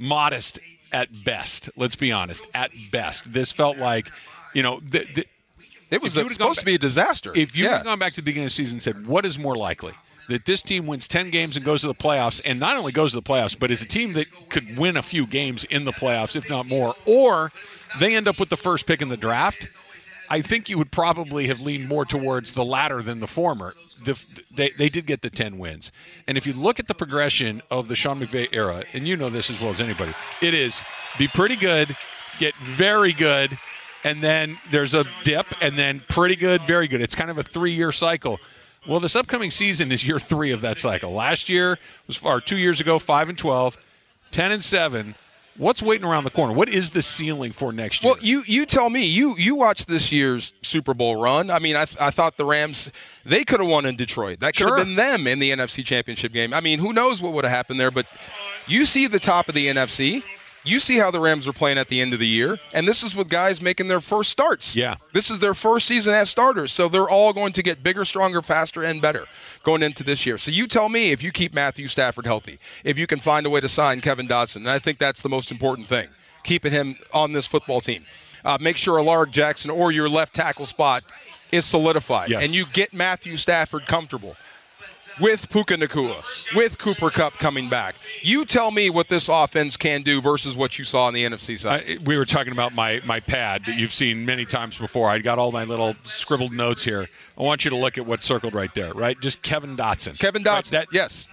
modest 0.00 0.58
at 0.92 1.08
best. 1.24 1.68
Let's 1.76 1.96
be 1.96 2.12
honest, 2.12 2.46
at 2.54 2.70
best. 2.90 3.30
This 3.32 3.52
felt 3.52 3.76
like, 3.76 4.10
you 4.54 4.62
know, 4.62 4.80
the, 4.80 5.06
the, 5.14 5.26
It 5.90 6.00
was 6.02 6.12
If 6.12 6.16
you 6.16 6.20
a- 6.20 6.24
would've 6.24 6.32
supposed 6.36 6.60
to 6.60 6.64
be 6.66 6.74
a 6.74 6.78
disaster. 6.78 7.32
if 7.34 7.56
you 7.56 7.64
yeah. 7.64 7.78
had 7.78 7.84
gone 7.84 7.98
back 7.98 8.12
to 8.14 8.16
the 8.16 8.22
beginning 8.24 8.46
of 8.46 8.50
the 8.52 8.56
season 8.56 8.76
and 8.76 8.82
said, 8.82 9.06
what 9.06 9.24
is 9.26 9.38
more 9.38 9.56
likely? 9.56 9.92
That 10.28 10.44
this 10.44 10.62
team 10.62 10.86
wins 10.86 11.08
10 11.08 11.30
games 11.30 11.56
and 11.56 11.64
goes 11.64 11.80
to 11.80 11.88
the 11.88 11.94
playoffs, 11.94 12.40
and 12.44 12.60
not 12.60 12.76
only 12.76 12.92
goes 12.92 13.10
to 13.12 13.16
the 13.16 13.22
playoffs, 13.22 13.58
but 13.58 13.70
is 13.72 13.82
a 13.82 13.86
team 13.86 14.12
that 14.12 14.26
could 14.48 14.76
win 14.78 14.96
a 14.96 15.02
few 15.02 15.26
games 15.26 15.64
in 15.64 15.84
the 15.84 15.92
playoffs, 15.92 16.36
if 16.36 16.48
not 16.48 16.66
more, 16.68 16.94
or 17.04 17.50
they 17.98 18.14
end 18.14 18.28
up 18.28 18.38
with 18.38 18.48
the 18.48 18.56
first 18.56 18.86
pick 18.86 19.02
in 19.02 19.08
the 19.08 19.16
draft, 19.16 19.66
I 20.28 20.40
think 20.42 20.68
you 20.68 20.78
would 20.78 20.92
probably 20.92 21.48
have 21.48 21.60
leaned 21.60 21.88
more 21.88 22.04
towards 22.04 22.52
the 22.52 22.64
latter 22.64 23.02
than 23.02 23.18
the 23.18 23.26
former. 23.26 23.74
The, 24.04 24.16
they, 24.54 24.70
they 24.70 24.88
did 24.88 25.04
get 25.06 25.22
the 25.22 25.30
10 25.30 25.58
wins. 25.58 25.90
And 26.28 26.38
if 26.38 26.46
you 26.46 26.52
look 26.52 26.78
at 26.78 26.86
the 26.86 26.94
progression 26.94 27.60
of 27.68 27.88
the 27.88 27.96
Sean 27.96 28.20
McVay 28.20 28.46
era, 28.52 28.84
and 28.92 29.08
you 29.08 29.16
know 29.16 29.28
this 29.30 29.50
as 29.50 29.60
well 29.60 29.70
as 29.70 29.80
anybody, 29.80 30.12
it 30.40 30.54
is 30.54 30.80
be 31.18 31.26
pretty 31.26 31.56
good, 31.56 31.96
get 32.38 32.54
very 32.58 33.12
good, 33.12 33.58
and 34.04 34.22
then 34.22 34.58
there's 34.70 34.94
a 34.94 35.04
dip, 35.24 35.46
and 35.60 35.78
then 35.78 36.02
pretty 36.08 36.36
good, 36.36 36.62
very 36.62 36.88
good. 36.88 37.00
It's 37.00 37.14
kind 37.14 37.30
of 37.30 37.38
a 37.38 37.42
three 37.42 37.72
year 37.72 37.92
cycle. 37.92 38.38
Well, 38.88 39.00
this 39.00 39.14
upcoming 39.14 39.50
season 39.50 39.92
is 39.92 40.04
year 40.04 40.18
three 40.18 40.52
of 40.52 40.62
that 40.62 40.78
cycle. 40.78 41.12
Last 41.12 41.48
year 41.50 41.78
was 42.06 42.16
far 42.16 42.40
two 42.40 42.56
years 42.56 42.80
ago, 42.80 42.98
five 42.98 43.28
and 43.28 43.36
12, 43.36 43.76
10 44.30 44.52
and 44.52 44.64
seven. 44.64 45.14
What's 45.58 45.82
waiting 45.82 46.06
around 46.06 46.24
the 46.24 46.30
corner? 46.30 46.54
What 46.54 46.70
is 46.70 46.92
the 46.92 47.02
ceiling 47.02 47.52
for 47.52 47.70
next 47.72 48.02
year? 48.02 48.12
Well, 48.14 48.22
you 48.22 48.42
you 48.46 48.64
tell 48.64 48.88
me. 48.88 49.04
You 49.04 49.36
you 49.36 49.54
watched 49.54 49.88
this 49.88 50.10
year's 50.10 50.54
Super 50.62 50.94
Bowl 50.94 51.20
run. 51.20 51.50
I 51.50 51.58
mean, 51.58 51.76
I, 51.76 51.82
I 52.00 52.10
thought 52.10 52.38
the 52.38 52.46
Rams 52.46 52.90
they 53.26 53.44
could 53.44 53.60
have 53.60 53.68
won 53.68 53.84
in 53.84 53.96
Detroit. 53.96 54.40
That 54.40 54.54
could 54.54 54.68
Sure. 54.68 54.78
have 54.78 54.86
been 54.86 54.94
them 54.96 55.26
in 55.26 55.38
the 55.40 55.50
NFC 55.50 55.84
Championship 55.84 56.32
game. 56.32 56.54
I 56.54 56.62
mean, 56.62 56.78
who 56.78 56.94
knows 56.94 57.20
what 57.20 57.34
would 57.34 57.44
have 57.44 57.52
happened 57.52 57.78
there? 57.78 57.90
But 57.90 58.06
you 58.66 58.86
see 58.86 59.06
the 59.08 59.18
top 59.18 59.48
of 59.50 59.54
the 59.54 59.66
NFC. 59.66 60.22
You 60.62 60.78
see 60.78 60.98
how 60.98 61.10
the 61.10 61.20
Rams 61.20 61.48
are 61.48 61.52
playing 61.54 61.78
at 61.78 61.88
the 61.88 62.00
end 62.02 62.12
of 62.12 62.18
the 62.20 62.26
year, 62.26 62.58
and 62.74 62.86
this 62.86 63.02
is 63.02 63.16
with 63.16 63.28
guys 63.30 63.62
making 63.62 63.88
their 63.88 64.00
first 64.00 64.30
starts. 64.30 64.76
Yeah. 64.76 64.96
this 65.14 65.30
is 65.30 65.38
their 65.38 65.54
first 65.54 65.86
season 65.86 66.12
as 66.12 66.28
starters, 66.28 66.72
so 66.72 66.86
they're 66.88 67.08
all 67.08 67.32
going 67.32 67.52
to 67.54 67.62
get 67.62 67.82
bigger, 67.82 68.04
stronger, 68.04 68.42
faster, 68.42 68.82
and 68.82 69.00
better 69.00 69.26
going 69.62 69.82
into 69.82 70.04
this 70.04 70.26
year. 70.26 70.36
So 70.36 70.50
you 70.50 70.66
tell 70.66 70.90
me 70.90 71.12
if 71.12 71.22
you 71.22 71.32
keep 71.32 71.54
Matthew 71.54 71.86
Stafford 71.86 72.26
healthy, 72.26 72.58
if 72.84 72.98
you 72.98 73.06
can 73.06 73.20
find 73.20 73.46
a 73.46 73.50
way 73.50 73.60
to 73.60 73.68
sign 73.70 74.00
Kevin 74.02 74.28
Dotson, 74.28 74.56
and 74.56 74.70
I 74.70 74.78
think 74.78 74.98
that's 74.98 75.22
the 75.22 75.30
most 75.30 75.50
important 75.50 75.86
thing, 75.88 76.08
keeping 76.44 76.72
him 76.72 76.96
on 77.14 77.32
this 77.32 77.46
football 77.46 77.80
team. 77.80 78.04
Uh, 78.44 78.58
make 78.60 78.76
sure 78.76 78.98
Alaric 78.98 79.30
Jackson 79.30 79.70
or 79.70 79.92
your 79.92 80.08
left 80.08 80.34
tackle 80.34 80.66
spot 80.66 81.04
is 81.52 81.64
solidified, 81.64 82.30
Yes. 82.30 82.44
and 82.44 82.54
you 82.54 82.64
get 82.66 82.92
Matthew 82.94 83.36
Stafford 83.36 83.86
comfortable 83.86 84.36
with 85.20 85.48
Puka 85.50 85.74
Nacua, 85.76 86.22
with 86.56 86.78
Cooper 86.78 87.10
Kupp 87.10 87.34
coming 87.34 87.68
back. 87.68 87.96
You 88.22 88.44
tell 88.44 88.70
me 88.70 88.90
what 88.90 89.08
this 89.08 89.28
offense 89.28 89.76
can 89.76 90.02
do 90.02 90.20
versus 90.20 90.56
what 90.56 90.78
you 90.78 90.84
saw 90.84 91.04
on 91.06 91.14
the 91.14 91.24
NFC 91.24 91.58
side. 91.58 91.84
I, 91.88 91.98
we 92.04 92.16
were 92.16 92.24
talking 92.26 92.52
about 92.52 92.74
my, 92.74 93.00
my 93.04 93.20
pad 93.20 93.64
that 93.66 93.76
you've 93.78 93.92
seen 93.94 94.24
many 94.24 94.44
times 94.44 94.76
before. 94.78 95.08
I 95.10 95.18
got 95.18 95.38
all 95.38 95.52
my 95.52 95.64
little 95.64 95.94
scribbled 96.04 96.52
notes 96.52 96.82
here. 96.84 97.08
I 97.38 97.42
want 97.42 97.64
you 97.64 97.70
to 97.70 97.76
look 97.76 97.98
at 97.98 98.06
what's 98.06 98.24
circled 98.24 98.54
right 98.54 98.74
there, 98.74 98.92
right? 98.94 99.18
Just 99.20 99.42
Kevin 99.42 99.76
Dotson. 99.76 100.18
Kevin 100.18 100.42
Right, 100.42 100.64
that, 100.66 100.88
yes, 100.92 101.28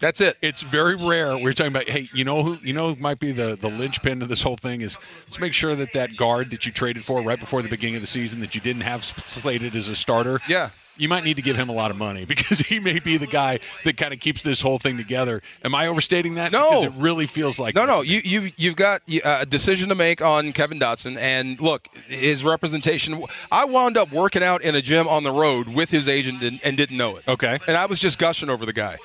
that's 0.00 0.20
it. 0.20 0.36
it's 0.42 0.62
very 0.62 0.96
rare. 0.96 1.38
We're 1.38 1.52
talking 1.52 1.72
about, 1.72 1.88
hey, 1.88 2.08
you 2.12 2.24
know 2.24 2.42
who, 2.42 2.58
you 2.62 2.72
know, 2.72 2.94
who 2.94 3.00
might 3.00 3.20
be 3.20 3.30
the 3.32 3.56
the 3.60 3.68
linchpin 3.68 4.18
to 4.20 4.26
this 4.26 4.42
whole 4.42 4.56
thing 4.56 4.80
is 4.80 4.98
let's 5.26 5.38
make 5.38 5.54
sure 5.54 5.76
that 5.76 5.92
that 5.92 6.16
guard 6.16 6.50
that 6.50 6.66
you 6.66 6.72
traded 6.72 7.04
for 7.04 7.22
right 7.22 7.38
before 7.38 7.62
the 7.62 7.68
beginning 7.68 7.94
of 7.96 8.00
the 8.00 8.06
season 8.08 8.40
that 8.40 8.54
you 8.54 8.60
didn't 8.60 8.82
have 8.82 9.04
slated 9.04 9.76
as 9.76 9.88
a 9.88 9.94
starter, 9.94 10.40
Yeah. 10.48 10.70
You 10.96 11.08
might 11.08 11.24
need 11.24 11.36
to 11.36 11.42
give 11.42 11.56
him 11.56 11.68
a 11.68 11.72
lot 11.72 11.90
of 11.90 11.96
money 11.96 12.24
because 12.24 12.58
he 12.60 12.78
may 12.78 12.98
be 12.98 13.16
the 13.16 13.26
guy 13.26 13.58
that 13.84 13.96
kind 13.96 14.12
of 14.12 14.20
keeps 14.20 14.42
this 14.42 14.60
whole 14.60 14.78
thing 14.78 14.96
together. 14.96 15.42
Am 15.64 15.74
I 15.74 15.86
overstating 15.86 16.34
that? 16.34 16.52
No. 16.52 16.68
because 16.68 16.84
it 16.84 16.92
really 17.00 17.26
feels 17.26 17.58
like 17.58 17.74
No, 17.74 17.84
no, 17.86 18.02
you 18.02 18.20
you 18.24 18.52
you've 18.56 18.76
got 18.76 19.02
uh, 19.24 19.38
a 19.40 19.46
decision 19.46 19.88
to 19.88 19.94
make 19.94 20.20
on 20.22 20.52
Kevin 20.52 20.78
Dotson, 20.78 21.16
and 21.16 21.60
look, 21.60 21.88
his 22.08 22.44
representation. 22.44 23.24
I 23.50 23.64
wound 23.64 23.96
up 23.96 24.12
working 24.12 24.42
out 24.42 24.62
in 24.62 24.74
a 24.74 24.80
gym 24.80 25.08
on 25.08 25.22
the 25.22 25.32
road 25.32 25.68
with 25.68 25.90
his 25.90 26.08
agent 26.08 26.42
and, 26.42 26.60
and 26.64 26.76
didn't 26.76 26.96
know 26.96 27.16
it. 27.16 27.24
Okay. 27.28 27.58
and 27.66 27.76
I 27.76 27.86
was 27.86 27.98
just 27.98 28.18
gushing 28.18 28.50
over 28.50 28.66
the 28.66 28.72
guy, 28.72 28.98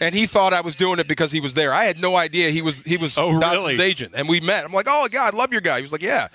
and 0.00 0.14
he 0.14 0.26
thought 0.26 0.52
I 0.54 0.60
was 0.62 0.74
doing 0.74 0.98
it 0.98 1.06
because 1.06 1.30
he 1.32 1.40
was 1.40 1.54
there. 1.54 1.72
I 1.74 1.84
had 1.84 2.00
no 2.00 2.16
idea 2.16 2.50
he 2.50 2.62
was 2.62 2.80
he 2.82 2.96
was 2.96 3.16
Oh, 3.18 3.32
Dotson's 3.32 3.52
really? 3.78 3.80
agent, 3.82 4.12
and 4.16 4.28
we 4.28 4.40
met. 4.40 4.64
I'm 4.64 4.72
like, 4.72 4.86
oh 4.88 5.08
God, 5.10 5.34
I 5.34 5.36
love 5.36 5.52
your 5.52 5.60
guy. 5.60 5.76
He 5.76 5.82
was 5.82 5.92
like, 5.92 6.02
yeah. 6.02 6.28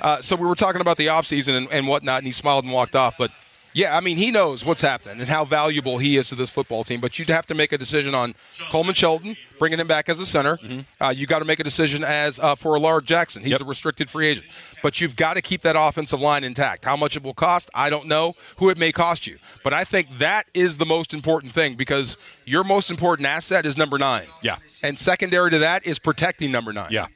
Uh, 0.00 0.20
so 0.20 0.34
we 0.36 0.46
were 0.46 0.54
talking 0.56 0.80
about 0.80 0.96
the 0.96 1.06
offseason 1.08 1.56
and, 1.56 1.68
and 1.70 1.86
whatnot, 1.86 2.18
and 2.18 2.26
he 2.26 2.32
smiled 2.32 2.64
and 2.64 2.72
walked 2.72 2.96
off, 2.96 3.16
but. 3.18 3.30
Yeah, 3.74 3.96
I 3.96 4.00
mean, 4.00 4.16
he 4.16 4.30
knows 4.30 4.64
what's 4.64 4.80
happening 4.80 5.18
and 5.20 5.28
how 5.28 5.44
valuable 5.44 5.98
he 5.98 6.16
is 6.16 6.28
to 6.28 6.36
this 6.36 6.48
football 6.48 6.84
team. 6.84 7.00
But 7.00 7.18
you'd 7.18 7.28
have 7.28 7.46
to 7.48 7.54
make 7.54 7.72
a 7.72 7.78
decision 7.78 8.14
on 8.14 8.34
Coleman 8.70 8.94
Shelton, 8.94 9.36
bringing 9.58 9.80
him 9.80 9.88
back 9.88 10.08
as 10.08 10.20
a 10.20 10.26
center. 10.26 10.58
Uh, 11.00 11.08
you 11.08 11.26
got 11.26 11.40
to 11.40 11.44
make 11.44 11.58
a 11.60 11.64
decision 11.64 12.04
as 12.04 12.38
uh, 12.38 12.54
for 12.54 12.76
Alaric 12.76 13.04
Jackson. 13.04 13.42
He's 13.42 13.50
Yep. 13.52 13.60
a 13.62 13.64
restricted 13.64 14.08
free 14.08 14.28
agent. 14.28 14.46
But 14.82 15.00
you've 15.00 15.16
got 15.16 15.34
to 15.34 15.42
keep 15.42 15.62
that 15.62 15.74
offensive 15.78 16.20
line 16.20 16.44
intact. 16.44 16.84
How 16.84 16.96
much 16.96 17.16
it 17.16 17.22
will 17.24 17.34
cost, 17.34 17.68
I 17.74 17.90
don't 17.90 18.06
know. 18.06 18.34
Who 18.58 18.70
it 18.70 18.78
may 18.78 18.92
cost 18.92 19.26
you, 19.26 19.38
but 19.64 19.72
I 19.74 19.82
think 19.84 20.06
that 20.18 20.46
is 20.54 20.76
the 20.76 20.86
most 20.86 21.12
important 21.12 21.52
thing 21.52 21.74
because 21.74 22.16
your 22.44 22.62
most 22.64 22.90
important 22.90 23.26
asset 23.26 23.66
is 23.66 23.76
number 23.76 23.98
nine. 23.98 24.26
Yeah. 24.42 24.56
and 24.82 24.96
secondary 24.98 25.50
to 25.50 25.58
that 25.58 25.84
is 25.84 25.98
protecting 25.98 26.52
number 26.52 26.72
nine. 26.72 26.88
Yeah. 26.92 27.06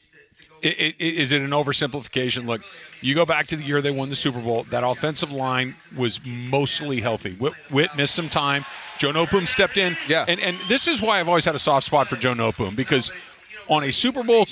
I- 0.65 0.69
I- 0.69 0.95
Is 0.99 1.33
it 1.33 1.41
an 1.43 1.51
oversimplification? 1.51 2.47
Look, 2.47 2.63
you 3.01 3.15
go 3.15 3.25
back 3.27 3.47
to 3.49 3.57
the 3.57 3.63
year 3.63 3.81
they 3.81 3.91
won 3.91 4.11
the 4.11 4.17
Super 4.17 4.41
Bowl. 4.41 4.65
That 4.71 4.85
offensive 4.85 5.31
line 5.31 5.77
was 5.97 6.21
mostly 6.25 7.01
healthy. 7.01 7.37
Witt, 7.39 7.53
Witt 7.71 7.95
missed 7.97 8.15
some 8.15 8.29
time. 8.29 8.65
Joe 8.99 9.13
Noteboom 9.13 9.47
stepped 9.47 9.77
in. 9.77 9.97
Yeah. 10.09 10.25
And 10.27 10.41
and 10.41 10.57
this 10.69 10.89
is 10.89 11.01
why 11.01 11.21
I've 11.21 11.29
always 11.29 11.45
had 11.45 11.55
a 11.55 11.59
soft 11.61 11.87
spot 11.87 12.09
for 12.09 12.17
Joe 12.17 12.35
Noteboom 12.35 12.75
because 12.75 13.13
on 13.69 13.85
a 13.85 13.91
Super 13.91 14.23
Bowl 14.23 14.47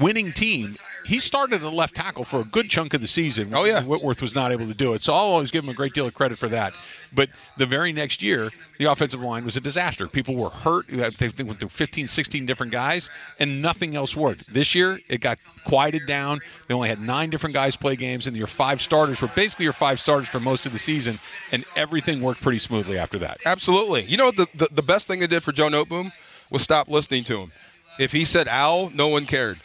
winning 0.00 0.32
team, 0.32 0.74
he 1.06 1.18
started 1.18 1.62
at 1.62 1.72
left 1.72 1.94
tackle 1.94 2.24
for 2.24 2.40
a 2.40 2.44
good 2.44 2.70
chunk 2.70 2.94
of 2.94 3.00
the 3.00 3.06
season. 3.06 3.52
Oh, 3.54 3.64
yeah. 3.64 3.82
Whitworth 3.82 4.22
was 4.22 4.34
not 4.34 4.52
able 4.52 4.66
to 4.66 4.74
do 4.74 4.94
it. 4.94 5.02
So 5.02 5.12
I'll 5.12 5.20
always 5.20 5.50
give 5.50 5.64
him 5.64 5.70
a 5.70 5.74
great 5.74 5.92
deal 5.92 6.06
of 6.06 6.14
credit 6.14 6.38
for 6.38 6.48
that. 6.48 6.72
But 7.12 7.28
the 7.56 7.66
very 7.66 7.92
next 7.92 8.22
year, 8.22 8.50
the 8.78 8.86
offensive 8.86 9.20
line 9.20 9.44
was 9.44 9.56
a 9.56 9.60
disaster. 9.60 10.08
People 10.08 10.36
were 10.36 10.50
hurt. 10.50 10.86
They 10.88 11.28
they 11.28 11.44
went 11.44 11.60
through 11.60 11.68
15, 11.68 12.08
16 12.08 12.46
different 12.46 12.72
guys, 12.72 13.10
and 13.38 13.62
nothing 13.62 13.94
else 13.94 14.16
worked. 14.16 14.52
This 14.52 14.74
year, 14.74 14.98
it 15.08 15.20
got 15.20 15.38
quieted 15.64 16.06
down. 16.06 16.40
They 16.66 16.74
only 16.74 16.88
had 16.88 17.00
nine 17.00 17.30
different 17.30 17.54
guys 17.54 17.76
play 17.76 17.94
games, 17.96 18.26
and 18.26 18.36
your 18.36 18.46
five 18.46 18.82
starters 18.82 19.22
were 19.22 19.28
basically 19.28 19.64
your 19.64 19.72
five 19.72 20.00
starters 20.00 20.28
for 20.28 20.40
most 20.40 20.66
of 20.66 20.72
the 20.72 20.78
season, 20.78 21.20
and 21.52 21.64
everything 21.76 22.20
worked 22.20 22.42
pretty 22.42 22.58
smoothly 22.58 22.98
after 22.98 23.18
that. 23.20 23.38
Absolutely. 23.46 24.02
You 24.02 24.16
know 24.16 24.30
the, 24.30 24.48
the 24.54 24.68
the 24.72 24.82
best 24.82 25.06
thing 25.06 25.20
they 25.20 25.26
did 25.28 25.42
for 25.42 25.52
Joe 25.52 25.68
Noteboom 25.68 26.12
was 26.50 26.62
stop 26.62 26.88
listening 26.88 27.24
to 27.24 27.38
him. 27.38 27.52
If 27.98 28.12
he 28.12 28.24
said 28.24 28.48
owl, 28.48 28.90
no 28.90 29.08
one 29.08 29.26
cared. 29.26 29.60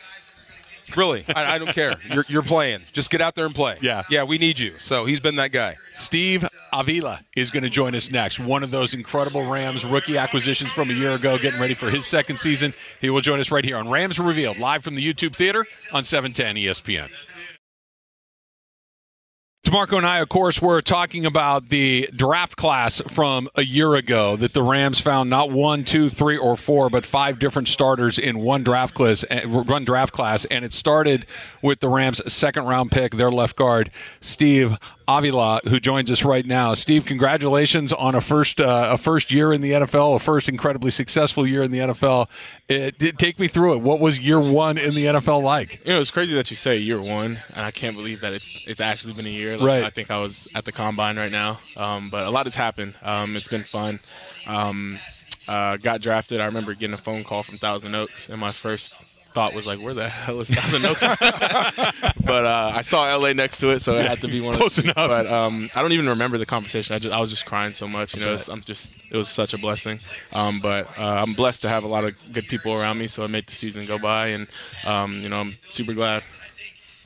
Really, 0.98 1.24
I, 1.36 1.56
I 1.56 1.58
don't 1.60 1.74
care. 1.74 1.98
You're, 2.12 2.26
you're 2.28 2.42
playing. 2.44 2.82
Just 2.94 3.12
get 3.12 3.22
out 3.22 3.36
there 3.36 3.46
and 3.46 3.54
play. 3.54 3.78
Yeah. 3.82 4.04
yeah, 4.10 4.24
we 4.24 4.38
need 4.38 4.58
you. 4.58 4.74
So 4.80 5.06
he's 5.06 5.20
been 5.20 5.36
that 5.36 5.52
guy. 5.52 5.78
Steve 5.94 6.48
Avila 6.74 7.22
is 7.36 7.52
going 7.52 7.64
to 7.64 7.70
join 7.70 7.94
us 7.96 8.10
next. 8.10 8.40
One 8.40 8.64
of 8.64 8.72
those 8.72 8.94
incredible 8.94 9.46
Rams 9.46 9.86
rookie 9.86 10.18
acquisitions 10.18 10.72
from 10.72 10.90
a 10.90 10.94
year 10.94 11.14
ago, 11.14 11.38
getting 11.38 11.60
ready 11.60 11.74
for 11.74 11.90
his 11.90 12.06
second 12.08 12.38
season. 12.38 12.74
He 13.02 13.10
will 13.10 13.22
join 13.22 13.40
us 13.40 13.52
right 13.52 13.64
here 13.64 13.78
on 13.78 13.90
Rams 13.90 14.20
Revealed, 14.20 14.58
live 14.58 14.84
from 14.84 14.96
the 14.96 15.14
YouTube 15.14 15.36
Theater 15.36 15.66
on 15.94 16.04
710 16.04 16.56
ESPN. 16.56 17.10
D'Marco 19.70 19.98
and 19.98 20.08
I, 20.08 20.18
of 20.18 20.30
course, 20.30 20.64
were 20.64 20.82
talking 20.82 21.28
about 21.28 21.70
the 21.70 22.10
draft 22.16 22.56
class 22.56 23.04
from 23.08 23.48
a 23.54 23.62
year 23.62 23.94
ago 23.94 24.36
that 24.36 24.54
the 24.54 24.64
Rams 24.64 25.00
found 25.00 25.30
not 25.30 25.52
one, 25.52 25.86
two, 25.86 26.10
three, 26.10 26.38
or 26.38 26.58
four, 26.58 26.90
but 26.90 27.06
five 27.06 27.38
different 27.38 27.68
starters 27.68 28.18
in 28.18 28.40
one 28.40 28.64
draft 28.64 28.96
class. 28.96 29.24
eh, 29.30 29.46
draft 29.84 30.12
class, 30.12 30.46
and 30.46 30.66
it 30.66 30.74
started 30.74 31.28
with 31.62 31.82
the 31.82 31.88
Rams' 31.88 32.20
second 32.34 32.66
round 32.66 32.92
pick, 32.92 33.12
their 33.14 33.32
left 33.32 33.56
guard, 33.58 33.92
Steve 34.22 34.76
Avila, 35.08 35.60
who 35.68 35.80
joins 35.80 36.12
us 36.12 36.24
right 36.24 36.46
now. 36.46 36.74
Steve, 36.76 37.06
congratulations 37.06 37.92
on 37.92 38.14
a 38.14 38.22
first 38.22 38.62
uh, 38.62 38.90
a 38.92 38.98
first 38.98 39.32
year 39.32 39.52
in 39.52 39.62
the 39.62 39.72
NFL, 39.72 40.16
a 40.16 40.20
first 40.20 40.48
incredibly 40.48 40.92
successful 40.92 41.48
year 41.48 41.64
in 41.64 41.72
the 41.72 41.80
NFL. 41.80 42.28
It, 42.68 43.02
it- 43.02 43.18
take 43.18 43.40
me 43.40 43.48
through 43.48 43.74
it. 43.74 43.78
What 43.82 44.00
was 44.00 44.20
year 44.20 44.40
one 44.40 44.78
in 44.78 44.94
the 44.94 45.06
NFL 45.06 45.42
like? 45.42 45.82
You 45.84 45.94
know, 45.94 46.00
it's 46.02 46.12
crazy 46.12 46.36
that 46.36 46.52
you 46.52 46.56
say 46.58 46.78
year 46.78 47.02
one, 47.02 47.40
and 47.56 47.66
I 47.66 47.72
can't 47.72 47.96
believe 47.96 48.22
that 48.22 48.34
it's 48.34 48.52
it's 48.68 48.80
actually 48.80 49.14
been 49.14 49.26
a 49.26 49.30
year. 49.30 49.58
Like, 49.60 49.68
Right. 49.68 49.84
I 49.84 49.90
think 49.90 50.10
I 50.12 50.22
was 50.22 50.50
at 50.56 50.66
the 50.66 50.72
combine 50.72 51.18
right 51.18 51.32
now, 51.32 51.60
um, 51.78 52.10
but 52.10 52.26
a 52.26 52.30
lot 52.30 52.46
has 52.46 52.56
happened. 52.56 52.96
Um, 53.04 53.36
it's 53.36 53.48
been 53.48 53.64
fun. 53.64 54.00
Um, 54.48 55.00
uh, 55.48 55.78
got 55.78 56.02
drafted. 56.02 56.40
I 56.40 56.46
remember 56.46 56.74
getting 56.74 56.94
a 56.94 56.98
phone 56.98 57.24
call 57.24 57.44
from 57.44 57.58
Thousand 57.58 57.96
Oaks, 57.96 58.30
and 58.30 58.40
my 58.40 58.52
first 58.52 58.96
thought 59.34 59.54
was 59.54 59.66
like, 59.68 59.80
"Where 59.80 59.94
the 59.94 60.10
hell 60.10 60.40
is 60.40 60.50
Thousand 60.50 60.86
Oaks?" 60.86 61.02
but 62.26 62.46
uh, 62.46 62.72
I 62.76 62.82
saw 62.84 63.14
LA 63.16 63.34
next 63.34 63.60
to 63.60 63.70
it, 63.72 63.82
so 63.82 63.98
it 63.98 64.06
had 64.06 64.22
to 64.22 64.28
be 64.28 64.42
one. 64.42 64.56
Close 64.56 64.78
of 64.78 64.86
the, 64.86 64.92
enough. 64.92 65.10
But 65.10 65.28
um, 65.28 65.70
I 65.76 65.82
don't 65.82 65.92
even 65.92 66.08
remember 66.08 66.38
the 66.38 66.46
conversation. 66.46 66.96
I 66.96 67.00
just 67.00 67.14
I 67.14 67.20
was 67.20 67.30
just 67.30 67.46
crying 67.46 67.72
so 67.74 67.88
much. 67.88 68.16
You 68.16 68.26
know, 68.26 68.34
it's, 68.34 68.48
I'm 68.48 68.62
just 68.62 68.92
it 69.12 69.18
was 69.18 69.30
such 69.30 69.54
a 69.54 69.58
blessing. 69.58 70.00
Um, 70.34 70.60
but 70.62 70.88
uh, 70.98 71.24
I'm 71.26 71.34
blessed 71.34 71.62
to 71.64 71.70
have 71.70 71.84
a 71.84 71.88
lot 71.88 72.04
of 72.04 72.14
good 72.34 72.46
people 72.48 72.74
around 72.74 72.98
me, 72.98 73.08
so 73.08 73.24
it 73.24 73.30
made 73.30 73.48
the 73.48 73.54
season 73.54 73.86
go 73.86 73.98
by, 73.98 74.28
and 74.28 74.48
um, 74.86 75.14
you 75.22 75.30
know, 75.30 75.40
I'm 75.40 75.56
super 75.70 75.94
glad. 75.94 76.24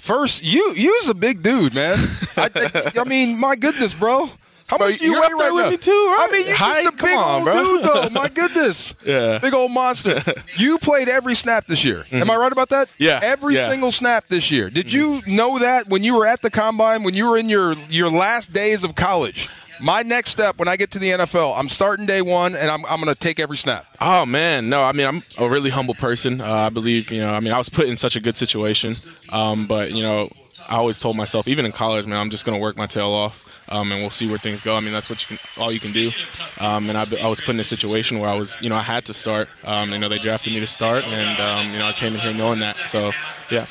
First, 0.04 0.44
you 0.44 0.74
you's 0.74 1.08
a 1.08 1.14
big 1.14 1.42
dude, 1.42 1.74
man. 1.74 1.98
I, 2.36 2.50
I, 2.54 2.92
I 3.00 3.04
mean, 3.06 3.40
my 3.40 3.56
goodness, 3.56 3.94
bro. 3.94 4.30
How 4.68 4.78
Bro, 4.78 4.90
much 4.90 5.02
you 5.02 5.14
weigh 5.14 5.20
right 5.20 5.52
with 5.54 5.64
now? 5.64 5.70
me 5.72 5.78
too, 5.78 5.92
right? 5.92 6.28
I 6.30 6.32
mean, 6.32 6.48
you're 6.48 6.56
Height, 6.58 6.84
just 6.84 6.94
a 7.00 7.04
big 7.04 7.18
on, 7.18 7.36
old 7.36 7.44
bro. 7.46 7.64
dude, 7.64 7.84
though. 7.84 8.10
My 8.12 8.28
goodness. 8.28 8.94
Yeah. 9.06 9.40
Big 9.40 9.54
old 9.54 9.72
monster. 9.72 10.22
you 10.58 10.78
played 10.78 11.08
every 11.08 11.36
snap 11.36 11.68
this 11.68 11.86
year. 11.86 12.06
Am 12.12 12.30
I 12.30 12.36
right 12.36 12.52
about 12.52 12.70
that? 12.70 12.88
Mm-hmm. 12.88 13.04
Yeah, 13.04 13.20
Every 13.24 13.56
yeah. 13.56 13.62
Mm-hmm. 13.62 13.72
single 13.72 13.92
snap 13.94 14.26
this 14.28 14.52
year. 14.52 14.70
Did 14.70 14.92
you 14.92 15.22
know 15.26 15.60
that 15.60 15.88
when 15.88 16.04
you 16.04 16.16
were 16.16 16.26
at 16.26 16.42
the 16.42 16.50
combine, 16.50 17.04
when 17.04 17.14
you 17.14 17.30
were 17.30 17.38
in 17.38 17.48
your 17.50 17.74
your 17.90 18.10
last 18.10 18.52
days 18.52 18.84
of 18.84 18.96
college? 18.96 19.48
My 19.82 20.02
next 20.04 20.32
step 20.32 20.58
when 20.58 20.68
I 20.68 20.78
get 20.78 20.92
to 20.92 21.00
the 21.00 21.10
NFL, 21.10 21.58
I'm 21.58 21.70
starting 21.70 22.06
day 22.06 22.22
one, 22.22 22.56
and 22.56 22.70
I'm, 22.70 22.86
I'm 22.86 23.02
going 23.02 23.14
to 23.14 23.20
take 23.20 23.40
every 23.40 23.58
snap. 23.58 23.86
Oh 24.00 24.26
man, 24.26 24.70
no. 24.70 24.84
I 24.84 24.92
mean, 24.92 25.08
I'm 25.08 25.24
a 25.38 25.50
really 25.50 25.70
humble 25.70 25.94
person. 25.96 26.42
Uh, 26.42 26.46
I 26.48 26.70
believe, 26.70 27.12
you 27.12 27.22
know, 27.22 27.34
I 27.34 27.40
mean, 27.40 27.54
I 27.54 27.58
was 27.58 27.70
put 27.70 27.88
in 27.88 27.98
such 27.98 28.16
a 28.16 28.20
good 28.20 28.38
situation, 28.38 28.96
um, 29.30 29.68
but 29.68 29.92
you 29.92 30.04
know, 30.04 30.30
I 30.70 30.76
always 30.76 31.00
told 31.00 31.18
myself, 31.18 31.48
even 31.48 31.66
in 31.66 31.72
college, 31.72 32.06
man, 32.06 32.20
I'm 32.20 32.30
just 32.30 32.46
gonna 32.46 32.60
work 32.60 32.78
my 32.78 32.88
tail 32.88 33.10
off, 33.10 33.46
um, 33.70 33.92
and 33.92 34.02
we'll 34.02 34.10
see 34.12 34.30
where 34.30 34.38
things 34.38 34.62
go. 34.62 34.76
I 34.76 34.80
mean, 34.80 34.94
that's 34.94 35.10
what 35.10 35.22
you 35.22 35.38
can, 35.38 35.62
all 35.62 35.72
you 35.72 35.80
can 35.80 35.92
do. 35.92 36.12
Um, 36.60 36.90
and 36.90 36.98
I, 36.98 37.06
I 37.22 37.28
was 37.28 37.42
put 37.42 37.56
in 37.56 37.60
a 37.60 37.66
situation 37.66 38.20
where 38.20 38.30
I 38.30 38.36
was, 38.36 38.56
you 38.62 38.70
know, 38.70 38.76
I 38.76 38.82
had 38.84 39.06
to 39.06 39.14
start. 39.14 39.50
Um, 39.64 39.92
you 39.92 40.00
know, 40.00 40.10
they 40.10 40.20
drafted 40.20 40.54
me 40.54 40.60
to 40.60 40.68
start, 40.68 41.06
and 41.08 41.40
um, 41.40 41.72
you 41.74 41.80
know, 41.80 41.88
I 41.88 41.94
came 41.94 42.14
in 42.14 42.20
here 42.20 42.34
knowing 42.34 42.60
that. 42.60 42.76
So, 42.76 43.12
yeah. 43.50 43.66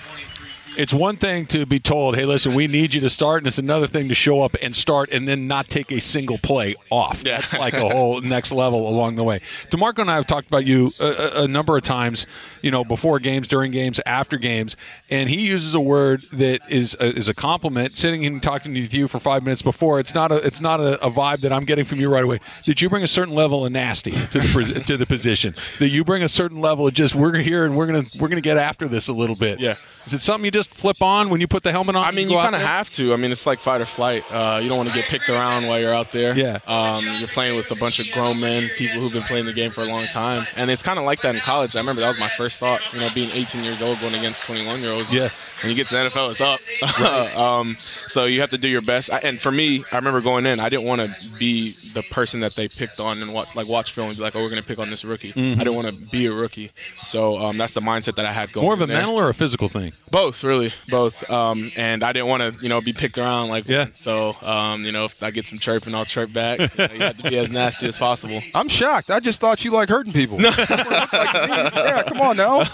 It's 0.76 0.92
one 0.92 1.16
thing 1.16 1.46
to 1.46 1.66
be 1.66 1.78
told, 1.78 2.16
"Hey, 2.16 2.24
listen, 2.24 2.54
we 2.54 2.66
need 2.66 2.94
you 2.94 3.00
to 3.02 3.10
start," 3.10 3.38
and 3.42 3.46
it's 3.46 3.58
another 3.58 3.86
thing 3.86 4.08
to 4.08 4.14
show 4.14 4.42
up 4.42 4.56
and 4.62 4.74
start 4.74 5.10
and 5.12 5.28
then 5.28 5.46
not 5.46 5.68
take 5.68 5.92
a 5.92 6.00
single 6.00 6.38
play 6.38 6.74
off. 6.90 7.22
Yeah. 7.24 7.38
That's 7.38 7.52
like 7.54 7.74
a 7.74 7.88
whole 7.88 8.20
next 8.22 8.52
level 8.52 8.88
along 8.88 9.16
the 9.16 9.24
way. 9.24 9.40
D'Marco 9.70 10.00
and 10.00 10.10
I 10.10 10.14
have 10.16 10.26
talked 10.26 10.46
about 10.46 10.64
you 10.64 10.90
a, 11.00 11.06
a, 11.06 11.42
a 11.42 11.48
number 11.48 11.76
of 11.76 11.84
times, 11.84 12.26
you 12.62 12.70
know, 12.70 12.84
before 12.84 13.18
games, 13.18 13.48
during 13.48 13.70
games, 13.70 14.00
after 14.06 14.38
games, 14.38 14.76
and 15.10 15.28
he 15.28 15.42
uses 15.42 15.74
a 15.74 15.80
word 15.80 16.22
that 16.32 16.60
is 16.70 16.96
a, 17.00 17.14
is 17.16 17.28
a 17.28 17.34
compliment. 17.34 17.92
Sitting 17.92 18.24
and 18.24 18.42
talking 18.42 18.72
to 18.74 18.80
you 18.80 19.08
for 19.08 19.18
five 19.18 19.42
minutes 19.42 19.62
before, 19.62 20.00
it's 20.00 20.14
not 20.14 20.32
a 20.32 20.36
it's 20.36 20.60
not 20.60 20.80
a, 20.80 21.04
a 21.04 21.10
vibe 21.10 21.40
that 21.40 21.52
I'm 21.52 21.64
getting 21.64 21.84
from 21.84 22.00
you 22.00 22.08
right 22.08 22.24
away. 22.24 22.40
That 22.66 22.80
you 22.80 22.88
bring 22.88 23.02
a 23.02 23.08
certain 23.08 23.34
level 23.34 23.66
of 23.66 23.72
nasty 23.72 24.12
to 24.12 24.38
the 24.38 24.82
to 24.86 24.96
the 24.96 25.06
position. 25.06 25.54
That 25.80 25.88
you 25.88 26.02
bring 26.04 26.22
a 26.22 26.28
certain 26.28 26.60
level 26.60 26.86
of 26.86 26.94
just 26.94 27.14
we're 27.14 27.36
here 27.38 27.64
and 27.64 27.76
we're 27.76 27.86
gonna 27.86 28.04
we're 28.18 28.28
gonna 28.28 28.40
get 28.40 28.56
after 28.56 28.88
this 28.88 29.08
a 29.08 29.12
little 29.12 29.36
bit. 29.36 29.60
Yeah. 29.60 29.76
Is 30.06 30.14
it 30.14 30.22
something 30.22 30.44
you 30.44 30.50
just 30.50 30.61
flip 30.70 31.02
on 31.02 31.30
when 31.30 31.40
you 31.40 31.48
put 31.48 31.62
the 31.62 31.72
helmet 31.72 31.96
on? 31.96 32.04
I 32.04 32.10
mean, 32.10 32.28
go 32.28 32.34
you 32.34 32.40
kind 32.40 32.54
of 32.54 32.60
have 32.60 32.90
to. 32.90 33.12
I 33.12 33.16
mean, 33.16 33.32
it's 33.32 33.46
like 33.46 33.60
fight 33.60 33.80
or 33.80 33.86
flight. 33.86 34.24
Uh, 34.30 34.60
you 34.62 34.68
don't 34.68 34.76
want 34.78 34.88
to 34.90 34.94
get 34.94 35.04
picked 35.06 35.28
around 35.28 35.66
while 35.66 35.80
you're 35.80 35.94
out 35.94 36.12
there. 36.12 36.36
Yeah. 36.36 36.58
Um, 36.66 37.04
you're 37.18 37.28
playing 37.28 37.56
with 37.56 37.70
a 37.70 37.76
bunch 37.76 37.98
of 37.98 38.10
grown 38.12 38.40
men, 38.40 38.68
people 38.76 39.00
who've 39.00 39.12
been 39.12 39.22
playing 39.22 39.46
the 39.46 39.52
game 39.52 39.70
for 39.70 39.82
a 39.82 39.86
long 39.86 40.06
time, 40.06 40.46
and 40.56 40.70
it's 40.70 40.82
kind 40.82 40.98
of 40.98 41.04
like 41.04 41.22
that 41.22 41.34
in 41.34 41.40
college. 41.40 41.76
I 41.76 41.80
remember 41.80 42.00
that 42.02 42.08
was 42.08 42.20
my 42.20 42.28
first 42.28 42.58
thought. 42.58 42.80
You 42.92 43.00
know, 43.00 43.10
being 43.14 43.30
18 43.30 43.62
years 43.62 43.80
old 43.82 44.00
going 44.00 44.14
against 44.14 44.42
21 44.44 44.80
year 44.80 44.92
olds. 44.92 45.12
Yeah. 45.12 45.30
When 45.62 45.70
you 45.70 45.76
get 45.76 45.86
to 45.88 45.94
the 45.94 46.00
NFL, 46.00 46.32
it's 46.32 46.40
up. 46.40 47.36
um, 47.36 47.76
so 47.78 48.24
you 48.24 48.40
have 48.40 48.50
to 48.50 48.58
do 48.58 48.68
your 48.68 48.82
best. 48.82 49.12
I, 49.12 49.18
and 49.18 49.40
for 49.40 49.52
me, 49.52 49.84
I 49.92 49.96
remember 49.96 50.20
going 50.20 50.44
in. 50.44 50.58
I 50.58 50.68
didn't 50.68 50.86
want 50.86 51.02
to 51.02 51.28
be 51.38 51.70
the 51.92 52.02
person 52.10 52.40
that 52.40 52.54
they 52.54 52.66
picked 52.66 52.98
on 52.98 53.22
and 53.22 53.32
watch, 53.32 53.54
like 53.54 53.68
watch 53.68 53.92
film 53.92 54.08
and 54.08 54.16
be 54.16 54.22
like, 54.22 54.34
"Oh, 54.34 54.42
we're 54.42 54.50
going 54.50 54.60
to 54.60 54.66
pick 54.66 54.80
on 54.80 54.90
this 54.90 55.04
rookie." 55.04 55.30
I 55.30 55.58
didn't 55.58 55.74
want 55.74 55.86
to 55.86 55.92
be 55.92 56.26
a 56.26 56.32
rookie. 56.32 56.72
So 57.04 57.38
um, 57.38 57.58
that's 57.58 57.74
the 57.74 57.80
mindset 57.80 58.16
that 58.16 58.26
I 58.26 58.32
had 58.32 58.52
going. 58.52 58.64
More 58.64 58.74
of 58.74 58.80
a 58.80 58.86
there. 58.86 58.98
mental 58.98 59.16
or 59.16 59.28
a 59.28 59.34
physical 59.34 59.68
thing? 59.68 59.92
Both, 60.10 60.42
really, 60.42 60.51
both. 60.88 61.28
Um, 61.30 61.70
and 61.76 62.02
I 62.02 62.12
didn't 62.12 62.28
want 62.28 62.54
to, 62.54 62.62
you 62.62 62.68
know, 62.68 62.80
be 62.80 62.92
picked 62.92 63.18
around 63.18 63.48
like. 63.48 63.68
Yeah. 63.68 63.88
So, 63.92 64.36
um, 64.42 64.84
you 64.84 64.92
know, 64.92 65.04
if 65.04 65.22
I 65.22 65.30
get 65.30 65.46
some 65.46 65.58
chirping, 65.58 65.94
I'll 65.94 66.04
chirp 66.04 66.32
back. 66.32 66.58
You, 66.58 66.68
know, 66.78 66.94
you 66.94 67.00
have 67.00 67.16
to 67.18 67.30
be 67.30 67.38
as 67.38 67.50
nasty 67.50 67.86
as 67.86 67.98
possible. 67.98 68.42
I'm 68.54 68.68
shocked. 68.68 69.10
I 69.10 69.20
just 69.20 69.40
thought 69.40 69.64
you 69.64 69.70
like 69.70 69.88
hurting 69.88 70.12
people. 70.12 70.38
That's 70.38 70.58
what 70.58 70.70
it 70.70 70.90
looks 70.90 71.12
like 71.12 71.32
to 71.32 71.40
me. 71.48 71.82
Yeah, 71.82 72.02
come 72.02 72.20
on 72.20 72.36
now. 72.36 72.64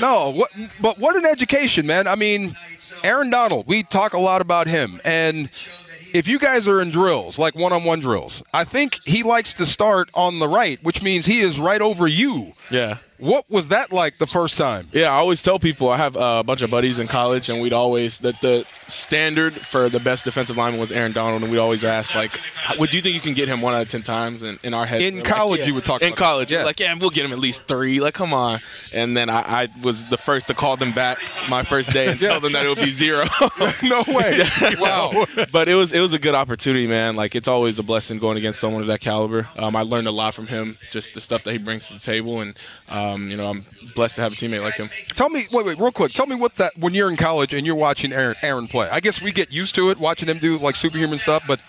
No, 0.00 0.30
what? 0.30 0.50
But 0.80 0.98
what 0.98 1.16
an 1.16 1.24
education, 1.24 1.86
man. 1.86 2.06
I 2.06 2.14
mean, 2.14 2.56
Aaron 3.02 3.30
Donald. 3.30 3.66
We 3.66 3.82
talk 3.82 4.12
a 4.12 4.18
lot 4.20 4.40
about 4.40 4.66
him, 4.66 5.00
and 5.04 5.50
if 6.14 6.26
you 6.28 6.38
guys 6.38 6.68
are 6.68 6.80
in 6.80 6.90
drills, 6.90 7.38
like 7.38 7.54
one-on-one 7.54 8.00
drills, 8.00 8.42
I 8.52 8.64
think 8.64 9.00
he 9.04 9.22
likes 9.22 9.54
to 9.54 9.66
start 9.66 10.10
on 10.14 10.38
the 10.38 10.48
right, 10.48 10.82
which 10.82 11.02
means 11.02 11.26
he 11.26 11.40
is 11.40 11.60
right 11.60 11.80
over 11.80 12.06
you. 12.06 12.52
Yeah. 12.70 12.98
What 13.18 13.50
was 13.50 13.68
that 13.68 13.92
like 13.92 14.18
the 14.18 14.26
first 14.26 14.56
time? 14.56 14.86
Yeah, 14.92 15.08
I 15.08 15.16
always 15.18 15.42
tell 15.42 15.58
people 15.58 15.88
I 15.88 15.96
have 15.96 16.16
uh, 16.16 16.36
a 16.40 16.44
bunch 16.44 16.62
of 16.62 16.70
buddies 16.70 16.98
in 16.98 17.08
college, 17.08 17.48
and 17.48 17.60
we'd 17.60 17.72
always 17.72 18.18
that 18.18 18.40
the 18.40 18.64
standard 18.86 19.54
for 19.66 19.88
the 19.88 20.00
best 20.00 20.24
defensive 20.24 20.56
lineman 20.56 20.80
was 20.80 20.92
Aaron 20.92 21.12
Donald, 21.12 21.42
and 21.42 21.50
we 21.50 21.58
always 21.58 21.82
ask 21.84 22.14
like, 22.14 22.36
how- 22.36 22.76
"What 22.76 22.90
do 22.90 22.96
you 22.96 23.02
think 23.02 23.14
you 23.14 23.20
can 23.20 23.34
get 23.34 23.48
him 23.48 23.60
one 23.60 23.74
out 23.74 23.82
of 23.82 23.88
ten 23.88 24.02
times?" 24.02 24.42
And 24.42 24.58
in 24.62 24.72
our 24.72 24.86
head, 24.86 25.02
In 25.02 25.22
college 25.22 25.60
yeah. 25.60 25.66
you 25.66 25.74
would 25.74 25.84
talk 25.84 26.00
in 26.02 26.08
about 26.08 26.18
college. 26.18 26.50
Yeah. 26.52 26.60
yeah, 26.60 26.64
like 26.64 26.78
yeah, 26.80 26.94
we'll 26.98 27.10
get 27.10 27.24
him 27.24 27.32
at 27.32 27.38
least 27.38 27.62
three. 27.64 28.00
Like, 28.00 28.14
come 28.14 28.32
on. 28.32 28.60
And 28.92 29.16
then 29.16 29.28
I, 29.28 29.62
I 29.64 29.68
was 29.82 30.04
the 30.04 30.16
first 30.18 30.46
to 30.48 30.54
call 30.54 30.76
them 30.76 30.92
back 30.92 31.18
my 31.48 31.62
first 31.64 31.92
day 31.92 32.08
and 32.08 32.20
tell 32.20 32.40
them 32.40 32.52
that 32.52 32.64
it 32.66 32.68
would 32.68 32.78
be 32.78 32.90
zero. 32.90 33.24
no 33.82 34.04
way. 34.08 34.44
Wow. 34.78 35.26
but 35.52 35.68
it 35.68 35.74
was 35.74 35.92
it 35.92 36.00
was 36.00 36.12
a 36.12 36.18
good 36.18 36.34
opportunity, 36.34 36.86
man. 36.86 37.16
Like 37.16 37.34
it's 37.34 37.48
always 37.48 37.78
a 37.78 37.82
blessing 37.82 38.18
going 38.18 38.36
against 38.36 38.60
someone 38.60 38.82
of 38.82 38.88
that 38.88 39.00
caliber. 39.00 39.48
Um, 39.56 39.74
I 39.74 39.82
learned 39.82 40.06
a 40.06 40.12
lot 40.12 40.34
from 40.34 40.46
him, 40.46 40.78
just 40.90 41.14
the 41.14 41.20
stuff 41.20 41.42
that 41.44 41.52
he 41.52 41.58
brings 41.58 41.88
to 41.88 41.94
the 41.94 41.98
table, 41.98 42.40
and 42.40 42.56
um, 43.14 43.30
you 43.30 43.36
know 43.36 43.48
I'm 43.48 43.64
blessed 43.94 44.16
to 44.16 44.22
have 44.22 44.32
a 44.32 44.36
teammate 44.36 44.62
like 44.62 44.74
him. 44.74 44.88
Tell 45.14 45.28
me, 45.28 45.46
wait, 45.52 45.66
wait, 45.66 45.78
real 45.78 45.90
quick. 45.92 46.12
Tell 46.12 46.26
me 46.26 46.36
what's 46.36 46.58
that 46.58 46.76
when 46.78 46.94
you're 46.94 47.10
in 47.10 47.16
college 47.16 47.52
and 47.54 47.66
you're 47.66 47.74
watching 47.74 48.12
Aaron, 48.12 48.36
Aaron 48.42 48.68
play. 48.68 48.88
I 48.88 49.00
guess 49.00 49.20
we 49.20 49.32
get 49.32 49.50
used 49.50 49.74
to 49.76 49.90
it, 49.90 49.98
watching 49.98 50.28
him 50.28 50.38
do 50.38 50.56
like 50.58 50.76
superhuman 50.76 51.18
stuff. 51.18 51.42
But 51.46 51.60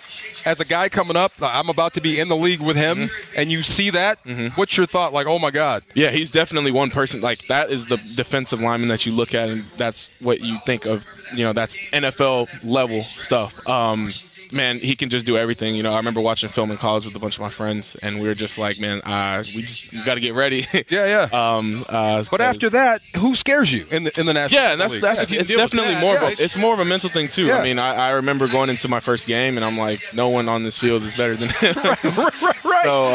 as 0.46 0.60
a 0.60 0.66
guy 0.66 0.90
coming 0.90 1.16
up, 1.18 1.32
I'm 1.42 1.70
about 1.70 1.94
to 1.94 2.02
be 2.02 2.20
in 2.20 2.28
the 2.28 2.36
league 2.38 2.62
with 2.62 2.76
him, 2.76 2.98
Mm-hmm. 3.00 3.40
and 3.40 3.52
you 3.52 3.64
see 3.64 3.90
that. 3.92 4.20
What's 4.56 4.76
your 4.78 4.86
thought? 4.86 5.14
Like, 5.14 5.28
oh 5.28 5.40
my 5.40 5.52
god, 5.52 5.84
Yeah, 5.96 6.12
he's 6.12 6.30
definitely 6.32 6.72
one 6.72 6.90
person. 6.92 7.22
Like 7.22 7.40
that 7.48 7.72
is 7.72 7.88
the 7.88 7.98
defensive 8.16 8.60
lineman 8.62 8.90
that 8.90 9.06
you 9.06 9.12
look 9.12 9.34
at, 9.34 9.50
and 9.50 9.64
that's 9.78 10.10
what 10.20 10.42
you 10.42 10.58
think 10.66 10.86
of. 10.86 11.06
You 11.34 11.44
know, 11.46 11.54
that's 11.54 11.76
NFL 11.92 12.50
level 12.64 13.02
stuff. 13.02 13.68
Um, 13.70 14.12
man, 14.52 14.80
he 14.80 14.96
can 14.96 15.10
just 15.10 15.26
do 15.26 15.38
everything. 15.38 15.76
You 15.76 15.84
know, 15.84 15.92
I 15.94 15.98
remember 15.98 16.22
watching 16.22 16.50
film 16.50 16.72
in 16.72 16.78
college 16.78 17.06
with 17.06 17.16
a 17.16 17.20
bunch 17.20 17.36
of 17.36 17.42
my 17.42 17.50
friends, 17.50 17.96
and 18.02 18.20
we 18.22 18.28
were 18.28 18.36
just 18.36 18.58
like, 18.58 18.80
man, 18.80 19.02
uh, 19.02 19.44
we 19.56 19.62
just 19.62 20.06
got 20.06 20.16
to 20.16 20.20
get 20.20 20.34
ready. 20.34 20.68
Yeah, 20.90 21.28
yeah. 21.32 21.56
um, 21.58 21.86
uh, 21.88 22.24
But 22.32 22.42
after 22.42 22.70
that, 22.72 23.02
who 23.16 23.36
scares 23.36 23.72
you 23.72 23.86
in 23.92 24.06
the 24.06 24.20
in 24.20 24.26
the 24.26 24.34
national? 24.34 24.62
Yeah, 24.62 24.76
that's 24.76 24.94
League? 24.94 25.02
that's 25.02 25.22
if 25.22 25.32
you 25.32 25.40
it's 25.40 25.50
deal 25.50 25.60
with 25.60 25.72
definitely 25.72 25.96
that, 25.96 26.02
more 26.02 26.14
yeah. 26.16 26.28
of 26.30 26.40
a 26.40 26.44
it's 26.44 26.58
more 26.58 26.74
of 26.74 26.80
a 26.80 26.86
mental 26.86 27.10
thing 27.10 27.28
too. 27.28 27.46
Yeah. 27.46 27.58
I 27.58 27.64
mean, 27.64 27.78
I, 27.78 27.96
I 27.96 28.10
remember 28.12 28.48
going 28.48 28.70
into 28.70 28.88
my 28.88 29.00
first 29.00 29.28
game 29.28 29.58
and 29.58 29.66
I'm 29.66 29.78
like, 29.78 30.00
no 30.14 30.30
one 30.30 30.50
on 30.50 30.64
this 30.64 30.80
field 30.80 31.04
is 31.04 31.16
better 31.18 31.36
than 31.36 31.50
him. 31.50 31.76
right, 32.18 32.64
right. 32.64 32.82
so 32.84 33.06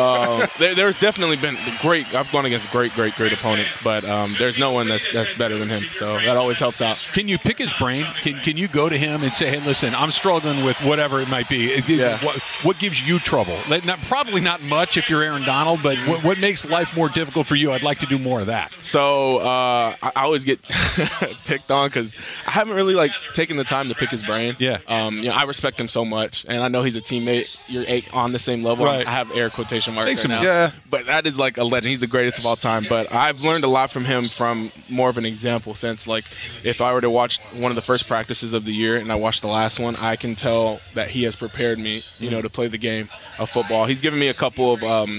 um, 0.42 0.48
there, 0.58 0.74
there's 0.74 0.98
definitely 1.00 1.36
been 1.36 1.56
great. 1.80 2.12
I've 2.14 2.30
gone 2.30 2.44
against 2.44 2.70
great, 2.70 2.92
great, 2.92 3.14
great 3.16 3.32
opponents, 3.32 3.76
but 3.82 4.04
um, 4.04 4.34
there's 4.38 4.58
no 4.58 4.72
one 4.72 4.86
that's 4.88 5.10
that's 5.12 5.34
better 5.36 5.58
than 5.58 5.68
him. 5.68 5.82
So 5.94 6.14
that 6.18 6.36
always 6.36 6.58
helps 6.58 6.80
out. 6.80 6.96
Can 7.12 7.28
you 7.28 7.38
pick 7.38 7.58
his 7.58 7.72
brain? 7.74 8.04
Can 8.22 8.38
Can 8.40 8.56
you 8.56 8.68
go 8.68 8.88
to 8.88 8.96
him 8.96 9.22
and 9.22 9.32
say, 9.32 9.48
"Hey, 9.48 9.60
listen, 9.60 9.94
I'm 9.94 10.10
struggling 10.12 10.64
with 10.64 10.76
whatever 10.82 11.23
it 11.24 11.30
might 11.30 11.48
be. 11.48 11.82
Yeah. 11.86 12.24
What, 12.24 12.38
what 12.62 12.78
gives 12.78 13.00
you 13.06 13.18
trouble? 13.18 13.58
Not, 13.68 13.98
probably 14.02 14.40
not 14.40 14.62
much 14.62 14.96
if 14.96 15.10
you're 15.10 15.22
Aaron 15.22 15.42
Donald, 15.42 15.80
but 15.82 15.98
what, 16.08 16.24
what 16.24 16.38
makes 16.38 16.64
life 16.64 16.94
more 16.96 17.08
difficult 17.08 17.46
for 17.46 17.54
you? 17.54 17.72
I'd 17.72 17.82
like 17.82 17.98
to 18.00 18.06
do 18.06 18.18
more 18.18 18.40
of 18.40 18.46
that. 18.46 18.74
So 18.82 19.38
uh, 19.38 19.96
I, 20.02 20.12
I 20.16 20.22
always 20.22 20.44
get 20.44 20.62
picked 21.44 21.70
on 21.70 21.88
because 21.88 22.14
I 22.46 22.52
haven't 22.52 22.74
really 22.74 22.94
like 22.94 23.12
taken 23.32 23.56
the 23.56 23.64
time 23.64 23.88
to 23.88 23.94
pick 23.94 24.10
his 24.10 24.22
brain. 24.22 24.56
Yeah. 24.58 24.78
Um, 24.86 25.18
you 25.18 25.24
know, 25.24 25.34
I 25.34 25.44
respect 25.44 25.80
him 25.80 25.88
so 25.88 26.04
much, 26.04 26.44
and 26.48 26.62
I 26.62 26.68
know 26.68 26.82
he's 26.82 26.96
a 26.96 27.00
teammate. 27.00 27.62
You're 27.68 28.02
on 28.12 28.32
the 28.32 28.38
same 28.38 28.62
level. 28.62 28.84
Right. 28.84 29.06
I 29.06 29.10
have 29.10 29.36
air 29.36 29.50
quotation 29.50 29.94
marks 29.94 30.08
Thanks, 30.08 30.24
right 30.24 30.30
now. 30.30 30.42
Yeah. 30.42 30.70
But 30.88 31.06
that 31.06 31.26
is 31.26 31.38
like 31.38 31.56
a 31.58 31.64
legend. 31.64 31.90
He's 31.90 32.00
the 32.00 32.06
greatest 32.06 32.38
of 32.38 32.46
all 32.46 32.56
time. 32.56 32.84
But 32.88 33.12
I've 33.12 33.42
learned 33.42 33.64
a 33.64 33.68
lot 33.68 33.90
from 33.90 34.04
him 34.04 34.24
from 34.24 34.72
more 34.88 35.10
of 35.10 35.18
an 35.18 35.24
example 35.24 35.74
sense. 35.74 36.06
Like 36.06 36.24
if 36.62 36.80
I 36.80 36.92
were 36.92 37.00
to 37.00 37.10
watch 37.10 37.40
one 37.54 37.70
of 37.70 37.76
the 37.76 37.82
first 37.82 38.06
practices 38.08 38.52
of 38.52 38.64
the 38.64 38.72
year 38.72 38.96
and 38.96 39.10
I 39.10 39.16
watched 39.16 39.42
the 39.42 39.48
last 39.48 39.78
one, 39.80 39.96
I 39.96 40.16
can 40.16 40.34
tell 40.34 40.80
that 40.94 41.08
he 41.14 41.22
has 41.22 41.36
prepared 41.36 41.78
me, 41.78 42.00
you 42.18 42.28
know, 42.28 42.42
to 42.42 42.50
play 42.50 42.66
the 42.66 42.76
game 42.78 43.08
of 43.38 43.48
football. 43.48 43.86
He's 43.86 44.00
given 44.00 44.18
me 44.18 44.28
a 44.28 44.34
couple 44.34 44.72
of 44.74 44.82
um, 44.82 45.18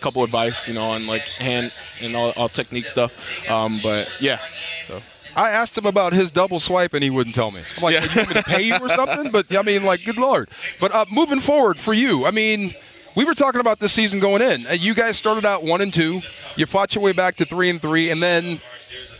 couple 0.00 0.22
advice, 0.22 0.68
you 0.68 0.74
know, 0.74 0.84
on 0.84 1.06
like 1.06 1.22
hand 1.22 1.78
and 2.00 2.14
all, 2.14 2.32
all 2.36 2.48
technique 2.48 2.84
stuff. 2.86 3.50
Um, 3.50 3.78
but 3.82 4.08
yeah, 4.20 4.38
so. 4.86 5.02
I 5.36 5.50
asked 5.50 5.76
him 5.76 5.86
about 5.86 6.12
his 6.12 6.30
double 6.30 6.60
swipe, 6.60 6.94
and 6.94 7.02
he 7.02 7.10
wouldn't 7.10 7.34
tell 7.34 7.50
me. 7.50 7.58
I'm 7.76 7.82
like, 7.82 7.94
Yeah. 7.94 8.02
you 8.04 8.16
want 8.16 8.28
me 8.28 8.34
to 8.34 8.42
pay 8.42 8.62
you 8.62 8.76
or 8.76 8.88
something? 8.88 9.30
But 9.32 9.54
I 9.56 9.62
mean, 9.62 9.82
like, 9.84 10.04
good 10.04 10.18
lord. 10.18 10.48
But 10.78 10.94
uh, 10.94 11.06
moving 11.10 11.40
forward 11.40 11.76
for 11.78 11.92
you, 11.94 12.24
I 12.26 12.30
mean, 12.30 12.74
we 13.16 13.24
were 13.24 13.34
talking 13.34 13.60
about 13.60 13.78
this 13.80 13.92
season 13.92 14.20
going 14.20 14.42
in. 14.42 14.66
Uh, 14.68 14.72
You 14.74 14.94
guys 14.94 15.16
started 15.16 15.44
out 15.44 15.64
one 15.64 15.80
and 15.80 15.92
two. 15.92 16.20
You 16.56 16.66
fought 16.66 16.94
your 16.94 17.02
way 17.02 17.12
back 17.12 17.34
to 17.36 17.44
three 17.46 17.68
and 17.70 17.80
three, 17.82 18.10
and 18.10 18.22
then 18.22 18.60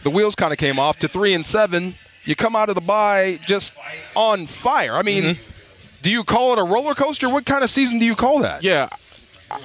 the 0.03 0.11
wheels 0.11 0.35
kind 0.35 0.53
of 0.53 0.59
came 0.59 0.79
off 0.79 0.99
to 1.01 1.09
three 1.09 1.33
and 1.35 1.45
seven. 1.45 1.95
You 2.25 2.37
come 2.37 2.55
out 2.55 2.68
of 2.68 2.75
the 2.77 2.81
bye 2.83 3.41
just 3.47 3.75
on 4.14 4.47
fire. 4.47 4.95
I 4.95 5.03
mean, 5.03 5.39
do 6.03 6.11
you 6.11 6.24
call 6.24 6.53
it 6.53 6.59
a 6.59 6.64
roller 6.64 6.94
coaster? 6.94 7.28
What 7.28 7.46
kind 7.46 7.64
of 7.64 7.70
season 7.70 7.98
do 7.98 8.05
you 8.05 8.14
call 8.16 8.40
that? 8.40 8.62
Yeah. 8.62 8.88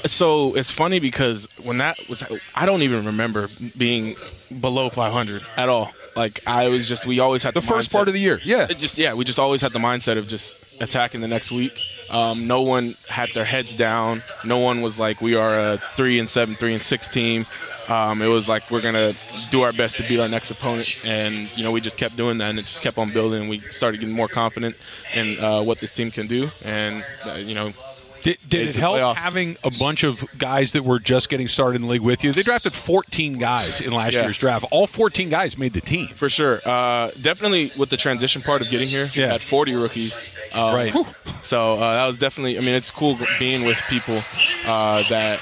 So 0.06 0.56
it's 0.56 0.72
funny 0.72 1.00
because 1.00 1.48
when 1.64 1.78
that 1.80 1.98
was, 2.10 2.24
I 2.56 2.66
don't 2.66 2.82
even 2.82 3.06
remember 3.06 3.48
being 3.78 4.16
below 4.60 4.90
500 4.90 5.46
at 5.56 5.70
all. 5.70 5.92
Like 6.16 6.42
I 6.48 6.68
was 6.68 6.88
just, 6.88 7.06
we 7.06 7.20
always 7.20 7.44
had 7.44 7.54
The 7.54 7.62
first 7.62 7.92
part 7.92 8.08
of 8.08 8.14
the 8.14 8.20
year. 8.20 8.40
Yeah. 8.44 8.68
It 8.70 8.78
just 8.80 8.98
yeah, 8.98 9.14
we 9.14 9.24
just 9.24 9.40
always 9.40 9.62
had 9.62 9.72
the 9.72 9.80
mindset 9.80 10.18
of 10.18 10.28
just 10.28 10.56
attacking 10.80 11.22
the 11.22 11.28
next 11.28 11.52
week. 11.52 11.80
Um, 12.10 12.48
no 12.48 12.62
one 12.62 12.96
had 13.08 13.30
their 13.34 13.46
heads 13.46 13.76
down. 13.76 14.24
No 14.44 14.58
one 14.60 14.82
was 14.82 14.98
like, 14.98 15.22
we 15.22 15.36
are 15.36 15.58
a 15.58 15.82
three 15.96 16.20
and 16.20 16.30
seven, 16.30 16.56
three 16.56 16.74
and 16.74 16.82
six 16.82 17.08
team. 17.08 17.46
Um, 17.90 18.22
it 18.22 18.28
was 18.28 18.48
like 18.48 18.70
we're 18.72 18.82
gonna 18.82 19.14
do 19.52 19.62
our 19.62 19.72
best 19.74 19.98
to 19.98 20.04
beat 20.08 20.20
our 20.20 20.28
next 20.28 20.52
opponent, 20.52 20.98
and 21.04 21.50
you 21.58 21.64
know 21.64 21.72
we 21.72 21.82
just 21.82 21.98
kept 21.98 22.16
doing 22.18 22.38
that, 22.40 22.50
and 22.50 22.60
it 22.60 22.64
just 22.66 22.82
kept 22.82 22.98
on 22.98 23.12
building. 23.12 23.42
And 23.42 23.50
we 23.50 23.60
started 23.60 24.00
getting 24.00 24.16
more 24.16 24.28
confident 24.28 24.76
in 25.16 25.40
uh, 25.44 25.62
what 25.64 25.80
this 25.80 25.94
team 25.96 26.12
can 26.12 26.28
do, 26.28 26.50
and 26.64 27.04
uh, 27.26 27.34
you 27.34 27.56
know 27.56 27.72
Did, 28.24 28.38
did 28.50 28.68
it 28.70 28.76
help 28.76 28.98
playoffs. 28.98 29.16
having 29.16 29.56
a 29.64 29.72
bunch 29.80 30.04
of 30.04 30.26
guys 30.38 30.74
that 30.74 30.84
were 30.84 31.00
just 31.00 31.30
getting 31.30 31.48
started 31.48 31.78
in 31.78 31.82
the 31.84 31.88
league 31.88 32.02
with 32.02 32.24
you? 32.26 32.34
They 32.34 32.44
drafted 32.44 32.74
14 32.74 33.38
guys 33.38 33.80
in 33.80 33.94
last 33.94 34.14
Yeah. 34.14 34.24
year's 34.24 34.38
draft. 34.38 34.66
All 34.72 34.86
14 34.88 35.30
guys 35.30 35.58
made 35.58 35.72
the 35.74 35.82
team. 35.82 36.08
For 36.10 36.30
sure. 36.30 36.60
Uh, 36.66 37.12
definitely 37.22 37.72
with 37.78 37.90
the 37.90 37.96
transition 37.98 38.42
part 38.42 38.62
of 38.62 38.70
getting 38.70 38.88
here, 38.90 39.06
Yeah. 39.14 39.28
had 39.34 39.42
40 39.42 39.76
rookies. 39.76 40.18
Um, 40.52 40.76
Right. 40.76 40.94
So 41.44 41.76
uh, 41.76 41.94
that 41.94 42.06
was 42.06 42.18
definitely, 42.18 42.58
I 42.58 42.62
mean, 42.62 42.74
it's 42.74 42.92
cool 42.92 43.18
being 43.40 43.66
with 43.66 43.78
people 43.88 44.20
uh, 44.66 45.04
that 45.10 45.40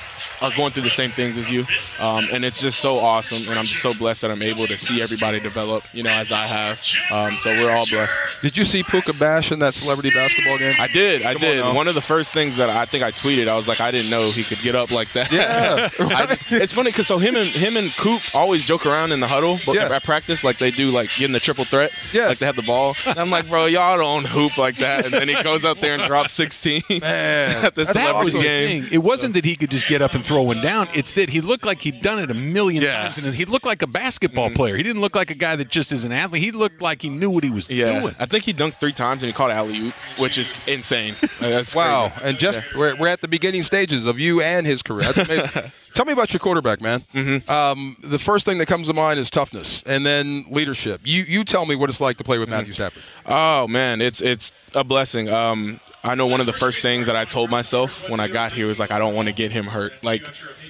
are 0.52 0.56
going 0.56 0.72
through 0.72 0.84
the 0.84 0.90
same 0.90 1.12
things 1.12 1.38
as 1.38 1.50
you. 1.50 1.66
Um, 2.00 2.26
and 2.32 2.44
it's 2.46 2.60
just 2.60 2.80
so 2.80 2.98
awesome. 2.98 3.48
And 3.50 3.58
I'm 3.60 3.66
just 3.66 3.82
so 3.82 3.94
blessed 3.94 4.22
that 4.22 4.32
I'm 4.32 4.42
able 4.44 4.68
to 4.68 4.78
see 4.78 5.02
everybody 5.02 5.40
develop, 5.40 5.84
you 5.94 6.04
know, 6.04 6.12
as 6.12 6.32
I 6.32 6.46
have. 6.46 6.80
Um, 7.12 7.34
so 7.42 7.52
we're 7.52 7.72
all 7.72 7.86
blessed. 7.90 8.42
Did 8.42 8.58
you 8.58 8.64
see 8.64 8.84
Puka 8.84 9.14
Bash 9.20 9.52
in 9.52 9.60
that 9.60 9.74
celebrity 9.74 10.10
basketball 10.12 10.58
game? 10.58 10.76
I 10.80 10.88
did. 10.88 11.24
I 11.26 11.34
Come 11.34 11.42
did. 11.42 11.58
now. 11.58 11.74
One 11.74 11.88
of 11.88 11.96
the 11.96 12.02
first 12.02 12.32
things 12.34 12.58
that 12.58 12.70
I 12.70 12.86
think 12.86 13.04
I 13.04 13.12
tweeted, 13.12 13.48
I 13.48 13.56
was 13.56 13.68
like, 13.68 13.82
I 13.82 13.92
didn't 13.92 14.10
know 14.12 14.30
he 14.32 14.44
could 14.44 14.60
get 14.60 14.76
up 14.76 14.92
like 14.92 15.12
that. 15.14 15.32
Yeah, 15.32 15.90
I 16.00 16.26
just- 16.28 16.52
it's 16.52 16.74
funny 16.74 16.92
because 16.92 17.08
so 17.08 17.18
him 17.18 17.36
and 17.36 17.50
him 17.50 17.78
and 17.78 17.92
Coop 17.98 18.22
always 18.34 18.64
joke 18.64 18.86
around 18.86 19.12
in 19.12 19.20
the 19.20 19.28
huddle, 19.28 19.58
but 19.66 19.76
Yeah. 19.76 19.90
at 19.94 20.04
practice, 20.04 20.44
like 20.44 20.58
they 20.58 20.72
do, 20.72 20.92
like 20.92 21.10
getting 21.16 21.34
the 21.34 21.40
triple 21.40 21.66
threat. 21.66 21.92
Yeah. 22.14 22.28
like 22.28 22.38
they 22.40 22.46
have 22.46 22.56
the 22.56 22.62
ball. 22.64 22.96
And 23.06 23.18
I'm 23.18 23.30
like, 23.30 23.48
bro, 23.50 23.66
y'all 23.66 23.98
don't 23.98 24.26
hoop 24.26 24.58
like 24.58 24.78
that. 24.78 25.06
And 25.06 25.14
then 25.14 25.28
he 25.28 25.42
goes 25.44 25.66
out 25.66 25.82
there 25.82 25.94
and 25.94 26.04
drops 26.04 26.34
16 26.34 26.84
Man, 26.90 27.02
at 27.66 27.76
the 27.76 27.84
that's 27.86 27.98
celebrity 27.98 28.24
was 28.26 28.34
the 28.34 28.42
game. 28.42 28.84
thing. 28.84 28.94
It 28.94 28.98
wasn't 29.00 29.34
that 29.36 29.46
he 29.46 29.56
could 29.56 29.72
just 29.72 29.88
get 29.88 30.02
up 30.02 30.14
and 30.14 30.26
throw 30.26 30.35
one 30.42 30.62
down. 30.62 30.88
It's 30.94 31.14
that 31.14 31.30
he 31.30 31.42
looked 31.42 31.66
like 31.66 31.82
he'd 31.82 32.02
done 32.02 32.20
it 32.20 32.32
a 32.32 32.34
million 32.34 32.84
Yeah. 32.84 33.04
times, 33.04 33.18
and 33.18 33.34
he 33.34 33.46
looked 33.46 33.66
like 33.66 33.82
a 33.82 33.88
basketball 33.88 34.50
player. 34.52 34.76
He 34.78 34.84
didn't 34.84 35.02
look 35.02 35.16
like 35.16 35.30
a 35.32 35.36
guy 35.36 35.56
that 35.56 35.70
just 35.70 35.92
is 35.92 36.04
an 36.04 36.12
athlete. 36.12 36.42
He 36.44 36.52
looked 36.52 36.82
like 36.82 37.02
he 37.02 37.10
knew 37.10 37.30
what 37.30 37.44
he 37.44 37.50
was 37.50 37.70
Yeah, 37.70 38.00
doing. 38.00 38.16
I 38.20 38.26
think 38.26 38.44
he 38.46 38.54
dunked 38.54 38.80
three 38.80 38.94
times 38.94 39.22
and 39.24 39.28
he 39.28 39.34
caught 39.34 39.52
alley 39.52 39.78
oop, 39.78 39.94
which 40.18 40.38
is 40.38 40.54
insane. 40.68 41.16
Like, 41.22 41.30
That's 41.40 41.76
Wow, 41.76 42.10
crazy. 42.10 42.26
and 42.30 42.38
just 42.40 42.64
we're, 42.76 42.96
we're 42.96 43.08
at 43.08 43.22
the 43.22 43.28
beginning 43.28 43.64
stages 43.64 44.06
of 44.06 44.20
you 44.20 44.42
and 44.42 44.66
his 44.66 44.82
career. 44.82 45.12
That's 45.12 45.30
amazing. 45.30 45.72
Tell 45.94 46.06
me 46.06 46.14
about 46.14 46.34
your 46.34 46.40
quarterback, 46.40 46.82
man. 46.82 47.06
Mm-hmm. 47.14 47.50
Um, 47.50 47.96
the 48.02 48.20
first 48.20 48.46
thing 48.46 48.58
that 48.58 48.66
comes 48.66 48.88
to 48.88 48.94
mind 48.94 49.20
is 49.20 49.30
toughness, 49.30 49.84
and 49.86 50.06
then 50.06 50.46
leadership. 50.50 51.02
You 51.06 51.24
you 51.24 51.44
tell 51.46 51.66
me 51.66 51.76
what 51.76 51.90
it's 51.90 52.02
like 52.02 52.18
to 52.18 52.24
play 52.26 52.38
with 52.38 52.50
Matthew 52.50 52.74
Stafford. 52.74 53.02
Oh 53.26 53.68
man, 53.68 54.02
it's 54.02 54.22
it's 54.22 54.52
a 54.74 54.84
blessing. 54.84 55.30
Um, 55.30 55.80
I 56.06 56.16
know 56.16 56.28
one 56.28 56.40
of 56.40 56.46
the 56.46 56.54
first 56.54 56.82
things 56.82 57.08
that 57.08 57.16
I 57.16 57.26
told 57.26 57.50
myself 57.50 58.10
when 58.10 58.20
I 58.20 58.28
got 58.28 58.52
here 58.52 58.68
was 58.68 58.80
like 58.80 58.92
I 58.92 59.00
don't 59.00 59.16
want 59.16 59.28
to 59.28 59.34
get 59.34 59.52
him 59.52 59.66
hurt. 59.66 60.04
Like, 60.04 60.24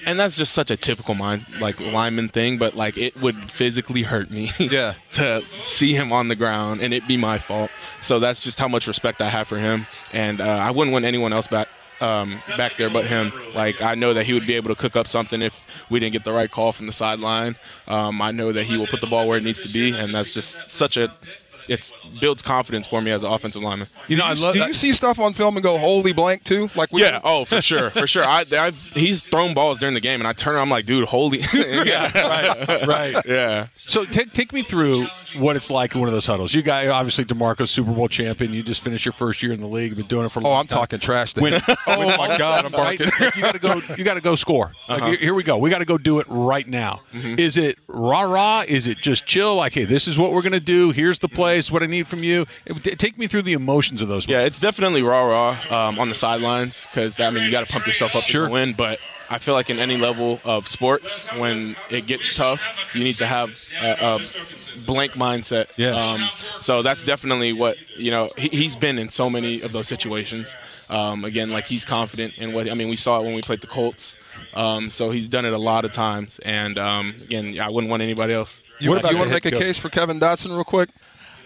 and 0.06 0.18
that's 0.18 0.36
just 0.36 0.52
such 0.54 0.70
a 0.70 0.76
typical 0.76 1.14
mind 1.14 1.44
like 1.60 1.78
lineman 1.78 2.28
thing. 2.30 2.56
But 2.58 2.74
like 2.74 2.96
it 2.96 3.20
would 3.20 3.50
physically 3.52 4.02
hurt 4.02 4.30
me. 4.30 4.50
Yeah. 4.58 4.94
to 5.12 5.42
see 5.62 5.94
him 5.94 6.12
on 6.12 6.28
the 6.28 6.36
ground 6.36 6.80
and 6.80 6.92
it 6.94 7.06
be 7.06 7.16
my 7.16 7.38
fault. 7.38 7.70
So 8.00 8.18
that's 8.18 8.40
just 8.40 8.58
how 8.58 8.68
much 8.68 8.86
respect 8.86 9.20
I 9.20 9.28
have 9.28 9.46
for 9.48 9.58
him, 9.58 9.86
and 10.12 10.40
uh, 10.40 10.44
I 10.44 10.70
wouldn't 10.70 10.92
want 10.92 11.04
anyone 11.04 11.32
else 11.32 11.46
back. 11.46 11.68
Um, 11.98 12.42
back 12.58 12.76
there, 12.76 12.90
but 12.90 13.06
him. 13.06 13.32
Like 13.54 13.80
I 13.80 13.94
know 13.94 14.12
that 14.12 14.26
he 14.26 14.34
would 14.34 14.46
be 14.46 14.52
able 14.54 14.68
to 14.68 14.74
cook 14.74 14.96
up 14.96 15.06
something 15.06 15.40
if 15.40 15.66
we 15.88 15.98
didn't 15.98 16.12
get 16.12 16.24
the 16.24 16.32
right 16.32 16.50
call 16.50 16.72
from 16.72 16.86
the 16.86 16.92
sideline. 16.92 17.56
Um, 17.88 18.20
I 18.20 18.32
know 18.32 18.52
that 18.52 18.64
he 18.64 18.76
will 18.76 18.86
put 18.86 19.00
the 19.00 19.06
ball 19.06 19.26
where 19.26 19.38
it 19.38 19.44
needs 19.44 19.62
to 19.62 19.72
be, 19.72 19.96
and 19.96 20.14
that's 20.14 20.32
just 20.34 20.58
such 20.70 20.98
a. 20.98 21.10
It 21.68 21.92
builds 22.20 22.42
confidence 22.42 22.86
for 22.86 23.00
me 23.02 23.10
as 23.10 23.22
an 23.24 23.30
offensive 23.32 23.62
lineman. 23.62 23.88
You 24.08 24.16
know, 24.16 24.24
I 24.24 24.32
love. 24.34 24.54
Do 24.54 24.60
you 24.60 24.72
see 24.72 24.92
stuff 24.92 25.18
on 25.18 25.34
film 25.34 25.56
and 25.56 25.62
go 25.64 25.78
holy 25.78 26.12
blank 26.12 26.44
too? 26.44 26.70
Like 26.76 26.92
we 26.92 27.02
Yeah. 27.02 27.20
Oh, 27.24 27.44
for 27.44 27.60
sure, 27.62 27.90
for 27.90 28.06
sure. 28.06 28.24
I, 28.24 28.44
I've 28.52 28.76
he's 28.94 29.22
thrown 29.22 29.54
balls 29.54 29.78
during 29.78 29.94
the 29.94 30.00
game, 30.00 30.20
and 30.20 30.28
I 30.28 30.32
turn 30.32 30.54
around, 30.54 30.62
I'm 30.62 30.70
like, 30.70 30.86
dude, 30.86 31.06
holy. 31.08 31.38
yeah, 31.54 32.10
right, 32.66 32.86
right. 32.86 33.26
yeah. 33.26 33.66
So 33.74 34.04
take 34.04 34.32
take 34.32 34.52
me 34.52 34.62
through 34.62 35.06
what 35.36 35.56
it's 35.56 35.70
like 35.70 35.94
in 35.94 36.00
one 36.00 36.08
of 36.08 36.14
those 36.14 36.26
huddles. 36.26 36.54
You 36.54 36.62
guys, 36.62 36.88
obviously, 36.88 37.24
D'Marco's 37.24 37.70
Super 37.70 37.92
Bowl 37.92 38.08
champion. 38.08 38.54
You 38.54 38.62
just 38.62 38.80
finished 38.82 39.04
your 39.04 39.12
first 39.12 39.42
year 39.42 39.52
in 39.52 39.60
the 39.60 39.66
league. 39.66 39.90
You 39.90 39.96
been 39.96 40.06
doing 40.06 40.26
it 40.26 40.30
for. 40.30 40.40
A 40.40 40.44
Oh, 40.46 40.50
long 40.50 40.60
I'm 40.60 40.66
time. 40.66 40.78
talking 40.78 41.00
trash. 41.00 41.34
to 41.34 41.40
When, 41.40 41.54
him. 41.54 41.62
oh 41.86 42.16
my 42.16 42.38
God, 42.38 42.64
I'm 42.66 42.72
right? 42.72 42.98
barking. 42.98 43.10
Like, 43.26 43.36
you 43.36 43.42
got 43.42 43.52
to 43.52 43.58
go. 43.58 43.82
You 43.96 44.04
got 44.04 44.14
to 44.14 44.20
go 44.20 44.36
score. 44.36 44.72
Like, 44.88 44.98
uh-huh. 45.02 45.10
here- 45.10 45.18
here 45.18 45.34
we 45.34 45.42
go. 45.42 45.58
We 45.58 45.70
got 45.70 45.78
to 45.78 45.84
go 45.84 45.98
do 45.98 46.20
it 46.20 46.26
right 46.28 46.66
now. 46.68 47.00
Mm-hmm. 47.12 47.38
Is 47.38 47.56
it 47.56 47.78
rah 47.88 48.20
rah? 48.22 48.64
Is 48.66 48.86
it 48.86 48.98
just 48.98 49.26
chill? 49.26 49.56
Like, 49.56 49.74
hey, 49.74 49.84
this 49.84 50.06
is 50.08 50.18
what 50.18 50.32
we're 50.32 50.42
gonna 50.42 50.60
do. 50.60 50.90
Here's 50.92 51.18
the 51.18 51.28
place. 51.56 51.70
What 51.70 51.82
I 51.82 51.86
need 51.86 52.06
from 52.06 52.22
you. 52.22 52.46
T- 52.82 52.94
Take 52.96 53.18
me 53.18 53.26
through 53.26 53.42
the 53.42 53.54
emotions 53.54 54.02
of 54.02 54.08
those. 54.08 54.28
Yeah, 54.28 54.42
it's 54.44 54.58
definitely 54.60 55.02
raw, 55.02 55.24
raw 55.24 55.88
um, 55.88 55.98
on 55.98 56.08
the 56.08 56.14
sidelines 56.14 56.84
because 56.90 57.18
I 57.20 57.30
mean 57.30 57.44
you 57.44 57.50
got 57.50 57.66
to 57.66 57.72
pump 57.72 57.86
yourself 57.86 58.14
up 58.14 58.24
Sure. 58.24 58.46
to 58.46 58.52
win. 58.52 58.74
But 58.74 58.98
I 59.28 59.38
feel 59.38 59.54
like 59.54 59.70
in 59.70 59.78
any 59.78 59.96
level 59.96 60.40
of 60.44 60.68
sports, 60.68 61.26
when 61.34 61.74
it 61.90 62.06
gets 62.06 62.36
tough, 62.36 62.62
you 62.94 63.02
need 63.02 63.14
to 63.16 63.26
have 63.26 63.50
a, 63.82 63.90
a 64.06 64.20
blank 64.86 65.12
mindset. 65.12 65.66
Yeah. 65.76 65.90
Um, 66.12 66.20
so 66.60 66.82
that's 66.82 67.04
definitely 67.04 67.52
what 67.52 67.76
you 67.96 68.10
know. 68.10 68.30
He, 68.36 68.48
he's 68.48 68.76
been 68.76 68.98
in 68.98 69.08
so 69.08 69.28
many 69.30 69.62
of 69.62 69.72
those 69.72 69.88
situations. 69.88 70.54
Um, 70.88 71.24
again, 71.24 71.50
like 71.50 71.64
he's 71.64 71.84
confident 71.84 72.38
in 72.38 72.52
what 72.52 72.70
I 72.70 72.74
mean. 72.74 72.88
We 72.88 72.96
saw 72.96 73.20
it 73.20 73.24
when 73.24 73.34
we 73.34 73.42
played 73.42 73.60
the 73.62 73.66
Colts. 73.66 74.16
Um, 74.54 74.90
so 74.90 75.10
he's 75.10 75.26
done 75.28 75.44
it 75.44 75.52
a 75.52 75.58
lot 75.58 75.84
of 75.84 75.92
times, 75.92 76.38
and 76.44 76.78
um, 76.78 77.14
again, 77.24 77.58
I 77.60 77.68
wouldn't 77.68 77.90
want 77.90 78.02
anybody 78.02 78.32
else. 78.32 78.62
You, 78.80 78.90
What 78.90 78.98
about 79.00 79.12
you 79.12 79.18
want 79.18 79.28
to 79.28 79.34
make 79.34 79.44
a 79.46 79.50
head 79.50 79.58
case 79.58 79.76
for 79.78 79.88
Kevin 79.90 80.18
Dotson 80.20 80.50
real 80.50 80.64
quick? 80.64 80.90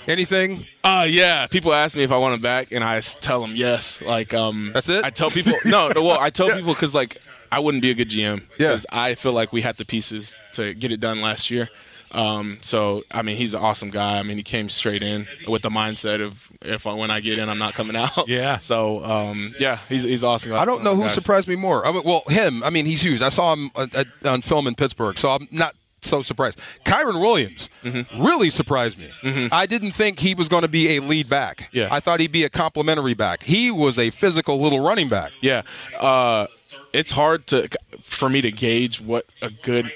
Anything? 0.07 0.67
Uh 0.83 1.07
yeah. 1.09 1.47
People 1.47 1.75
ask 1.75 1.97
me 1.97 2.03
if 2.03 2.13
I 2.13 2.17
want 2.19 2.35
him 2.35 2.41
back, 2.41 2.73
and 2.73 2.83
I 2.83 3.01
tell 3.01 3.41
them 3.41 3.55
yes. 3.57 4.01
Like 4.01 4.35
um, 4.35 4.71
That's 4.73 4.89
it? 4.89 5.05
I 5.05 5.11
tell 5.11 5.31
people 5.31 5.55
no. 5.65 5.89
no 5.89 6.03
well, 6.03 6.19
I 6.19 6.31
tell 6.31 6.51
people 6.55 6.75
because 6.75 6.95
like 6.95 7.21
I 7.53 7.61
wouldn't 7.61 7.83
be 7.83 7.91
a 7.91 7.95
good 7.95 8.11
GM. 8.11 8.41
Yeah. 8.59 8.69
Because 8.69 8.87
I 8.91 9.15
feel 9.15 9.33
like 9.33 9.53
we 9.53 9.61
had 9.63 9.77
the 9.77 9.85
pieces 9.85 10.37
to 10.53 10.75
get 10.75 10.93
it 10.93 11.01
done 11.01 11.21
last 11.21 11.51
year. 11.51 11.69
Um, 12.13 12.59
so 12.63 13.05
I 13.11 13.23
mean, 13.23 13.37
he's 13.37 13.55
an 13.55 13.61
awesome 13.61 13.91
guy. 13.91 14.19
I 14.19 14.23
mean, 14.23 14.37
he 14.37 14.43
came 14.43 14.69
straight 14.69 15.03
in 15.03 15.29
with 15.47 15.63
the 15.63 15.71
mindset 15.71 16.25
of 16.25 16.49
if 16.63 16.87
I, 16.87 16.93
when 16.95 17.11
I 17.11 17.21
get 17.21 17.39
in, 17.39 17.49
I'm 17.49 17.59
not 17.59 17.75
coming 17.75 17.95
out. 18.05 18.27
Yeah. 18.29 18.59
So 18.59 19.05
um, 19.05 19.43
yeah, 19.61 19.79
he's 19.89 20.03
he's 20.03 20.25
awesome. 20.25 20.55
I 20.55 20.65
don't 20.65 20.83
know 20.83 20.97
who 20.97 21.03
Guys. 21.03 21.15
surprised 21.15 21.47
me 21.47 21.57
more. 21.57 21.87
I 21.87 21.93
mean, 21.93 22.03
well, 22.05 22.23
him. 22.29 22.65
I 22.65 22.71
mean, 22.71 22.87
he's 22.87 23.03
huge. 23.03 23.23
I 23.23 23.29
saw 23.29 23.53
him 23.53 23.71
uh, 23.77 24.05
on 24.25 24.43
film 24.43 24.67
in 24.67 24.75
Pittsburgh, 24.75 25.19
so 25.19 25.31
I'm 25.31 25.47
not 25.53 25.77
so 26.09 26.23
surprised. 26.23 26.59
Kyren 26.85 27.21
Williams 27.21 27.69
Mm-hmm. 27.85 28.23
really 28.23 28.51
surprised 28.51 28.99
me. 28.99 29.11
I 29.53 29.65
didn't 29.67 29.93
think 29.93 30.19
he 30.19 30.35
was 30.35 30.49
going 30.49 30.63
to 30.63 30.69
be 30.69 30.97
a 30.97 31.01
lead 31.01 31.31
back. 31.31 31.69
Yeah. 31.73 31.89
I 31.91 32.01
thought 32.01 32.21
he'd 32.21 32.31
be 32.33 32.45
a 32.45 32.51
complimentary 32.51 33.15
back. 33.15 33.43
He 33.43 33.71
was 33.71 33.99
a 33.99 34.11
physical 34.11 34.61
little 34.61 34.81
running 34.81 35.09
back. 35.09 35.33
Yeah. 35.41 35.63
Uh, 35.99 36.47
it's 36.93 37.11
hard 37.11 37.47
to 37.49 37.69
for 38.03 38.29
me 38.29 38.41
to 38.41 38.51
gauge 38.51 39.01
what 39.01 39.25
a 39.43 39.49
good 39.51 39.91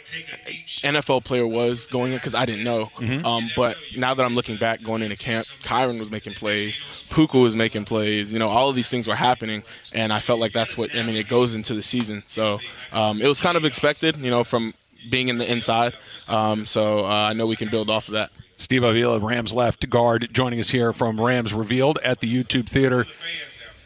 NFL 0.82 1.24
player 1.24 1.46
was 1.46 1.86
going 1.86 2.12
in 2.12 2.18
because 2.18 2.34
I 2.34 2.46
didn't 2.46 2.64
know. 2.64 2.86
Mm-hmm. 2.98 3.26
Um, 3.26 3.50
but 3.56 3.76
now 3.96 4.14
that 4.14 4.24
I'm 4.24 4.34
looking 4.34 4.56
back, 4.56 4.82
going 4.82 5.02
into 5.02 5.16
camp, 5.16 5.46
Kyren 5.62 5.98
was 5.98 6.10
making 6.10 6.34
plays, 6.34 7.06
Puka 7.12 7.38
was 7.38 7.54
making 7.54 7.84
plays. 7.84 8.32
You 8.32 8.38
know, 8.38 8.48
all 8.48 8.68
of 8.68 8.76
these 8.76 8.88
things 8.88 9.08
were 9.08 9.14
happening, 9.14 9.62
and 9.92 10.12
I 10.12 10.20
felt 10.20 10.40
like 10.40 10.52
that's 10.52 10.76
what 10.76 10.94
I 10.94 11.02
mean. 11.02 11.16
It 11.16 11.28
goes 11.28 11.54
into 11.54 11.74
the 11.74 11.82
season, 11.82 12.22
so 12.26 12.60
um, 12.92 13.20
it 13.20 13.28
was 13.28 13.40
kind 13.40 13.56
of 13.56 13.64
expected. 13.64 14.16
You 14.16 14.30
know, 14.30 14.44
from 14.44 14.74
being 15.10 15.28
in 15.28 15.38
the 15.38 15.50
inside. 15.50 15.96
Um, 16.28 16.66
so 16.66 17.04
uh, 17.04 17.08
I 17.08 17.32
know 17.32 17.46
we 17.46 17.56
can 17.56 17.68
build 17.70 17.90
off 17.90 18.08
of 18.08 18.14
that. 18.14 18.30
Steve 18.56 18.84
Avila, 18.84 19.18
Rams 19.18 19.52
left 19.52 19.88
guard, 19.90 20.28
joining 20.32 20.60
us 20.60 20.70
here 20.70 20.92
from 20.92 21.20
Rams 21.20 21.52
Revealed 21.52 21.98
at 22.04 22.20
the 22.20 22.32
YouTube 22.32 22.68
Theater. 22.68 23.04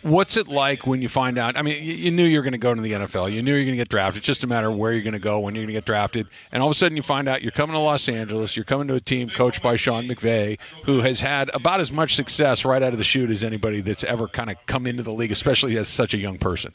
What's 0.02 0.36
it 0.36 0.46
like 0.46 0.86
when 0.86 1.02
you 1.02 1.08
find 1.08 1.38
out? 1.38 1.56
I 1.56 1.62
mean, 1.62 1.82
you, 1.82 1.92
you 1.94 2.10
knew 2.12 2.24
you 2.24 2.38
were 2.38 2.44
going 2.44 2.52
to 2.52 2.58
go 2.58 2.72
to 2.72 2.80
the 2.80 2.92
NFL. 2.92 3.32
You 3.32 3.42
knew 3.42 3.52
you 3.54 3.58
were 3.58 3.64
going 3.64 3.76
to 3.76 3.82
get 3.82 3.88
drafted. 3.88 4.18
It's 4.20 4.26
just 4.26 4.44
a 4.44 4.46
matter 4.46 4.70
of 4.70 4.76
where 4.76 4.92
you're 4.92 5.02
going 5.02 5.14
to 5.14 5.18
go, 5.18 5.40
when 5.40 5.54
you're 5.54 5.62
going 5.62 5.68
to 5.68 5.72
get 5.72 5.86
drafted. 5.86 6.28
And 6.52 6.62
all 6.62 6.68
of 6.68 6.76
a 6.76 6.78
sudden, 6.78 6.96
you 6.96 7.02
find 7.02 7.28
out 7.28 7.42
you're 7.42 7.50
coming 7.50 7.74
to 7.74 7.80
Los 7.80 8.08
Angeles. 8.08 8.56
You're 8.56 8.64
coming 8.64 8.86
to 8.88 8.94
a 8.94 9.00
team 9.00 9.28
coached 9.28 9.60
by 9.60 9.74
Sean 9.74 10.06
McVay, 10.06 10.58
who 10.84 11.00
has 11.00 11.20
had 11.20 11.50
about 11.52 11.80
as 11.80 11.90
much 11.90 12.14
success 12.14 12.64
right 12.64 12.80
out 12.82 12.92
of 12.92 12.98
the 12.98 13.04
chute 13.04 13.30
as 13.30 13.42
anybody 13.42 13.80
that's 13.80 14.04
ever 14.04 14.28
kind 14.28 14.50
of 14.50 14.56
come 14.66 14.86
into 14.86 15.02
the 15.02 15.12
league, 15.12 15.32
especially 15.32 15.76
as 15.76 15.88
such 15.88 16.14
a 16.14 16.18
young 16.18 16.38
person. 16.38 16.72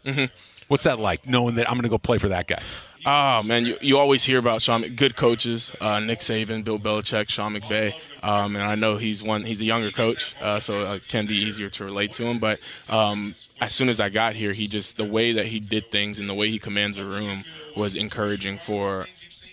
What's 0.68 0.84
that 0.84 1.00
like, 1.00 1.26
knowing 1.26 1.56
that 1.56 1.68
I'm 1.70 1.76
going 1.76 1.84
to 1.84 1.90
go 1.90 1.98
play 1.98 2.18
for 2.18 2.30
that 2.30 2.48
guy? 2.48 2.62
Oh 3.06 3.44
man, 3.44 3.66
you, 3.66 3.78
you 3.82 3.98
always 3.98 4.24
hear 4.24 4.40
about 4.40 4.62
Sean, 4.62 4.82
good 4.96 5.18
coaches, 5.18 5.74
uh, 5.82 6.00
Nick 6.00 6.20
Saban, 6.20 6.64
Bill 6.64 6.80
Belichick, 6.80 7.30
Sean 7.30 7.54
McVay, 7.54 7.94
um, 8.22 8.56
and 8.56 8.64
I 8.64 8.76
know 8.76 8.96
he's 8.96 9.22
one. 9.22 9.44
He's 9.44 9.60
a 9.60 9.66
younger 9.66 9.92
coach, 9.92 10.36
uh, 10.42 10.62
so 10.62 10.94
it 10.94 11.08
can 11.10 11.26
be 11.26 11.36
easier 11.36 11.70
to 11.70 11.84
relate 11.84 12.14
to 12.14 12.24
him. 12.24 12.40
But 12.40 12.60
um, 12.88 13.36
as 13.60 13.74
soon 13.74 13.90
as 13.90 14.00
I 14.00 14.08
got 14.08 14.36
here, 14.36 14.54
he 14.54 14.68
just 14.68 14.96
the 14.96 15.04
way 15.04 15.34
that 15.34 15.48
he 15.48 15.60
did 15.60 15.92
things 15.92 16.18
and 16.18 16.30
the 16.30 16.34
way 16.34 16.50
he 16.50 16.60
commands 16.60 16.98
a 16.98 17.04
room 17.04 17.44
was 17.76 17.96
encouraging 17.96 18.60
for 18.60 19.08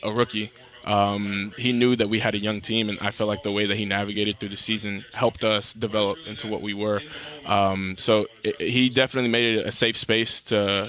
a 0.05 0.13
rookie. 0.13 0.53
Um, 0.85 1.53
he 1.59 1.73
knew 1.73 1.97
that 1.97 2.09
we 2.09 2.21
had 2.21 2.35
a 2.37 2.39
young 2.39 2.61
team, 2.61 2.89
and 2.89 2.99
I 3.01 3.11
felt 3.11 3.29
like 3.29 3.43
the 3.43 3.53
way 3.53 3.67
that 3.67 3.77
he 3.77 3.85
navigated 3.85 4.39
through 4.39 4.51
the 4.51 4.57
season 4.57 5.05
helped 5.13 5.45
us 5.45 5.75
develop 5.75 6.19
into 6.27 6.47
what 6.47 6.63
we 6.63 6.73
were. 6.73 7.03
Um, 7.45 7.97
so 7.99 8.29
it, 8.45 8.61
he 8.61 8.89
definitely 8.89 9.31
made 9.31 9.59
it 9.59 9.67
a 9.67 9.73
safe 9.73 9.97
space 9.97 10.41
to. 10.43 10.89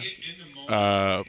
Uh, 0.69 1.23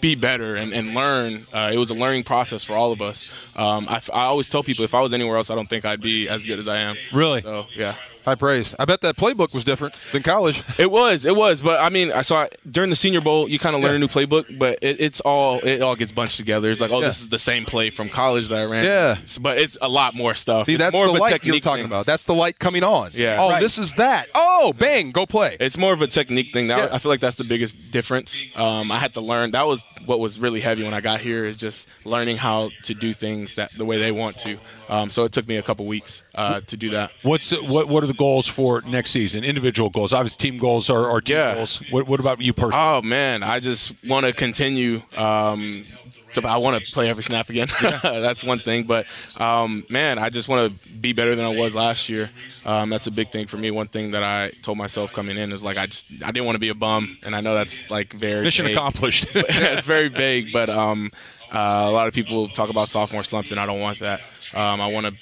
be 0.00 0.14
better 0.14 0.56
and, 0.56 0.72
and 0.72 0.94
learn. 0.94 1.46
Uh, 1.52 1.70
it 1.72 1.76
was 1.78 1.90
a 1.90 1.94
learning 1.94 2.24
process 2.24 2.64
for 2.64 2.74
all 2.74 2.92
of 2.92 3.00
us. 3.02 3.30
Um, 3.56 3.86
I, 3.88 4.00
I 4.12 4.24
always 4.24 4.48
tell 4.48 4.62
people 4.62 4.84
if 4.84 4.94
I 4.94 5.00
was 5.00 5.12
anywhere 5.12 5.36
else, 5.36 5.50
I 5.50 5.54
don't 5.54 5.68
think 5.70 5.84
I'd 5.84 6.00
be 6.00 6.28
as 6.28 6.44
good 6.46 6.58
as 6.58 6.68
I 6.68 6.78
am. 6.78 6.96
Really? 7.12 7.40
So 7.42 7.66
yeah. 7.74 7.94
High 8.24 8.36
praise. 8.36 8.72
I 8.78 8.84
bet 8.84 9.00
that 9.00 9.16
playbook 9.16 9.52
was 9.52 9.64
different 9.64 9.98
than 10.12 10.22
college. 10.22 10.62
It 10.78 10.88
was, 10.92 11.24
it 11.24 11.34
was, 11.34 11.60
but 11.60 11.80
I 11.80 11.88
mean, 11.88 12.12
I 12.12 12.22
saw 12.22 12.46
during 12.70 12.88
the 12.88 12.94
Senior 12.94 13.20
Bowl, 13.20 13.48
you 13.48 13.58
kind 13.58 13.74
of 13.74 13.82
learn 13.82 13.90
Yeah. 13.90 13.96
a 13.96 13.98
new 13.98 14.06
playbook, 14.06 14.58
but 14.60 14.78
it, 14.80 15.00
it's 15.00 15.20
all 15.22 15.58
it 15.58 15.82
all 15.82 15.96
gets 15.96 16.12
bunched 16.12 16.36
together. 16.36 16.70
It's 16.70 16.80
like, 16.80 16.92
oh, 16.92 17.00
Yeah. 17.00 17.08
this 17.08 17.20
is 17.20 17.28
the 17.30 17.38
same 17.38 17.64
play 17.64 17.90
from 17.90 18.08
college 18.08 18.46
that 18.48 18.60
I 18.60 18.64
ran. 18.64 18.84
Yeah. 18.84 19.16
S- 19.24 19.38
but 19.38 19.58
it's 19.58 19.76
a 19.82 19.88
lot 19.88 20.14
more 20.14 20.36
stuff. 20.36 20.66
See, 20.66 20.74
It's 20.74 20.78
that's 20.78 20.92
more 20.94 21.06
the 21.06 21.14
of 21.14 21.16
a 21.18 21.20
light 21.20 21.44
you're 21.44 21.58
talking 21.58 21.82
thing. 21.82 21.86
about. 21.86 22.06
That's 22.06 22.22
the 22.22 22.34
light 22.34 22.60
coming 22.60 22.84
on. 22.84 23.10
Yeah. 23.12 23.38
Oh, 23.40 23.50
Right. 23.50 23.60
this 23.60 23.76
is 23.76 23.92
that. 23.94 24.28
Oh, 24.36 24.72
bang, 24.72 25.10
go 25.10 25.26
play. 25.26 25.56
It's 25.58 25.76
more 25.76 25.92
of 25.92 26.00
a 26.00 26.06
technique 26.06 26.52
thing. 26.52 26.68
Now 26.68 26.78
Yeah. 26.78 26.88
I 26.92 26.98
feel 26.98 27.10
like 27.10 27.20
that's 27.20 27.36
the 27.36 27.44
biggest 27.44 27.74
difference. 27.90 28.40
Um, 28.54 28.92
I 28.92 29.00
had 29.00 29.14
to 29.14 29.20
learn. 29.22 29.52
That 29.52 29.66
was 29.66 29.82
what 30.04 30.18
was 30.20 30.38
really 30.40 30.60
heavy 30.60 30.82
when 30.82 30.94
I 30.94 31.00
got 31.00 31.20
here 31.20 31.44
is 31.44 31.56
just 31.56 31.88
learning 32.04 32.36
how 32.36 32.70
to 32.84 32.94
do 32.94 33.12
things 33.12 33.54
that 33.54 33.70
the 33.72 33.84
way 33.84 33.98
they 33.98 34.12
want 34.12 34.38
to. 34.38 34.58
Um, 34.88 35.10
so 35.10 35.24
it 35.24 35.32
took 35.32 35.46
me 35.48 35.56
a 35.56 35.62
couple 35.62 35.86
weeks 35.86 36.22
uh, 36.34 36.60
to 36.66 36.76
do 36.76 36.90
that. 36.90 37.12
What's 37.22 37.50
what? 37.62 37.88
What 37.88 38.02
are 38.02 38.06
the 38.08 38.14
goals 38.14 38.46
for 38.46 38.82
next 38.82 39.10
season? 39.12 39.44
Individual 39.44 39.90
goals, 39.90 40.12
obviously. 40.12 40.50
Team 40.50 40.58
goals 40.58 40.90
are, 40.90 41.08
are 41.10 41.20
team 41.20 41.36
Yeah. 41.36 41.54
goals. 41.54 41.80
What, 41.90 42.06
what 42.08 42.20
about 42.20 42.40
you 42.40 42.52
personally? 42.52 42.84
Oh 42.84 43.02
man, 43.02 43.42
I 43.42 43.60
just 43.60 43.92
want 44.04 44.26
to 44.26 44.32
continue. 44.32 45.02
Um, 45.16 45.86
to, 46.34 46.46
I 46.46 46.56
want 46.58 46.82
to 46.82 46.92
play 46.92 47.08
every 47.08 47.24
snap 47.24 47.50
again. 47.50 47.68
that's 48.02 48.44
one 48.44 48.60
thing, 48.60 48.84
but 48.84 49.06
um, 49.40 49.84
man, 49.88 50.18
I 50.18 50.30
just 50.30 50.48
want 50.48 50.72
to 50.72 50.88
be 50.88 51.12
better 51.12 51.34
than 51.34 51.44
I 51.44 51.54
was 51.54 51.74
last 51.74 52.08
year. 52.08 52.30
Um, 52.64 52.90
that's 52.90 53.06
a 53.06 53.10
big 53.10 53.30
thing 53.30 53.46
for 53.46 53.56
me. 53.56 53.70
One 53.70 53.88
thing 53.88 54.10
that 54.12 54.22
I 54.22 54.52
told 54.62 54.78
myself 54.78 55.12
coming 55.12 55.36
in 55.36 55.52
is 55.52 55.62
like 55.62 55.76
I 55.76 55.86
just 55.86 56.06
I 56.24 56.30
didn't 56.30 56.46
want 56.46 56.56
to 56.56 56.60
be 56.60 56.68
a 56.70 56.74
bum, 56.74 57.18
and 57.24 57.34
I 57.34 57.40
know 57.40 57.54
that's 57.54 57.88
like 57.90 58.12
very 58.12 58.42
Mission 58.42 58.66
vague. 58.66 58.76
accomplished. 58.76 59.26
it's 59.34 59.86
very 59.86 60.08
vague, 60.08 60.52
but 60.52 60.68
um, 60.68 61.10
uh, 61.52 61.86
a 61.88 61.90
lot 61.90 62.08
of 62.08 62.14
people 62.14 62.48
talk 62.48 62.70
about 62.70 62.88
sophomore 62.88 63.24
slumps, 63.24 63.50
and 63.50 63.60
I 63.60 63.66
don't 63.66 63.80
want 63.80 63.98
that. 64.00 64.20
Um, 64.54 64.80
I 64.80 64.86
want 64.86 65.06
to 65.06 65.12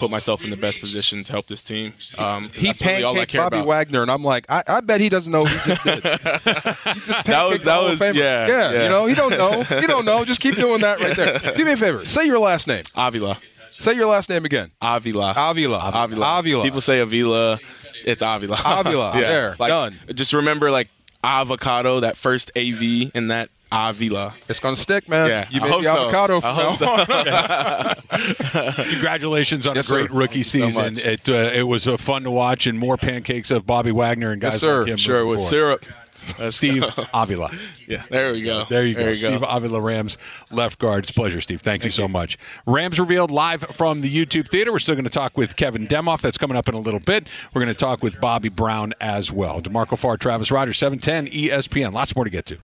put 0.00 0.10
myself 0.10 0.42
in 0.42 0.50
the 0.50 0.56
best 0.56 0.80
position 0.80 1.22
to 1.24 1.32
help 1.32 1.46
this 1.46 1.62
team. 1.62 1.92
Um, 2.18 2.48
he 2.54 2.66
that's 2.68 2.82
really 2.84 3.04
all 3.04 3.14
I 3.16 3.24
pancaked 3.24 3.28
care 3.28 3.40
Bobby 3.42 3.56
about. 3.58 3.68
Wagner, 3.68 4.02
and 4.02 4.10
I'm 4.10 4.24
like, 4.24 4.46
I, 4.48 4.64
I 4.66 4.80
bet 4.80 5.00
he 5.00 5.08
doesn't 5.08 5.30
know 5.32 5.44
he 5.44 5.54
just 5.68 5.84
did. 5.84 5.94
he 6.02 6.02
just 6.02 7.24
That 7.24 7.46
was- 7.48 7.62
that 7.62 7.82
was- 7.82 8.00
yeah, 8.00 8.12
yeah, 8.14 8.46
yeah. 8.72 8.82
You 8.84 8.88
know, 8.88 9.06
he 9.06 9.14
don't 9.14 9.30
know. 9.30 9.62
He 9.62 9.86
don't 9.86 10.04
know. 10.04 10.24
Just 10.24 10.40
keep 10.40 10.56
doing 10.56 10.80
that 10.80 10.98
right 10.98 11.16
there. 11.16 11.38
Do 11.54 11.64
me 11.64 11.72
a 11.72 11.76
favor. 11.76 12.04
Say 12.04 12.24
your 12.24 12.38
last 12.40 12.66
name. 12.66 12.82
Avila. 12.96 13.38
Say 13.70 13.94
your 13.94 14.06
last 14.06 14.28
name 14.28 14.44
again. 14.44 14.70
Avila. 14.82 15.32
Avila. 15.36 15.90
Avila. 15.94 16.38
Avila. 16.40 16.64
People 16.64 16.80
say 16.80 16.98
Avila. 17.00 17.58
It's 18.04 18.22
Avila. 18.22 18.58
Avila. 18.64 19.12
yeah. 19.14 19.20
There. 19.20 19.56
Like, 19.58 19.68
Done. 19.70 19.98
Just 20.14 20.32
remember, 20.32 20.70
like 20.70 20.88
avocado, 21.22 22.00
that 22.00 22.16
first 22.16 22.50
AV 22.56 22.82
in 23.14 23.28
that 23.28 23.50
Avila. 23.72 24.34
It's 24.48 24.58
gonna 24.60 24.76
stick, 24.76 25.08
man. 25.08 25.28
Yeah, 25.28 25.46
you 25.50 25.60
I 25.60 25.64
made 25.64 25.72
hope 25.72 25.82
the 25.82 25.94
so. 25.94 26.02
avocado. 26.08 26.40
I 26.42 27.94
hope 27.94 28.06
now. 28.10 28.84
Congratulations 28.84 29.66
on 29.66 29.76
Yes, 29.76 29.88
a 29.88 29.92
great 29.92 30.10
sir. 30.10 30.16
rookie 30.16 30.42
Thank 30.42 30.66
you 30.66 30.72
so 30.72 30.82
season. 30.92 30.98
it 30.98 31.28
uh, 31.28 31.32
it 31.54 31.62
was 31.62 31.86
uh, 31.86 31.96
fun 31.96 32.22
to 32.24 32.30
watch, 32.30 32.66
and 32.66 32.78
more 32.78 32.96
pancakes 32.96 33.50
of 33.50 33.66
Bobby 33.66 33.92
Wagner 33.92 34.32
and 34.32 34.40
guys 34.40 34.54
Yes, 34.54 34.60
sir. 34.62 34.78
like 34.82 34.88
him. 34.92 34.96
Sure, 34.96 35.16
moving 35.24 35.28
with 35.30 35.38
forward. 35.50 35.50
syrup. 35.50 35.84
Let's 36.38 36.56
Steve 36.56 36.82
go. 36.82 36.88
Avila. 37.14 37.50
Yeah, 37.88 38.04
there 38.10 38.32
we 38.32 38.42
go. 38.42 38.64
There 38.68 38.84
you 38.86 38.92
go. 38.94 39.00
There 39.00 39.10
you 39.10 39.16
Steve 39.16 39.40
go. 39.40 39.46
Avila 39.46 39.80
Rams 39.80 40.18
left 40.50 40.78
guard. 40.78 41.04
It's 41.04 41.10
a 41.10 41.14
pleasure, 41.14 41.40
Steve. 41.40 41.62
Thank, 41.62 41.82
you 41.84 41.90
so 41.90 42.06
much. 42.06 42.36
Rams 42.66 43.00
revealed 43.00 43.30
live 43.30 43.62
from 43.72 44.02
the 44.02 44.14
YouTube 44.14 44.48
theater. 44.50 44.70
We're 44.70 44.80
still 44.80 44.94
going 44.94 45.04
to 45.04 45.10
talk 45.10 45.36
with 45.38 45.56
Kevin 45.56 45.88
Demoff. 45.88 46.20
That's 46.20 46.36
coming 46.38 46.58
up 46.58 46.68
in 46.68 46.74
a 46.74 46.78
little 46.78 47.00
bit. 47.00 47.26
We're 47.54 47.62
going 47.62 47.74
to 47.74 47.78
talk 47.78 48.02
with 48.02 48.20
Bobby 48.20 48.50
Brown 48.50 48.92
as 49.00 49.32
well. 49.32 49.60
D'Marco 49.62 49.96
Farr, 49.96 50.18
Travis 50.18 50.50
Rodgers, 50.50 50.76
710 50.78 51.32
ESPN. 51.34 51.92
Lots 51.94 52.14
more 52.14 52.24
to 52.24 52.30
get 52.30 52.44
to. 52.46 52.58